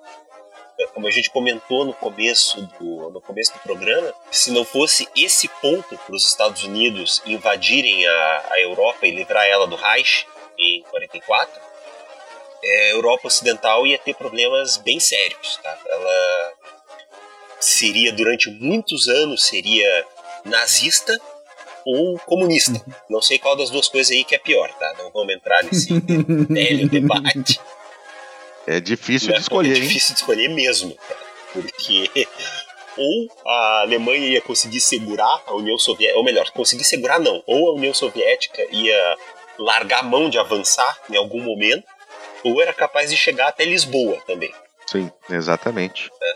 É, 0.80 0.86
como 0.94 1.08
a 1.08 1.12
gente 1.12 1.32
comentou 1.32 1.84
no 1.84 1.96
começo 1.96 2.62
do, 2.80 3.10
no 3.10 3.22
começo 3.22 3.54
do 3.54 3.60
programa, 3.62 4.14
se 4.30 4.52
não 4.52 4.64
fosse 4.64 5.10
esse 5.18 5.48
ponto 5.48 5.98
para 5.98 6.16
os 6.16 6.28
Estados 6.28 6.64
Unidos 6.64 7.24
invadirem 7.26 8.06
a, 8.08 8.46
a 8.52 8.62
Europa 8.62 9.08
e 9.08 9.12
livrar 9.12 9.48
ela 9.48 9.66
do 9.66 9.76
Reich 9.76 10.28
em 10.60 10.84
44, 10.84 11.71
é, 12.64 12.86
a 12.86 12.90
Europa 12.92 13.28
Ocidental 13.28 13.86
ia 13.86 13.98
ter 13.98 14.16
problemas 14.16 14.78
bem 14.78 15.00
sérios. 15.00 15.60
Tá? 15.62 15.78
Ela 15.86 16.54
seria 17.60 18.12
durante 18.12 18.50
muitos 18.50 19.08
anos 19.08 19.46
seria 19.46 20.06
nazista 20.46 21.20
ou 21.86 22.18
comunista. 22.20 22.74
Uhum. 22.74 22.94
Não 23.10 23.22
sei 23.22 23.40
qual 23.40 23.56
das 23.56 23.70
duas 23.70 23.88
coisas 23.88 24.12
aí 24.12 24.24
que 24.24 24.36
é 24.36 24.40
pior, 24.40 24.72
tá? 24.74 24.94
Não 24.98 25.12
vamos 25.12 25.34
entrar 25.34 25.64
nesse 25.64 25.94
velho 26.50 26.90
debate. 26.90 27.60
É 28.68 28.80
difícil 28.80 29.34
de 29.34 29.40
escolher, 29.40 29.78
É 29.78 29.80
difícil 29.80 30.14
de 30.14 30.20
escolher 30.22 30.50
mesmo, 30.50 30.96
cara. 30.96 31.20
Porque 31.54 32.10
ou 32.98 33.30
a 33.46 33.82
Alemanha 33.82 34.28
ia 34.28 34.42
conseguir 34.42 34.80
segurar 34.80 35.42
a 35.48 35.54
União 35.54 35.78
Soviética, 35.78 36.18
ou 36.18 36.24
melhor, 36.24 36.50
conseguir 36.52 36.84
segurar 36.84 37.20
não, 37.20 37.42
ou 37.46 37.70
a 37.70 37.74
União 37.74 37.94
Soviética 37.94 38.62
ia 38.72 39.18
largar 39.58 40.00
a 40.00 40.04
mão 40.04 40.30
de 40.30 40.38
avançar 40.38 41.00
em 41.10 41.16
algum 41.16 41.42
momento, 41.42 41.86
ou 42.44 42.62
era 42.62 42.74
capaz 42.74 43.10
de 43.10 43.18
chegar 43.18 43.48
até 43.48 43.66
Lisboa 43.66 44.20
também. 44.28 44.54
Sim, 44.88 45.12
exatamente. 45.30 46.10
É. 46.22 46.34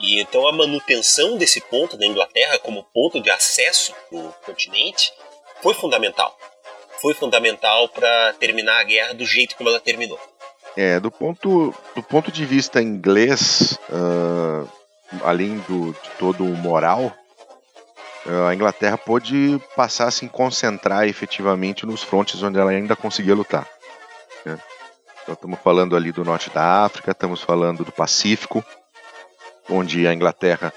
E 0.00 0.20
então 0.20 0.46
a 0.46 0.52
manutenção 0.52 1.36
desse 1.36 1.60
ponto 1.60 1.96
da 1.96 2.06
Inglaterra 2.06 2.58
como 2.58 2.84
ponto 2.84 3.20
de 3.20 3.30
acesso 3.30 3.94
para 4.08 4.18
o 4.18 4.32
continente 4.44 5.12
foi 5.62 5.74
fundamental. 5.74 6.36
Foi 7.00 7.14
fundamental 7.14 7.88
para 7.88 8.34
terminar 8.34 8.80
a 8.80 8.84
guerra 8.84 9.14
do 9.14 9.24
jeito 9.24 9.56
como 9.56 9.68
ela 9.68 9.80
terminou. 9.80 10.18
É, 10.76 11.00
do 11.00 11.10
ponto, 11.10 11.74
do 11.94 12.02
ponto 12.02 12.30
de 12.30 12.44
vista 12.44 12.82
inglês, 12.82 13.78
uh, 13.88 14.68
além 15.22 15.58
do, 15.60 15.92
de 15.92 16.10
todo 16.18 16.44
o 16.44 16.56
moral, 16.56 17.12
uh, 18.26 18.46
a 18.48 18.54
Inglaterra 18.54 18.98
pôde 18.98 19.58
passar 19.74 20.08
a 20.08 20.10
se 20.10 20.28
concentrar 20.28 21.08
efetivamente 21.08 21.86
nos 21.86 22.02
frontes 22.02 22.42
onde 22.42 22.58
ela 22.58 22.70
ainda 22.70 22.94
conseguia 22.94 23.34
lutar. 23.34 23.66
Né? 24.44 24.58
Então, 25.26 25.34
estamos 25.34 25.58
falando 25.58 25.96
ali 25.96 26.12
do 26.12 26.24
norte 26.24 26.50
da 26.50 26.84
África, 26.84 27.10
estamos 27.10 27.42
falando 27.42 27.84
do 27.84 27.90
Pacífico, 27.90 28.64
onde 29.68 30.06
a 30.06 30.14
Inglaterra 30.14 30.72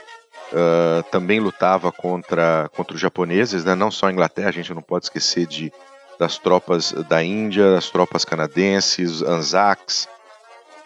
uh, 0.51 1.03
também 1.11 1.39
lutava 1.39 1.91
contra, 1.91 2.67
contra 2.75 2.95
os 2.95 2.99
japoneses, 2.99 3.63
né? 3.63 3.75
não 3.75 3.91
só 3.91 4.07
a 4.07 4.11
Inglaterra, 4.11 4.49
a 4.49 4.51
gente 4.51 4.73
não 4.73 4.81
pode 4.81 5.05
esquecer 5.05 5.45
de, 5.45 5.71
das 6.17 6.39
tropas 6.39 6.91
da 7.07 7.23
Índia, 7.23 7.75
das 7.75 7.91
tropas 7.91 8.25
canadenses, 8.25 9.21
Anzacs, 9.21 10.09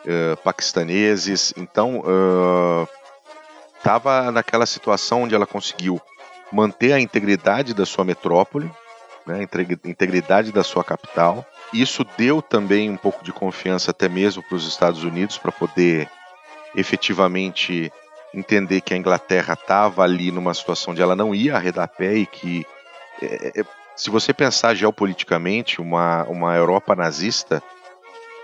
uh, 0.02 0.36
paquistaneses. 0.44 1.54
Então, 1.56 2.04
estava 3.78 4.28
uh, 4.28 4.32
naquela 4.34 4.66
situação 4.66 5.24
onde 5.24 5.36
ela 5.36 5.48
conseguiu 5.48 6.02
manter 6.52 6.92
a 6.92 7.00
integridade 7.00 7.74
da 7.74 7.86
sua 7.86 8.04
metrópole, 8.04 8.70
né, 9.26 9.48
integridade 9.86 10.52
da 10.52 10.64
sua 10.64 10.84
capital. 10.84 11.46
Isso 11.74 12.06
deu 12.18 12.42
também 12.42 12.90
um 12.90 12.98
pouco 12.98 13.24
de 13.24 13.32
confiança 13.32 13.92
até 13.92 14.08
mesmo 14.08 14.44
para 14.44 14.56
os 14.56 14.68
Estados 14.68 15.04
Unidos 15.04 15.38
para 15.38 15.52
poder 15.52 16.10
efetivamente 16.76 17.92
entender 18.34 18.82
que 18.82 18.94
a 18.94 18.98
Inglaterra 18.98 19.54
estava 19.54 20.04
ali 20.04 20.32
numa 20.32 20.54
situação 20.54 20.92
onde 20.92 21.02
ela 21.02 21.16
não 21.16 21.34
ia 21.34 21.56
arredar 21.56 21.88
pé 21.88 22.16
e 22.16 22.26
que, 22.26 22.66
é, 23.22 23.60
é, 23.60 23.66
se 23.96 24.10
você 24.10 24.34
pensar 24.34 24.74
geopoliticamente, 24.74 25.80
uma, 25.80 26.24
uma 26.24 26.56
Europa 26.56 26.96
nazista, 26.96 27.62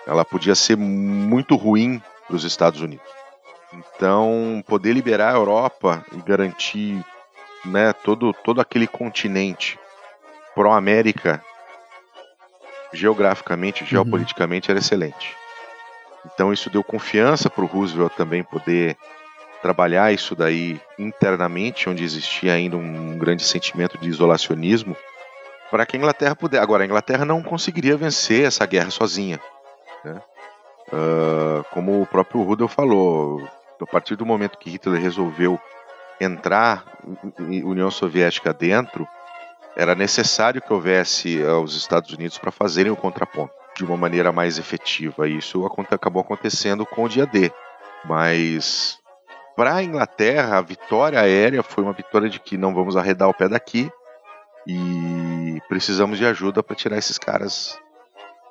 ela 0.05 0.23
podia 0.23 0.55
ser 0.55 0.77
muito 0.77 1.55
ruim 1.55 2.01
para 2.27 2.35
os 2.35 2.43
Estados 2.43 2.81
Unidos. 2.81 3.05
Então, 3.73 4.63
poder 4.67 4.93
liberar 4.93 5.33
a 5.33 5.37
Europa 5.37 6.03
e 6.11 6.17
garantir 6.21 7.03
né, 7.65 7.93
todo, 7.93 8.33
todo 8.33 8.61
aquele 8.61 8.87
continente 8.87 9.77
pró-América, 10.59 11.41
geograficamente, 12.91 13.83
uhum. 13.83 13.89
geopoliticamente, 13.89 14.69
era 14.69 14.77
excelente. 14.77 15.33
Então, 16.25 16.51
isso 16.51 16.69
deu 16.69 16.83
confiança 16.83 17.49
para 17.49 17.63
o 17.63 17.65
Roosevelt 17.65 18.11
também 18.17 18.43
poder 18.43 18.97
trabalhar 19.61 20.11
isso 20.11 20.35
daí 20.35 20.77
internamente, 20.97 21.89
onde 21.89 22.03
existia 22.03 22.51
ainda 22.51 22.75
um 22.75 23.17
grande 23.17 23.41
sentimento 23.41 23.97
de 23.97 24.09
isolacionismo, 24.09 24.97
para 25.71 25.85
que 25.85 25.95
a 25.95 25.99
Inglaterra 25.99 26.35
pudesse. 26.35 26.61
Agora, 26.61 26.83
a 26.83 26.85
Inglaterra 26.85 27.23
não 27.23 27.41
conseguiria 27.41 27.95
vencer 27.95 28.45
essa 28.45 28.65
guerra 28.65 28.91
sozinha. 28.91 29.39
Né? 30.03 30.21
Uh, 30.91 31.63
como 31.71 32.01
o 32.01 32.05
próprio 32.05 32.41
Rudel 32.41 32.67
falou, 32.67 33.47
a 33.79 33.85
partir 33.85 34.17
do 34.17 34.25
momento 34.25 34.57
que 34.57 34.69
Hitler 34.69 35.01
resolveu 35.01 35.57
entrar 36.19 36.83
União 37.39 37.89
Soviética 37.89 38.53
dentro, 38.53 39.07
era 39.79 39.95
necessário 39.95 40.61
que 40.61 40.73
houvesse 40.73 41.41
uh, 41.41 41.61
os 41.61 41.77
Estados 41.77 42.11
Unidos 42.11 42.37
para 42.37 42.51
fazerem 42.51 42.91
o 42.91 42.97
contraponto 42.97 43.53
de 43.77 43.85
uma 43.85 43.95
maneira 43.95 44.29
mais 44.29 44.59
efetiva. 44.59 45.25
E 45.25 45.37
isso 45.37 45.65
acabou 45.89 46.21
acontecendo 46.21 46.85
com 46.85 47.05
o 47.05 47.09
dia 47.09 47.25
D. 47.25 47.49
Mas 48.03 48.99
para 49.55 49.75
a 49.75 49.83
Inglaterra, 49.83 50.57
a 50.57 50.61
vitória 50.61 51.21
aérea 51.21 51.63
foi 51.63 51.81
uma 51.81 51.93
vitória 51.93 52.29
de 52.29 52.41
que 52.41 52.57
não 52.57 52.73
vamos 52.73 52.97
arredar 52.97 53.29
o 53.29 53.33
pé 53.33 53.47
daqui 53.47 53.89
e 54.67 55.61
precisamos 55.69 56.17
de 56.17 56.25
ajuda 56.25 56.61
para 56.61 56.75
tirar 56.75 56.97
esses 56.97 57.17
caras 57.17 57.79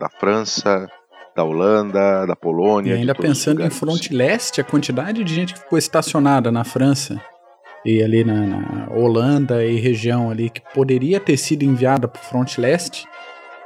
da 0.01 0.09
França, 0.09 0.91
da 1.37 1.45
Holanda, 1.45 2.25
da 2.25 2.35
Polônia. 2.35 2.95
E 2.95 2.97
ainda 3.01 3.15
pensando 3.15 3.63
em 3.63 3.69
front 3.69 4.11
leste, 4.11 4.63
a 4.63 4.65
quantidade 4.65 5.23
de 5.23 5.35
gente 5.35 5.53
que 5.53 5.61
ficou 5.61 5.79
estacionada 5.79 6.51
na 6.51 6.65
França 6.65 7.21
e 7.85 8.03
ali 8.03 8.25
na, 8.25 8.35
na 8.35 8.89
Holanda 8.91 9.65
e 9.65 9.79
região 9.79 10.31
ali 10.31 10.51
que 10.51 10.61
poderia 10.75 11.21
ter 11.21 11.37
sido 11.37 11.63
enviada 11.63 12.09
para 12.09 12.21
o 12.21 12.25
front 12.25 12.59
leste, 12.59 13.07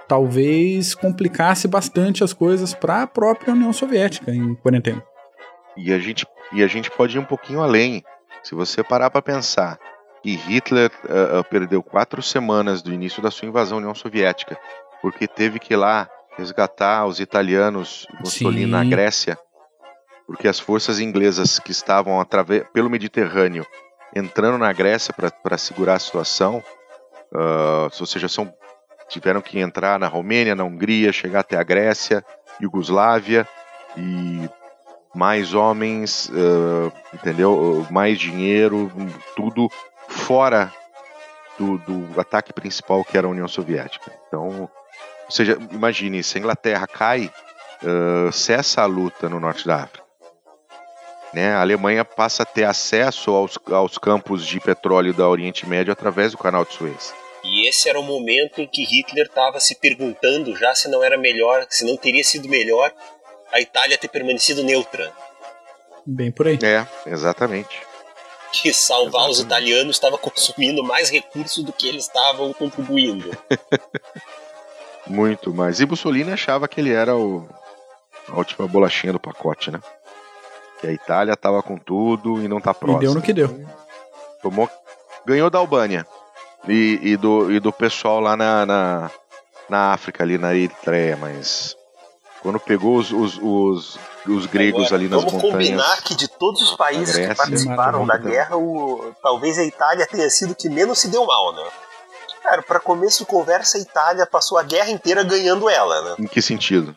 talvez 0.06 0.94
complicasse 0.94 1.66
bastante 1.66 2.22
as 2.22 2.32
coisas 2.32 2.74
para 2.74 3.02
a 3.02 3.06
própria 3.06 3.54
União 3.54 3.72
Soviética 3.72 4.30
em 4.30 4.54
41. 4.56 5.00
E 5.76 5.92
a 5.92 5.98
gente 5.98 6.26
e 6.52 6.62
a 6.62 6.66
gente 6.66 6.90
pode 6.90 7.16
ir 7.16 7.20
um 7.20 7.24
pouquinho 7.24 7.62
além. 7.62 8.04
Se 8.42 8.54
você 8.54 8.82
parar 8.82 9.10
para 9.10 9.22
pensar 9.22 9.78
que 10.22 10.36
Hitler 10.36 10.90
uh, 11.04 11.42
perdeu 11.48 11.82
quatro 11.82 12.22
semanas 12.22 12.82
do 12.82 12.92
início 12.92 13.22
da 13.22 13.30
sua 13.30 13.48
invasão 13.48 13.78
à 13.78 13.80
União 13.80 13.94
Soviética, 13.94 14.58
porque 15.00 15.26
teve 15.26 15.58
que 15.58 15.72
ir 15.72 15.76
lá 15.76 16.08
resgatar 16.36 17.06
os 17.06 17.20
italianos 17.20 18.06
Mussolini 18.20 18.66
na 18.66 18.84
Grécia, 18.84 19.38
porque 20.26 20.46
as 20.46 20.60
forças 20.60 21.00
inglesas 21.00 21.58
que 21.58 21.72
estavam 21.72 22.24
pelo 22.72 22.90
Mediterrâneo 22.90 23.66
entrando 24.14 24.58
na 24.58 24.72
Grécia 24.72 25.14
para 25.42 25.58
segurar 25.58 25.94
a 25.94 25.98
situação, 25.98 26.62
uh, 27.32 27.90
ou 27.98 28.06
seja, 28.06 28.28
são, 28.28 28.52
tiveram 29.08 29.40
que 29.40 29.58
entrar 29.58 29.98
na 29.98 30.08
Romênia, 30.08 30.54
na 30.54 30.64
Hungria, 30.64 31.12
chegar 31.12 31.40
até 31.40 31.56
a 31.56 31.62
Grécia, 31.62 32.24
Iugoslávia 32.60 33.46
e 33.96 34.48
mais 35.14 35.54
homens, 35.54 36.28
uh, 36.28 36.92
entendeu? 37.12 37.86
Mais 37.90 38.18
dinheiro, 38.18 38.90
tudo 39.36 39.68
fora 40.08 40.72
do, 41.58 41.78
do, 41.78 42.20
ataque 42.20 42.52
principal 42.52 43.04
que 43.04 43.16
era 43.16 43.26
a 43.26 43.30
União 43.30 43.48
Soviética. 43.48 44.12
Então, 44.26 44.70
ou 45.24 45.30
seja, 45.30 45.58
imagine, 45.70 46.22
se 46.22 46.38
a 46.38 46.40
Inglaterra 46.40 46.86
cai, 46.86 47.30
uh, 47.82 48.32
cessa 48.32 48.82
a 48.82 48.86
luta 48.86 49.28
no 49.28 49.40
norte 49.40 49.66
da 49.66 49.76
África. 49.76 50.01
Né? 51.32 51.52
A 51.52 51.60
Alemanha 51.60 52.04
passa 52.04 52.42
a 52.42 52.46
ter 52.46 52.64
acesso 52.64 53.30
aos, 53.30 53.58
aos 53.70 53.96
campos 53.98 54.46
de 54.46 54.60
petróleo 54.60 55.14
da 55.14 55.28
Oriente 55.28 55.66
Médio 55.66 55.92
através 55.92 56.32
do 56.32 56.38
canal 56.38 56.64
de 56.64 56.74
Suez. 56.74 57.14
E 57.44 57.66
esse 57.66 57.88
era 57.88 57.98
o 57.98 58.02
momento 58.02 58.60
em 58.60 58.66
que 58.66 58.84
Hitler 58.84 59.26
estava 59.26 59.58
se 59.58 59.74
perguntando 59.74 60.54
já 60.56 60.74
se 60.74 60.88
não 60.88 61.02
era 61.02 61.18
melhor, 61.18 61.66
se 61.68 61.84
não 61.84 61.96
teria 61.96 62.22
sido 62.22 62.48
melhor 62.48 62.92
a 63.50 63.60
Itália 63.60 63.98
ter 63.98 64.08
permanecido 64.08 64.62
neutra. 64.62 65.12
Bem 66.06 66.30
por 66.30 66.46
aí. 66.46 66.58
É, 66.62 66.86
exatamente. 67.06 67.80
Que 68.52 68.72
salvar 68.72 69.06
exatamente. 69.06 69.30
os 69.30 69.40
italianos 69.40 69.96
estava 69.96 70.18
consumindo 70.18 70.84
mais 70.84 71.10
recursos 71.10 71.64
do 71.64 71.72
que 71.72 71.88
eles 71.88 72.04
estavam 72.04 72.52
contribuindo. 72.52 73.30
Muito 75.06 75.52
mais. 75.52 75.80
E 75.80 75.86
Mussolini 75.86 76.32
achava 76.32 76.68
que 76.68 76.80
ele 76.80 76.92
era 76.92 77.16
o, 77.16 77.48
a 78.28 78.36
última 78.36 78.68
bolachinha 78.68 79.12
do 79.12 79.18
pacote, 79.18 79.70
né? 79.70 79.80
Que 80.82 80.88
a 80.88 80.92
Itália 80.92 81.36
tava 81.36 81.62
com 81.62 81.78
tudo 81.78 82.42
e 82.42 82.48
não 82.48 82.60
tá 82.60 82.74
próxima. 82.74 83.02
E 83.02 83.06
deu 83.06 83.14
no 83.14 83.22
que 83.22 83.32
deu. 83.32 83.64
Tomou, 84.42 84.68
ganhou 85.24 85.48
da 85.48 85.60
Albânia 85.60 86.04
e, 86.68 86.98
e, 87.00 87.16
do, 87.16 87.52
e 87.52 87.60
do 87.60 87.72
pessoal 87.72 88.18
lá 88.18 88.36
na, 88.36 88.66
na, 88.66 89.10
na 89.68 89.92
África, 89.92 90.24
ali 90.24 90.36
na 90.36 90.52
Eritreia, 90.52 91.16
mas 91.16 91.76
quando 92.42 92.58
pegou 92.58 92.96
os, 92.96 93.12
os, 93.12 93.38
os, 93.40 93.98
os 94.26 94.46
gregos 94.46 94.86
Agora, 94.86 94.96
ali 94.96 95.08
nas 95.08 95.22
vamos 95.22 95.34
montanhas. 95.34 95.52
Vamos 95.52 95.68
combinar 95.68 96.02
que 96.02 96.16
de 96.16 96.26
todos 96.26 96.60
os 96.60 96.76
países 96.76 97.14
Grécia, 97.14 97.28
que 97.28 97.36
participaram 97.36 98.04
da 98.04 98.16
guerra, 98.16 98.56
o, 98.56 99.14
talvez 99.22 99.60
a 99.60 99.64
Itália 99.64 100.04
tenha 100.04 100.28
sido 100.28 100.52
que 100.52 100.68
menos 100.68 100.98
se 100.98 101.06
deu 101.06 101.24
mal, 101.24 101.54
né? 101.54 101.62
Cara, 102.42 102.60
para 102.60 102.80
começo 102.80 103.20
de 103.20 103.26
conversa, 103.26 103.78
a 103.78 103.80
Itália 103.80 104.26
passou 104.26 104.58
a 104.58 104.64
guerra 104.64 104.90
inteira 104.90 105.22
ganhando 105.22 105.70
ela, 105.70 106.02
né? 106.02 106.16
Em 106.18 106.26
que 106.26 106.42
sentido? 106.42 106.96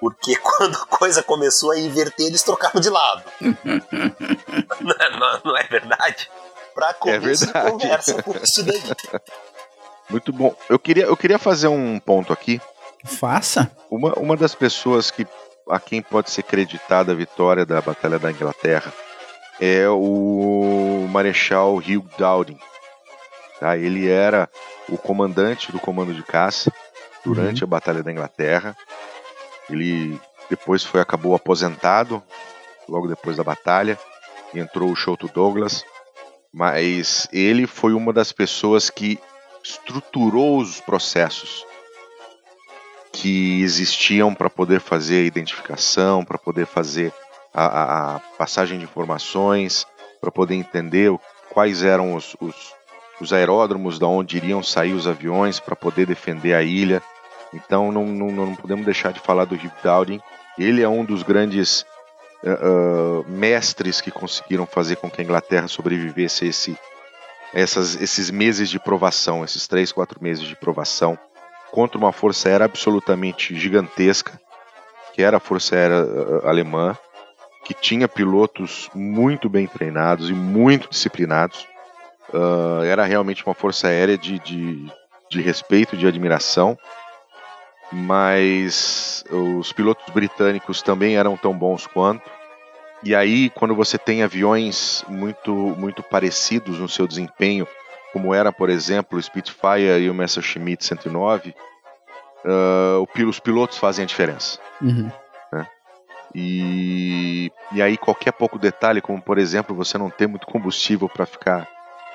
Porque 0.00 0.36
quando 0.42 0.76
a 0.76 0.86
coisa 0.86 1.22
começou 1.22 1.70
a 1.72 1.78
inverter, 1.78 2.26
eles 2.26 2.42
trocaram 2.42 2.80
de 2.80 2.90
lado. 2.90 3.24
não, 3.40 4.94
é, 4.98 5.10
não, 5.18 5.40
não, 5.44 5.56
é 5.56 5.64
verdade? 5.64 6.30
Pra 6.74 6.94
começo 6.94 7.44
é 7.44 7.46
verdade. 7.46 7.66
de 7.66 7.72
conversa, 7.72 8.22
por 8.22 8.36
isso 8.36 8.62
daí. 8.62 8.82
Muito 10.08 10.32
bom. 10.32 10.54
Eu 10.68 10.78
queria, 10.78 11.04
eu 11.04 11.16
queria 11.16 11.38
fazer 11.38 11.68
um 11.68 11.98
ponto 11.98 12.32
aqui 12.32 12.60
Faça. 13.04 13.70
Uma, 13.90 14.12
uma 14.14 14.36
das 14.36 14.54
pessoas 14.54 15.10
que 15.10 15.26
a 15.68 15.78
quem 15.78 16.02
pode 16.02 16.30
ser 16.30 16.42
creditada 16.42 17.12
a 17.12 17.14
vitória 17.14 17.64
da 17.64 17.80
Batalha 17.80 18.18
da 18.18 18.30
Inglaterra 18.30 18.92
é 19.60 19.88
o 19.88 21.06
Marechal 21.10 21.76
Hugh 21.76 22.08
Dowding. 22.16 22.58
Tá? 23.60 23.76
Ele 23.76 24.08
era 24.08 24.48
o 24.88 24.96
comandante 24.96 25.70
do 25.72 25.78
comando 25.78 26.14
de 26.14 26.22
caça 26.22 26.72
durante 27.24 27.62
uhum. 27.62 27.68
a 27.68 27.70
Batalha 27.70 28.02
da 28.02 28.12
Inglaterra. 28.12 28.76
Ele 29.68 30.20
depois 30.48 30.82
foi 30.82 31.00
acabou 31.00 31.34
aposentado 31.34 32.22
logo 32.88 33.06
depois 33.06 33.36
da 33.36 33.44
batalha 33.44 33.98
entrou 34.54 34.90
o 34.90 34.96
Sholto 34.96 35.28
Douglas, 35.28 35.84
mas 36.52 37.28
ele 37.32 37.66
foi 37.66 37.92
uma 37.92 38.12
das 38.12 38.32
pessoas 38.32 38.88
que 38.88 39.18
estruturou 39.62 40.58
os 40.58 40.80
processos 40.80 41.66
que 43.12 43.62
existiam 43.62 44.34
para 44.34 44.48
poder 44.48 44.80
fazer 44.80 45.22
a 45.22 45.26
identificação, 45.26 46.24
para 46.24 46.38
poder 46.38 46.66
fazer 46.66 47.12
a, 47.52 48.16
a, 48.16 48.18
passagem 48.38 48.78
de 48.78 48.84
informações, 48.84 49.86
para 50.20 50.30
poder 50.30 50.54
entender 50.54 51.12
quais 51.50 51.82
eram 51.82 52.14
os, 52.14 52.36
os, 52.40 52.74
os 53.20 53.32
aeródromos, 53.32 53.98
da 53.98 54.06
onde 54.06 54.36
iriam 54.36 54.62
sair 54.62 54.92
os 54.92 55.06
aviões, 55.06 55.58
para 55.58 55.74
poder 55.74 56.06
defender 56.06 56.54
a 56.54 56.62
ilha. 56.62 57.02
Então 57.52 57.90
não, 57.90 58.04
não, 58.06 58.30
não, 58.30 58.54
podemos 58.54 58.84
deixar 58.84 59.12
de 59.12 59.20
falar 59.20 59.44
do 59.44 59.54
Hugh 59.54 59.72
Dowding. 59.82 60.20
Ele 60.58 60.82
é 60.82 60.88
um 60.88 61.04
dos 61.04 61.22
grandes 61.22 61.86
uh, 62.42 63.24
mestres 63.28 64.00
que 64.00 64.10
conseguiram 64.10 64.66
fazer 64.66 64.96
com 64.96 65.10
que 65.10 65.20
a 65.20 65.24
Inglaterra 65.24 65.68
sobrevivesse 65.68 66.46
esse, 66.46 66.76
essas, 67.54 68.00
esses 68.00 68.30
meses 68.30 68.68
de 68.68 68.78
provação, 68.78 69.44
esses 69.44 69.66
três, 69.66 69.92
quatro 69.92 70.22
meses 70.22 70.44
de 70.44 70.56
provação 70.56 71.18
contra 71.70 71.98
uma 71.98 72.12
força 72.12 72.48
aérea 72.48 72.64
absolutamente 72.64 73.54
gigantesca, 73.54 74.40
que 75.14 75.22
era 75.22 75.36
a 75.36 75.40
Força 75.40 75.76
Aérea 75.76 76.02
uh, 76.02 76.48
Alemã, 76.48 76.96
que 77.64 77.74
tinha 77.74 78.08
pilotos 78.08 78.88
muito 78.94 79.48
bem 79.48 79.66
treinados 79.66 80.30
e 80.30 80.32
muito 80.32 80.88
disciplinados. 80.88 81.66
Uh, 82.32 82.82
era 82.84 83.04
realmente 83.04 83.44
uma 83.44 83.54
força 83.54 83.88
aérea 83.88 84.16
de, 84.16 84.38
de, 84.38 84.90
de 85.30 85.40
respeito, 85.42 85.96
de 85.96 86.06
admiração 86.06 86.78
mas 87.92 89.24
os 89.30 89.72
pilotos 89.72 90.12
britânicos 90.12 90.82
também 90.82 91.16
eram 91.16 91.36
tão 91.36 91.56
bons 91.56 91.86
quanto. 91.86 92.30
E 93.02 93.14
aí, 93.14 93.48
quando 93.50 93.74
você 93.74 93.96
tem 93.96 94.22
aviões 94.22 95.04
muito, 95.08 95.54
muito 95.54 96.02
parecidos 96.02 96.78
no 96.78 96.88
seu 96.88 97.06
desempenho, 97.06 97.66
como 98.12 98.34
era, 98.34 98.52
por 98.52 98.68
exemplo, 98.68 99.18
o 99.18 99.22
Spitfire 99.22 100.00
e 100.00 100.10
o 100.10 100.14
Messerschmitt 100.14 100.84
109, 100.84 101.54
uh, 102.44 103.28
os 103.28 103.38
pilotos 103.38 103.78
fazem 103.78 104.02
a 104.02 104.06
diferença. 104.06 104.58
Uhum. 104.80 105.10
Né? 105.52 105.66
E, 106.34 107.52
e 107.72 107.80
aí, 107.80 107.96
qualquer 107.96 108.32
pouco 108.32 108.58
detalhe, 108.58 109.00
como 109.00 109.22
por 109.22 109.38
exemplo, 109.38 109.76
você 109.76 109.96
não 109.96 110.10
ter 110.10 110.26
muito 110.26 110.46
combustível 110.46 111.08
para 111.08 111.24
ficar 111.24 111.68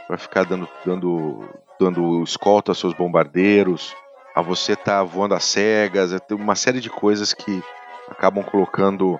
para 0.07 0.17
ficar 0.17 0.43
dando, 0.43 0.67
dando, 0.85 1.49
dando 1.79 2.23
escolta 2.23 2.71
aos 2.71 2.79
seus 2.79 2.93
bombardeiros, 2.93 3.95
a 4.35 4.41
você 4.41 4.73
estar 4.73 4.97
tá 4.97 5.03
voando 5.03 5.35
às 5.35 5.43
cegas, 5.43 6.11
é 6.13 6.19
uma 6.31 6.55
série 6.55 6.79
de 6.79 6.89
coisas 6.89 7.33
que 7.33 7.61
acabam 8.09 8.43
colocando 8.43 9.19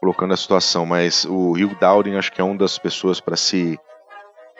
colocando 0.00 0.32
a 0.32 0.36
situação, 0.36 0.86
mas 0.86 1.24
o 1.24 1.52
Hugh 1.52 1.74
Dowding 1.80 2.16
acho 2.16 2.30
que 2.30 2.40
é 2.40 2.44
uma 2.44 2.56
das 2.56 2.78
pessoas 2.78 3.20
para 3.20 3.36
se 3.36 3.78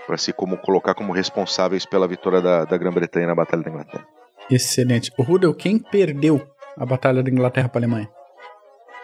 para 0.05 0.17
se 0.17 0.33
como 0.33 0.57
colocar 0.57 0.95
como 0.95 1.13
responsáveis 1.13 1.85
pela 1.85 2.09
vitória 2.09 2.41
da, 2.41 2.65
da 2.65 2.77
Grã-Bretanha 2.77 3.27
na 3.27 3.35
Batalha 3.35 3.63
da 3.63 3.71
Inglaterra. 3.71 4.07
Excelente. 4.51 5.13
O 5.19 5.23
Rudel, 5.23 5.55
quem 5.55 5.79
perdeu 5.79 6.45
a 6.77 6.87
Batalha 6.87 7.23
da 7.23 7.31
Inglaterra 7.31 7.69
para 7.69 7.79
a 7.79 7.83
Alemanha? 7.83 8.11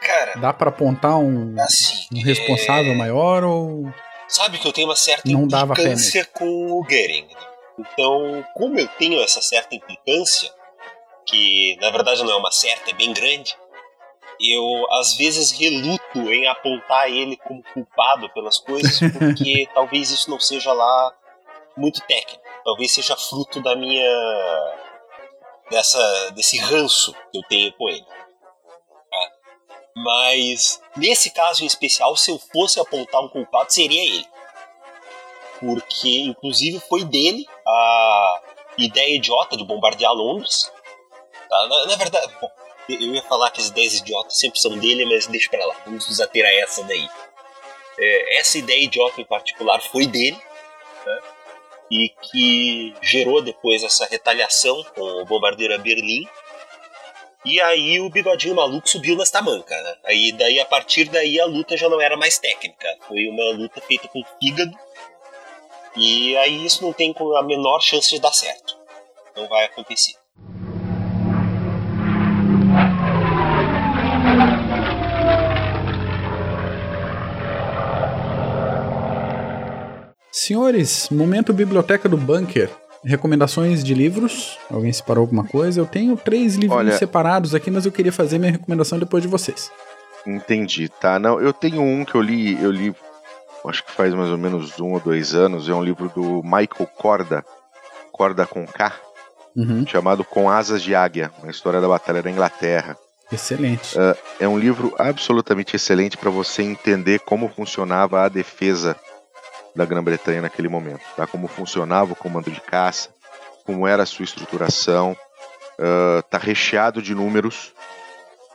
Cara, 0.00 0.40
dá 0.40 0.52
para 0.52 0.70
apontar 0.70 1.18
um, 1.18 1.54
assim, 1.60 2.06
um 2.12 2.22
responsável 2.22 2.92
é... 2.92 2.96
maior 2.96 3.44
ou 3.44 3.92
sabe 4.26 4.58
que 4.58 4.66
eu 4.66 4.72
tenho 4.72 4.88
uma 4.88 4.96
certa 4.96 5.30
não 5.30 5.46
dava 5.46 5.72
implicância 5.72 6.24
com 6.24 6.72
o 6.72 6.82
Goering. 6.82 7.26
Né? 7.26 7.40
Então, 7.78 8.44
como 8.54 8.78
eu 8.78 8.88
tenho 8.98 9.22
essa 9.22 9.42
certa 9.42 9.74
implicância, 9.74 10.50
que 11.26 11.76
na 11.80 11.90
verdade 11.90 12.22
não 12.22 12.32
é 12.32 12.36
uma 12.36 12.52
certa, 12.52 12.90
é 12.90 12.94
bem 12.94 13.12
grande, 13.12 13.56
eu 14.40 14.86
às 14.92 15.16
vezes 15.16 15.52
reluto 15.52 16.32
em 16.32 16.46
apontar 16.46 17.08
ele 17.08 17.36
como 17.36 17.62
culpado 17.72 18.28
pelas 18.30 18.58
coisas, 18.58 18.98
porque 19.18 19.68
talvez 19.74 20.10
isso 20.10 20.30
não 20.30 20.40
seja 20.40 20.72
lá 20.72 21.12
muito 21.76 22.00
técnico, 22.06 22.42
talvez 22.64 22.92
seja 22.92 23.16
fruto 23.16 23.60
da 23.60 23.74
minha 23.76 24.10
dessa 25.70 26.30
desse 26.32 26.58
ranço 26.58 27.12
que 27.32 27.38
eu 27.38 27.42
tenho 27.48 27.72
com 27.72 27.88
ele. 27.88 28.04
Tá? 28.04 29.30
Mas 29.96 30.80
nesse 30.96 31.30
caso 31.30 31.62
em 31.62 31.66
especial, 31.66 32.16
se 32.16 32.30
eu 32.30 32.38
fosse 32.38 32.80
apontar 32.80 33.20
um 33.22 33.28
culpado, 33.28 33.72
seria 33.72 34.02
ele, 34.02 34.26
porque 35.58 36.20
inclusive 36.20 36.80
foi 36.80 37.04
dele 37.04 37.46
a 37.66 38.42
ideia 38.78 39.16
idiota 39.16 39.56
de 39.56 39.64
bombardear 39.64 40.12
Londres. 40.12 40.72
Tá? 41.48 41.68
Na, 41.68 41.86
na 41.86 41.96
verdade, 41.96 42.34
bom, 42.40 42.50
eu 42.88 43.14
ia 43.14 43.22
falar 43.22 43.50
que 43.50 43.60
as 43.60 43.68
ideias 43.68 43.94
idiotas 43.94 44.38
sempre 44.38 44.60
são 44.60 44.78
dele, 44.78 45.04
mas 45.04 45.26
deixa 45.26 45.50
pra 45.50 45.64
lá, 45.64 45.76
vamos 45.84 46.08
nos 46.08 46.20
ater 46.20 46.44
a 46.44 46.52
essa 46.52 46.82
daí. 46.84 47.08
É, 47.98 48.38
essa 48.38 48.58
ideia 48.58 48.84
idiota 48.84 49.20
em 49.20 49.24
particular 49.24 49.80
foi 49.80 50.06
dele, 50.06 50.38
né? 51.06 51.20
e 51.90 52.08
que 52.22 52.94
gerou 53.02 53.42
depois 53.42 53.82
essa 53.82 54.06
retaliação 54.06 54.82
com 54.94 55.02
o 55.02 55.24
bombardeiro 55.24 55.74
a 55.74 55.78
Berlim. 55.78 56.26
E 57.44 57.60
aí 57.60 58.00
o 58.00 58.08
bigodinho 58.08 58.54
maluco 58.54 58.88
subiu 58.88 59.16
nesta 59.16 59.42
manca, 59.42 59.80
né? 59.82 59.96
Aí 60.04 60.32
daí 60.32 60.58
a 60.58 60.64
partir 60.64 61.04
daí 61.10 61.38
a 61.38 61.44
luta 61.44 61.76
já 61.76 61.88
não 61.88 62.00
era 62.00 62.16
mais 62.16 62.38
técnica, 62.38 62.88
foi 63.06 63.28
uma 63.28 63.50
luta 63.52 63.80
feita 63.82 64.08
com 64.08 64.22
fígado. 64.40 64.76
E 65.96 66.36
aí 66.38 66.64
isso 66.64 66.82
não 66.82 66.92
tem 66.92 67.14
a 67.36 67.42
menor 67.42 67.80
chance 67.80 68.10
de 68.10 68.20
dar 68.20 68.32
certo. 68.32 68.76
Não 69.36 69.46
vai 69.46 69.64
acontecer. 69.66 70.23
Senhores, 80.44 81.08
momento 81.08 81.54
biblioteca 81.54 82.06
do 82.06 82.18
bunker. 82.18 82.68
Recomendações 83.02 83.82
de 83.82 83.94
livros? 83.94 84.58
Alguém 84.70 84.92
separou 84.92 85.22
alguma 85.22 85.42
coisa? 85.42 85.80
Eu 85.80 85.86
tenho 85.86 86.18
três 86.18 86.54
livros 86.54 86.80
Olha, 86.80 86.98
separados 86.98 87.54
aqui, 87.54 87.70
mas 87.70 87.86
eu 87.86 87.92
queria 87.92 88.12
fazer 88.12 88.38
minha 88.38 88.52
recomendação 88.52 88.98
depois 88.98 89.22
de 89.22 89.28
vocês. 89.28 89.72
Entendi, 90.26 90.90
tá? 91.00 91.18
Não, 91.18 91.40
eu 91.40 91.50
tenho 91.50 91.80
um 91.80 92.04
que 92.04 92.14
eu 92.14 92.20
li, 92.20 92.62
eu 92.62 92.70
li, 92.70 92.94
acho 93.66 93.86
que 93.86 93.92
faz 93.92 94.12
mais 94.12 94.28
ou 94.28 94.36
menos 94.36 94.78
um 94.78 94.92
ou 94.92 95.00
dois 95.00 95.34
anos. 95.34 95.66
É 95.66 95.72
um 95.72 95.82
livro 95.82 96.10
do 96.14 96.42
Michael 96.42 96.90
Corda, 96.94 97.42
Corda 98.12 98.44
com 98.44 98.66
K, 98.66 98.92
uhum. 99.56 99.86
chamado 99.86 100.24
Com 100.24 100.50
Asas 100.50 100.82
de 100.82 100.94
Águia, 100.94 101.32
uma 101.42 101.50
história 101.50 101.80
da 101.80 101.88
Batalha 101.88 102.22
da 102.22 102.30
Inglaterra. 102.30 102.98
Excelente. 103.32 103.96
Uh, 103.96 104.14
é 104.38 104.46
um 104.46 104.58
livro 104.58 104.94
absolutamente 104.98 105.74
excelente 105.74 106.18
para 106.18 106.28
você 106.28 106.62
entender 106.62 107.20
como 107.20 107.48
funcionava 107.48 108.22
a 108.22 108.28
defesa 108.28 108.94
da 109.74 109.84
Grã-Bretanha 109.84 110.42
naquele 110.42 110.68
momento, 110.68 111.02
tá? 111.16 111.26
Como 111.26 111.48
funcionava 111.48 112.12
o 112.12 112.16
comando 112.16 112.50
de 112.50 112.60
caça, 112.60 113.10
como 113.64 113.86
era 113.86 114.02
a 114.02 114.06
sua 114.06 114.24
estruturação, 114.24 115.16
uh, 115.78 116.22
tá 116.24 116.38
recheado 116.38 117.02
de 117.02 117.14
números, 117.14 117.72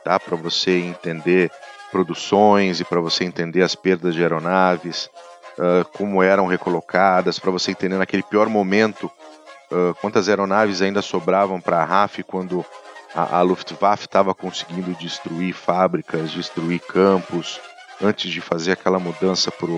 tá? 0.04 0.18
Para 0.18 0.36
você 0.36 0.78
entender 0.78 1.50
produções 1.90 2.80
e 2.80 2.84
para 2.84 3.00
você 3.00 3.24
entender 3.24 3.62
as 3.62 3.74
perdas 3.74 4.14
de 4.14 4.22
aeronaves, 4.22 5.10
uh, 5.58 5.84
como 5.96 6.22
eram 6.22 6.46
recolocadas, 6.46 7.38
para 7.38 7.50
você 7.50 7.72
entender 7.72 7.98
naquele 7.98 8.22
pior 8.22 8.48
momento 8.48 9.10
uh, 9.70 9.94
quantas 10.00 10.28
aeronaves 10.28 10.80
ainda 10.80 11.02
sobravam 11.02 11.60
para 11.60 11.78
a 11.78 11.84
RAF 11.84 12.22
quando 12.22 12.64
a, 13.14 13.38
a 13.38 13.42
Luftwaffe 13.42 14.06
estava 14.06 14.34
conseguindo 14.34 14.94
destruir 14.94 15.52
fábricas, 15.52 16.30
destruir 16.30 16.80
campos, 16.80 17.60
antes 18.00 18.30
de 18.30 18.40
fazer 18.40 18.72
aquela 18.72 18.98
mudança 18.98 19.50
para 19.50 19.68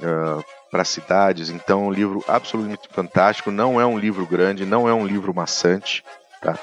uh, 0.00 0.44
para 0.70 0.84
cidades. 0.84 1.50
Então, 1.50 1.86
um 1.86 1.92
livro 1.92 2.24
absolutamente 2.26 2.88
fantástico. 2.90 3.50
Não 3.50 3.80
é 3.80 3.86
um 3.86 3.98
livro 3.98 4.26
grande, 4.26 4.64
não 4.64 4.88
é 4.88 4.94
um 4.94 5.06
livro 5.06 5.34
maçante. 5.34 6.04
Tá? 6.40 6.58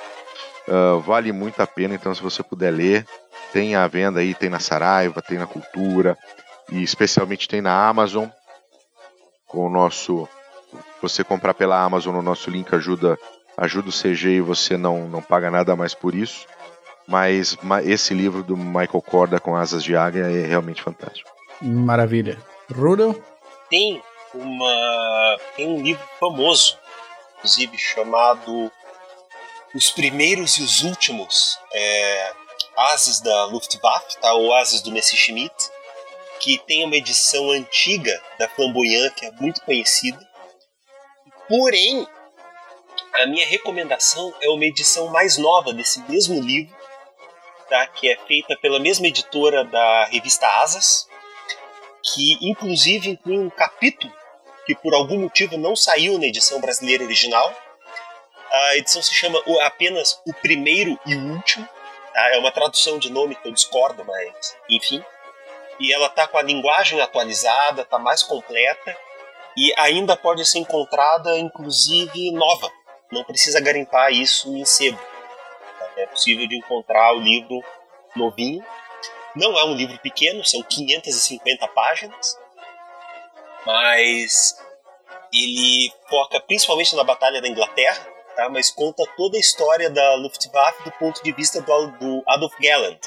Uh, 0.68 1.00
vale 1.02 1.32
muito 1.32 1.62
a 1.62 1.68
pena. 1.68 1.96
Então, 1.96 2.14
se 2.14 2.22
você 2.22 2.44
puder 2.44 2.72
ler, 2.72 3.06
tem 3.52 3.76
à 3.76 3.88
venda 3.88 4.20
aí, 4.20 4.34
tem 4.34 4.50
na 4.50 4.60
Saraiva, 4.60 5.22
tem 5.22 5.38
na 5.38 5.48
Cultura 5.48 6.18
e 6.72 6.84
especialmente 6.84 7.48
tem 7.48 7.62
na 7.62 7.88
Amazon. 7.88 8.28
Com 9.46 9.68
o 9.68 9.70
nosso, 9.70 10.28
você 11.02 11.24
comprar 11.24 11.54
pela 11.54 11.82
Amazon, 11.82 12.16
o 12.16 12.22
nosso 12.22 12.50
link 12.50 12.74
ajuda 12.76 13.18
ajuda 13.58 13.90
o 13.90 13.92
CG 13.92 14.36
e 14.36 14.42
você 14.42 14.78
não 14.78 15.08
não 15.08 15.22
paga 15.22 15.50
nada 15.50 15.76
mais 15.76 15.96
por 15.96 16.14
isso. 16.14 16.46
Mas 17.08 17.58
esse 17.86 18.14
livro 18.14 18.44
do 18.44 18.58
Michael 18.58 19.02
Corda 19.02 19.40
com 19.40 19.56
Asas 19.56 19.82
de 19.82 19.96
Águia 19.96 20.24
é 20.30 20.46
realmente 20.46 20.84
fantástico. 20.84 21.30
Maravilha. 21.62 22.38
Rudel? 22.72 23.24
Tem 23.70 24.01
uma 24.34 25.38
tem 25.55 25.68
um 25.68 25.82
livro 25.82 26.07
famoso, 26.20 26.78
inclusive 27.38 27.78
chamado 27.78 28.72
Os 29.74 29.89
Primeiros 29.89 30.57
e 30.57 30.63
os 30.63 30.84
Últimos 30.84 31.57
é, 31.74 32.34
Ases 32.76 33.22
da 33.22 33.45
Luftwaffe, 33.45 34.18
tá? 34.20 34.34
ou 34.34 34.53
Ases 34.53 34.82
do 34.82 34.91
Messerschmitt, 34.91 35.55
que 36.39 36.57
tem 36.59 36.84
uma 36.84 36.95
edição 36.95 37.49
antiga 37.51 38.22
da 38.38 38.47
Flamboyant, 38.49 39.13
que 39.13 39.26
é 39.26 39.32
muito 39.32 39.61
conhecida. 39.61 40.20
Porém, 41.47 42.07
a 43.15 43.26
minha 43.26 43.47
recomendação 43.47 44.34
é 44.41 44.49
uma 44.49 44.65
edição 44.65 45.07
mais 45.07 45.38
nova 45.38 45.74
desse 45.74 46.01
mesmo 46.09 46.39
livro, 46.39 46.76
tá? 47.70 47.88
que 47.88 48.09
é 48.09 48.18
feita 48.28 48.55
pela 48.61 48.80
mesma 48.80 49.07
editora 49.07 49.63
da 49.63 50.05
revista 50.05 50.47
Asas, 50.61 51.07
que 52.14 52.38
inclusive 52.41 53.10
inclui 53.10 53.38
um 53.38 53.49
capítulo 53.49 54.14
que 54.66 54.76
por 54.76 54.93
algum 54.93 55.20
motivo 55.20 55.58
não 55.58 55.76
saiu 55.76 56.18
na 56.20 56.26
edição 56.26 56.60
brasileira 56.60 57.03
original. 57.03 57.53
A 58.51 58.78
edição 58.78 59.01
se 59.01 59.14
chama 59.14 59.41
apenas 59.62 60.22
O 60.26 60.34
Primeiro 60.34 60.99
e 61.05 61.16
o 61.16 61.34
Último. 61.34 61.68
Tá? 62.14 62.36
É 62.36 62.38
uma 62.38 62.51
tradução 62.51 62.99
de 62.99 63.10
nome 63.10 63.36
que 63.36 63.47
eu 63.47 63.53
discordo, 63.53 64.03
mas 64.03 64.58
enfim. 64.70 65.03
E 65.80 65.93
ela 65.93 66.10
tá 66.10 66.28
com 66.28 66.38
a 66.38 66.41
linguagem 66.41 66.99
atualizada, 66.99 67.86
tá 67.86 67.97
mais 67.97 68.24
completa 68.24 68.97
e 69.55 69.74
ainda 69.78 70.18
pode 70.18 70.45
ser 70.45 70.60
encontrada, 70.60 71.38
inclusive, 71.38 72.32
nova. 72.32 72.70
Não 73.12 73.24
precisa 73.24 73.62
garimpar 73.62 74.12
isso 74.12 74.49
em 74.55 74.66
sebo. 74.66 74.99
É 75.95 76.05
possível 76.08 76.47
de 76.47 76.58
encontrar 76.58 77.14
o 77.14 77.20
livro 77.20 77.64
novinho 78.16 78.64
não 79.38 79.58
é 79.58 79.64
um 79.66 79.76
livro 79.76 79.98
pequeno, 80.00 80.44
são 80.44 80.62
550 80.64 81.68
páginas, 81.70 82.38
mas 83.66 84.58
ele 85.34 85.92
foca 86.10 86.40
principalmente 86.40 86.96
na 86.96 87.04
Batalha 87.04 87.42
da 87.42 87.48
Inglaterra, 87.48 88.06
tá? 88.36 88.50
mas 88.50 88.72
conta 88.72 89.04
toda 89.16 89.38
a 89.38 89.40
história 89.40 89.90
da 89.90 90.16
Luftwaffe 90.16 90.84
do 90.84 90.92
ponto 90.94 91.24
de 91.24 91.32
vista 91.32 91.62
do, 91.62 91.92
do 91.92 92.24
Adolf 92.28 92.54
Galland, 92.60 93.00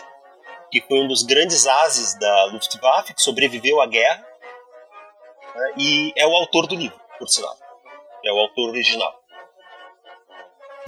que 0.70 0.80
foi 0.82 1.00
um 1.00 1.08
dos 1.08 1.22
grandes 1.22 1.66
ases 1.66 2.18
da 2.18 2.44
Luftwaffe, 2.46 3.14
que 3.14 3.22
sobreviveu 3.22 3.80
à 3.80 3.86
guerra, 3.86 4.24
né, 5.54 5.72
e 5.76 6.12
é 6.16 6.26
o 6.26 6.34
autor 6.36 6.66
do 6.66 6.76
livro, 6.76 6.98
por 7.18 7.28
sinal. 7.28 7.56
É 8.24 8.32
o 8.32 8.38
autor 8.38 8.70
original. 8.70 9.18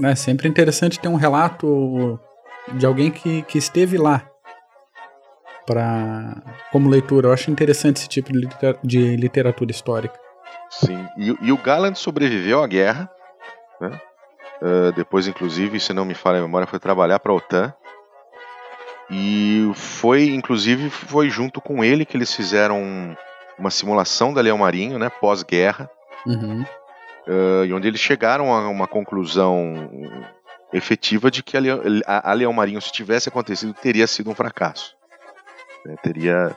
É 0.04 0.14
sempre 0.14 0.48
interessante 0.48 1.00
ter 1.00 1.08
um 1.08 1.16
relato 1.16 2.18
de 2.74 2.86
alguém 2.86 3.10
que, 3.10 3.42
que 3.42 3.58
esteve 3.58 3.98
lá 3.98 4.31
para 5.66 6.36
como 6.70 6.88
leitura. 6.88 7.28
Eu 7.28 7.32
acho 7.32 7.50
interessante 7.50 7.98
esse 7.98 8.08
tipo 8.08 8.32
de, 8.32 8.40
liter, 8.40 8.78
de 8.82 9.16
literatura 9.16 9.70
histórica. 9.70 10.18
Sim, 10.70 11.06
e, 11.18 11.36
e, 11.42 11.52
o 11.52 11.56
Galland 11.58 11.98
sobreviveu 11.98 12.62
à 12.62 12.66
guerra, 12.66 13.10
né? 13.80 14.00
Uh, 14.62 14.92
depois, 14.92 15.26
inclusive, 15.26 15.80
se 15.80 15.92
não 15.92 16.04
me 16.04 16.14
falha 16.14 16.38
a 16.38 16.42
memória, 16.42 16.66
foi 16.66 16.78
trabalhar 16.78 17.18
para 17.18 17.32
a 17.32 17.34
OTAN. 17.34 17.74
E 19.10 19.70
foi, 19.74 20.26
inclusive, 20.26 20.88
foi 20.88 21.28
junto 21.28 21.60
com 21.60 21.84
ele 21.84 22.06
que 22.06 22.16
eles 22.16 22.34
fizeram 22.34 23.16
uma 23.58 23.70
simulação 23.70 24.32
da 24.32 24.40
Leão 24.40 24.58
Marinho, 24.58 24.98
né, 24.98 25.10
pós-guerra, 25.10 25.90
uhum. 26.26 26.62
uh, 26.62 27.64
e 27.66 27.72
onde 27.74 27.88
eles 27.88 28.00
chegaram 28.00 28.52
a 28.52 28.68
uma 28.68 28.86
conclusão 28.86 29.90
efetiva 30.72 31.30
de 31.30 31.42
que 31.42 31.56
a 31.56 31.60
Leão, 31.60 31.82
a, 32.06 32.30
a 32.30 32.32
Leão 32.32 32.52
Marinho, 32.52 32.80
se 32.80 32.90
tivesse 32.90 33.28
acontecido, 33.28 33.74
teria 33.74 34.06
sido 34.06 34.30
um 34.30 34.34
fracasso. 34.34 34.96
Né, 35.84 35.96
teria 36.02 36.56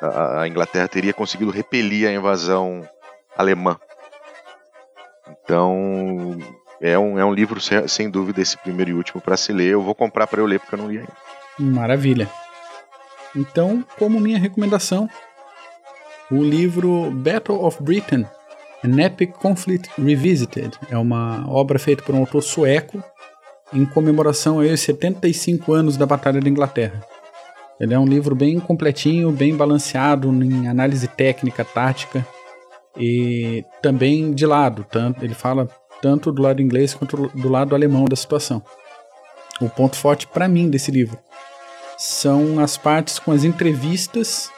a, 0.00 0.42
a 0.42 0.48
Inglaterra 0.48 0.88
teria 0.88 1.12
conseguido 1.12 1.50
repelir 1.50 2.08
a 2.08 2.12
invasão 2.12 2.86
alemã. 3.36 3.78
Então, 5.42 6.38
é 6.80 6.98
um, 6.98 7.18
é 7.18 7.24
um 7.24 7.32
livro, 7.32 7.60
sem, 7.60 8.10
dúvida, 8.10 8.40
esse 8.40 8.56
primeiro 8.58 8.90
e 8.90 8.94
último 8.94 9.20
para 9.20 9.36
se 9.36 9.52
ler. 9.52 9.72
Eu 9.72 9.82
vou 9.82 9.94
comprar 9.94 10.26
para 10.26 10.40
eu 10.40 10.46
ler, 10.46 10.60
porque 10.60 10.74
eu 10.74 10.78
não 10.78 10.90
li 10.90 10.98
ainda. 10.98 11.12
Maravilha. 11.58 12.28
Então, 13.34 13.84
como 13.98 14.20
minha 14.20 14.38
recomendação, 14.38 15.08
o 16.30 16.42
livro 16.42 17.10
Battle 17.10 17.64
of 17.64 17.82
Britain, 17.82 18.26
An 18.84 19.00
Epic 19.00 19.32
Conflict 19.32 19.90
Revisited. 20.00 20.78
É 20.90 20.96
uma 20.96 21.48
obra 21.48 21.78
feita 21.78 22.02
por 22.02 22.14
um 22.14 22.20
autor 22.20 22.42
sueco 22.42 23.02
em 23.72 23.84
comemoração 23.84 24.60
aos 24.60 24.80
75 24.80 25.72
anos 25.72 25.96
da 25.96 26.06
Batalha 26.06 26.40
da 26.40 26.48
Inglaterra. 26.48 27.04
Ele 27.78 27.92
é 27.92 27.98
um 27.98 28.06
livro 28.06 28.34
bem 28.34 28.58
completinho, 28.58 29.30
bem 29.30 29.54
balanceado 29.54 30.28
em 30.42 30.66
análise 30.66 31.06
técnica, 31.08 31.64
tática 31.64 32.26
e 32.96 33.64
também 33.82 34.32
de 34.32 34.46
lado. 34.46 34.84
Tanto, 34.90 35.24
ele 35.24 35.34
fala 35.34 35.68
tanto 36.00 36.32
do 36.32 36.42
lado 36.42 36.62
inglês 36.62 36.94
quanto 36.94 37.28
do 37.34 37.48
lado 37.48 37.74
alemão 37.74 38.06
da 38.06 38.16
situação. 38.16 38.62
O 39.60 39.68
ponto 39.68 39.96
forte 39.96 40.26
para 40.26 40.48
mim 40.48 40.68
desse 40.68 40.90
livro 40.90 41.18
são 41.98 42.60
as 42.60 42.76
partes 42.76 43.18
com 43.18 43.32
as 43.32 43.44
entrevistas 43.44 44.50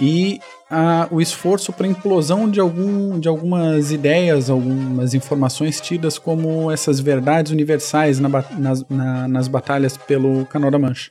e 0.00 0.40
a, 0.70 1.06
o 1.10 1.20
esforço 1.20 1.72
para 1.72 1.86
implosão 1.86 2.48
de, 2.48 2.58
algum, 2.58 3.18
de 3.20 3.28
algumas 3.28 3.92
ideias, 3.92 4.48
algumas 4.48 5.12
informações 5.12 5.80
tidas 5.80 6.18
como 6.18 6.70
essas 6.70 6.98
verdades 6.98 7.52
universais 7.52 8.18
na, 8.18 8.28
nas, 8.56 8.88
na, 8.88 9.28
nas 9.28 9.48
batalhas 9.48 9.96
pelo 9.96 10.46
Canal 10.46 10.70
da 10.70 10.78
Mancha. 10.78 11.10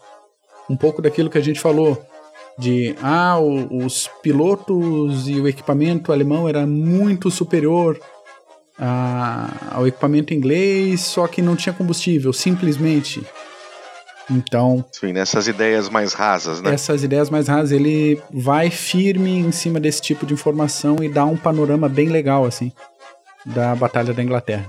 Um 0.71 0.77
pouco 0.77 1.01
daquilo 1.01 1.29
que 1.29 1.37
a 1.37 1.41
gente 1.41 1.59
falou 1.59 2.01
de 2.57 2.95
ah, 3.01 3.37
o, 3.39 3.83
os 3.85 4.09
pilotos 4.21 5.27
e 5.27 5.39
o 5.39 5.47
equipamento 5.47 6.11
alemão 6.13 6.47
era 6.47 6.65
muito 6.65 7.29
superior 7.29 7.99
a, 8.79 9.75
ao 9.75 9.85
equipamento 9.85 10.33
inglês, 10.33 11.01
só 11.01 11.27
que 11.27 11.41
não 11.41 11.55
tinha 11.55 11.73
combustível, 11.73 12.31
simplesmente. 12.31 13.21
Então. 14.29 14.85
Sim, 14.93 15.11
nessas 15.11 15.47
ideias 15.47 15.89
mais 15.89 16.13
rasas, 16.13 16.61
né? 16.61 16.73
Essas 16.73 17.03
ideias 17.03 17.29
mais 17.29 17.49
rasas, 17.49 17.73
ele 17.73 18.21
vai 18.31 18.69
firme 18.69 19.37
em 19.37 19.51
cima 19.51 19.77
desse 19.77 20.01
tipo 20.01 20.25
de 20.25 20.33
informação 20.33 20.97
e 21.01 21.09
dá 21.09 21.25
um 21.25 21.35
panorama 21.35 21.89
bem 21.89 22.07
legal, 22.07 22.45
assim, 22.45 22.71
da 23.45 23.75
Batalha 23.75 24.13
da 24.13 24.23
Inglaterra. 24.23 24.67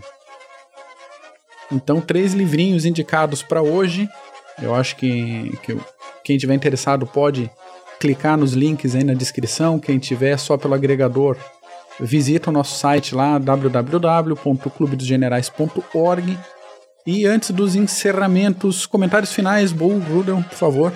Então, 1.71 2.01
três 2.01 2.35
livrinhos 2.35 2.85
indicados 2.85 3.43
para 3.43 3.63
hoje. 3.63 4.09
Eu 4.61 4.75
acho 4.75 4.97
que, 4.97 5.57
que 5.63 5.79
quem 6.25 6.37
tiver 6.37 6.55
interessado 6.55 7.07
pode 7.07 7.49
clicar 8.01 8.37
nos 8.37 8.53
links 8.53 8.95
aí 8.95 9.05
na 9.05 9.15
descrição. 9.15 9.79
Quem 9.79 9.99
tiver 9.99 10.37
só 10.39 10.59
pelo 10.59 10.75
agregador, 10.75 11.39
visita 12.01 12.51
o 12.51 12.53
nosso 12.53 12.79
site 12.79 13.15
lá, 13.15 13.39
www.clubedosgenerais.org 13.39 16.39
e 17.07 17.27
antes 17.27 17.51
dos 17.51 17.75
encerramentos, 17.75 18.87
comentários 18.87 19.33
finais, 19.33 19.73
Bull, 19.73 20.01
por 20.49 20.57
favor. 20.57 20.93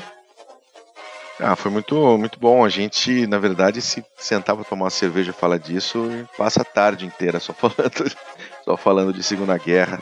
Ah, 1.39 1.57
foi 1.57 1.71
muito, 1.71 2.17
muito 2.17 2.39
bom. 2.39 2.65
A 2.65 2.69
gente, 2.69 3.27
na 3.27 3.39
verdade, 3.39 3.83
se 3.83 4.05
sentava 4.17 4.61
para 4.61 4.71
tomar 4.71 4.85
uma 4.85 4.91
cerveja 4.91 5.31
e 5.31 5.35
falar 5.35 5.59
disso 5.59 6.09
passa 6.39 6.63
a 6.63 6.65
tarde 6.65 7.05
inteira 7.05 7.41
só 7.41 7.53
falando, 7.59 8.17
só 8.65 8.77
falando 8.77 9.13
de 9.13 9.23
Segunda 9.23 9.59
Guerra. 9.59 10.01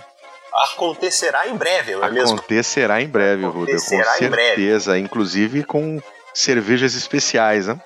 Acontecerá 0.54 1.48
em 1.48 1.56
breve, 1.56 1.96
não 1.96 2.04
é 2.04 2.10
mesmo? 2.10 2.36
Acontecerá 2.38 3.02
em 3.02 3.08
breve, 3.08 3.44
Rudel, 3.44 3.74
com 3.74 3.80
certeza. 3.80 4.30
Breve. 4.30 4.98
Inclusive 4.98 5.64
com 5.64 6.00
cervejas 6.32 6.94
especiais, 6.94 7.66
né? 7.66 7.80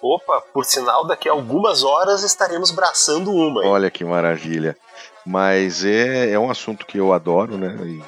Opa, 0.00 0.40
por 0.52 0.64
sinal, 0.64 1.04
daqui 1.06 1.28
a 1.28 1.32
algumas 1.32 1.82
horas 1.82 2.22
estaremos 2.22 2.70
braçando 2.70 3.32
uma. 3.32 3.64
Hein? 3.64 3.70
Olha 3.70 3.90
que 3.90 4.04
maravilha. 4.04 4.76
Mas 5.24 5.84
é, 5.84 6.30
é 6.30 6.38
um 6.38 6.50
assunto 6.50 6.86
que 6.86 6.98
eu 6.98 7.12
adoro, 7.12 7.58
né? 7.58 7.76
E 7.82 8.02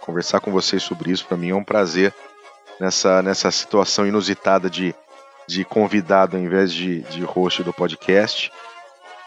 conversar 0.00 0.40
com 0.40 0.50
vocês 0.50 0.82
sobre 0.82 1.12
isso 1.12 1.24
para 1.26 1.36
mim 1.36 1.50
é 1.50 1.54
um 1.54 1.62
prazer 1.62 2.12
nessa, 2.80 3.22
nessa 3.22 3.50
situação 3.52 4.06
inusitada 4.06 4.68
de, 4.68 4.92
de 5.46 5.64
convidado 5.64 6.36
ao 6.36 6.42
invés 6.42 6.72
de, 6.72 7.02
de 7.02 7.22
host 7.22 7.62
do 7.62 7.72
podcast. 7.72 8.50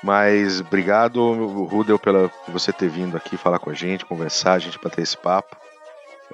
Mas 0.03 0.59
obrigado, 0.59 1.31
Rudel, 1.65 1.97
pela 1.97 2.29
você 2.49 2.73
ter 2.73 2.89
vindo 2.89 3.15
aqui 3.15 3.37
falar 3.37 3.57
com 3.57 3.69
a 3.69 3.73
gente, 3.73 4.05
conversar, 4.05 4.53
a 4.53 4.59
gente 4.59 4.77
bater 4.77 5.01
esse 5.01 5.15
papo. 5.15 5.55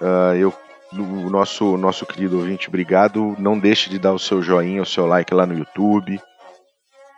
Uh, 0.01 0.35
eu, 0.35 0.53
o 0.91 1.29
nosso, 1.29 1.77
nosso 1.77 2.03
querido 2.03 2.39
ouvinte, 2.39 2.67
obrigado. 2.67 3.35
Não 3.37 3.59
deixe 3.59 3.87
de 3.87 3.99
dar 3.99 4.11
o 4.11 4.19
seu 4.19 4.41
joinha, 4.41 4.81
o 4.81 4.87
seu 4.87 5.05
like 5.05 5.31
lá 5.35 5.45
no 5.45 5.55
YouTube. 5.55 6.19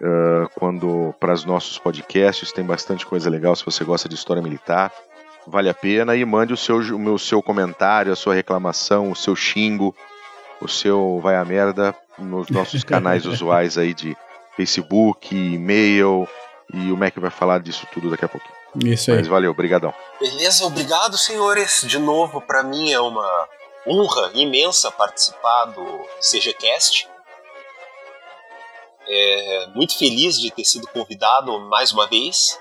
Uh, 0.02 0.50
quando 0.56 1.16
para 1.20 1.32
os 1.32 1.46
nossos 1.46 1.78
podcasts 1.78 2.52
tem 2.52 2.66
bastante 2.66 3.06
coisa 3.06 3.30
legal 3.30 3.56
se 3.56 3.64
você 3.64 3.84
gosta 3.84 4.10
de 4.10 4.16
história 4.16 4.42
militar 4.42 4.92
vale 5.46 5.70
a 5.70 5.76
pena 5.76 6.16
e 6.16 6.26
mande 6.26 6.52
o 6.54 6.58
seu 6.58 6.78
o 6.78 7.20
seu 7.20 7.40
comentário 7.40 8.12
a 8.12 8.16
sua 8.16 8.34
reclamação 8.34 9.12
o 9.12 9.16
seu 9.16 9.36
xingo 9.36 9.96
o 10.60 10.68
seu 10.68 11.20
vai 11.22 11.36
a 11.36 11.46
merda 11.46 11.96
nos 12.18 12.50
nossos 12.50 12.84
canais 12.84 13.26
usuais 13.30 13.78
aí 13.78 13.94
de 13.94 14.18
Facebook 14.56 15.36
e-mail 15.36 16.28
e 16.74 16.92
o 16.92 16.98
Mac 16.98 17.16
vai 17.18 17.32
falar 17.32 17.60
disso 17.60 17.88
tudo 17.94 18.10
daqui 18.10 18.26
a 18.26 18.30
pouquinho 18.30 18.54
isso 18.94 19.12
aí 19.12 19.18
mas 19.18 19.28
valeu 19.28 19.52
obrigadão 19.52 19.94
beleza 20.20 20.66
obrigado 20.66 21.18
senhores 21.18 21.84
de 21.88 22.00
novo 22.00 22.42
para 22.42 22.64
mim 22.64 22.92
é 22.92 23.00
uma 23.00 23.48
honra 23.88 24.32
imensa 24.34 24.92
participar 24.92 25.66
do 25.66 26.06
CGCast 26.20 27.10
é, 29.08 29.68
muito 29.76 29.98
feliz 29.98 30.40
de 30.40 30.52
ter 30.52 30.64
sido 30.64 30.88
convidado 30.88 31.60
mais 31.70 31.92
uma 31.92 32.08
vez. 32.08 32.60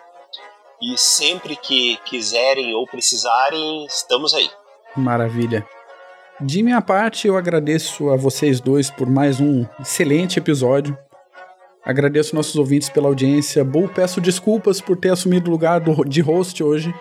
E 0.82 0.96
sempre 0.96 1.56
que 1.56 1.98
quiserem 2.04 2.74
ou 2.74 2.86
precisarem, 2.86 3.84
estamos 3.84 4.34
aí. 4.34 4.50
Maravilha. 4.96 5.66
De 6.40 6.62
minha 6.62 6.80
parte, 6.80 7.28
eu 7.28 7.36
agradeço 7.36 8.08
a 8.08 8.16
vocês 8.16 8.60
dois 8.60 8.90
por 8.90 9.08
mais 9.08 9.38
um 9.38 9.66
excelente 9.78 10.38
episódio. 10.38 10.98
Agradeço 11.84 12.36
nossos 12.36 12.56
ouvintes 12.56 12.88
pela 12.88 13.08
audiência. 13.08 13.64
Bull, 13.64 13.88
peço 13.88 14.20
desculpas 14.20 14.80
por 14.80 14.96
ter 14.96 15.10
assumido 15.10 15.48
o 15.48 15.52
lugar 15.52 15.80
do, 15.80 16.04
de 16.04 16.20
host 16.20 16.62
hoje, 16.62 16.94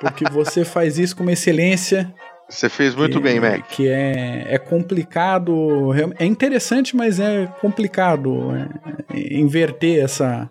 porque 0.00 0.24
você 0.30 0.64
faz 0.64 0.98
isso 0.98 1.16
com 1.16 1.22
uma 1.22 1.32
excelência 1.32 2.12
você 2.50 2.68
fez 2.68 2.96
muito 2.96 3.18
que, 3.18 3.22
bem, 3.22 3.38
Mac. 3.38 3.68
Que 3.68 3.88
é, 3.88 4.54
é 4.54 4.58
complicado, 4.58 5.92
é 6.18 6.24
interessante, 6.24 6.96
mas 6.96 7.20
é 7.20 7.46
complicado 7.60 8.50
é, 9.14 9.38
inverter 9.38 10.02
essa, 10.02 10.50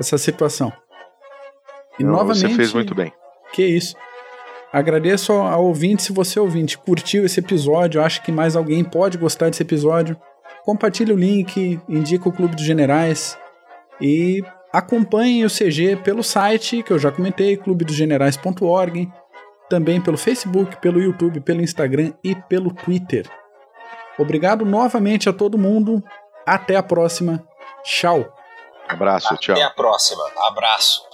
essa 0.00 0.18
situação. 0.18 0.72
E 1.96 2.02
Não, 2.02 2.10
novamente. 2.10 2.50
Você 2.50 2.56
fez 2.56 2.74
muito 2.74 2.92
bem. 2.92 3.12
Que 3.52 3.64
isso. 3.64 3.94
Agradeço 4.72 5.32
ao 5.32 5.64
ouvinte, 5.64 6.02
se 6.02 6.12
você 6.12 6.40
ouvinte 6.40 6.76
curtiu 6.76 7.24
esse 7.24 7.38
episódio, 7.38 8.02
acha 8.02 8.20
que 8.20 8.32
mais 8.32 8.56
alguém 8.56 8.82
pode 8.82 9.16
gostar 9.16 9.48
desse 9.48 9.62
episódio, 9.62 10.16
compartilhe 10.68 11.14
o 11.14 11.16
link, 11.16 11.80
indica 11.88 12.28
o 12.28 12.32
Clube 12.32 12.54
dos 12.54 12.62
Generais 12.62 13.38
e 13.98 14.44
acompanhem 14.70 15.42
o 15.46 15.48
CG 15.48 15.96
pelo 15.96 16.22
site 16.22 16.82
que 16.82 16.92
eu 16.92 16.98
já 16.98 17.10
comentei, 17.10 17.56
clubedosgenerais.org 17.56 19.10
também 19.70 19.98
pelo 19.98 20.18
Facebook, 20.18 20.76
pelo 20.76 21.00
YouTube, 21.00 21.40
pelo 21.40 21.62
Instagram 21.62 22.12
e 22.22 22.34
pelo 22.34 22.70
Twitter. 22.70 23.26
Obrigado 24.18 24.66
novamente 24.66 25.26
a 25.26 25.32
todo 25.32 25.56
mundo. 25.56 26.04
Até 26.44 26.76
a 26.76 26.82
próxima. 26.82 27.42
Tchau. 27.82 28.30
Abraço, 28.86 29.38
tchau. 29.38 29.54
Até 29.54 29.64
a 29.64 29.70
próxima. 29.70 30.22
Abraço. 30.48 31.07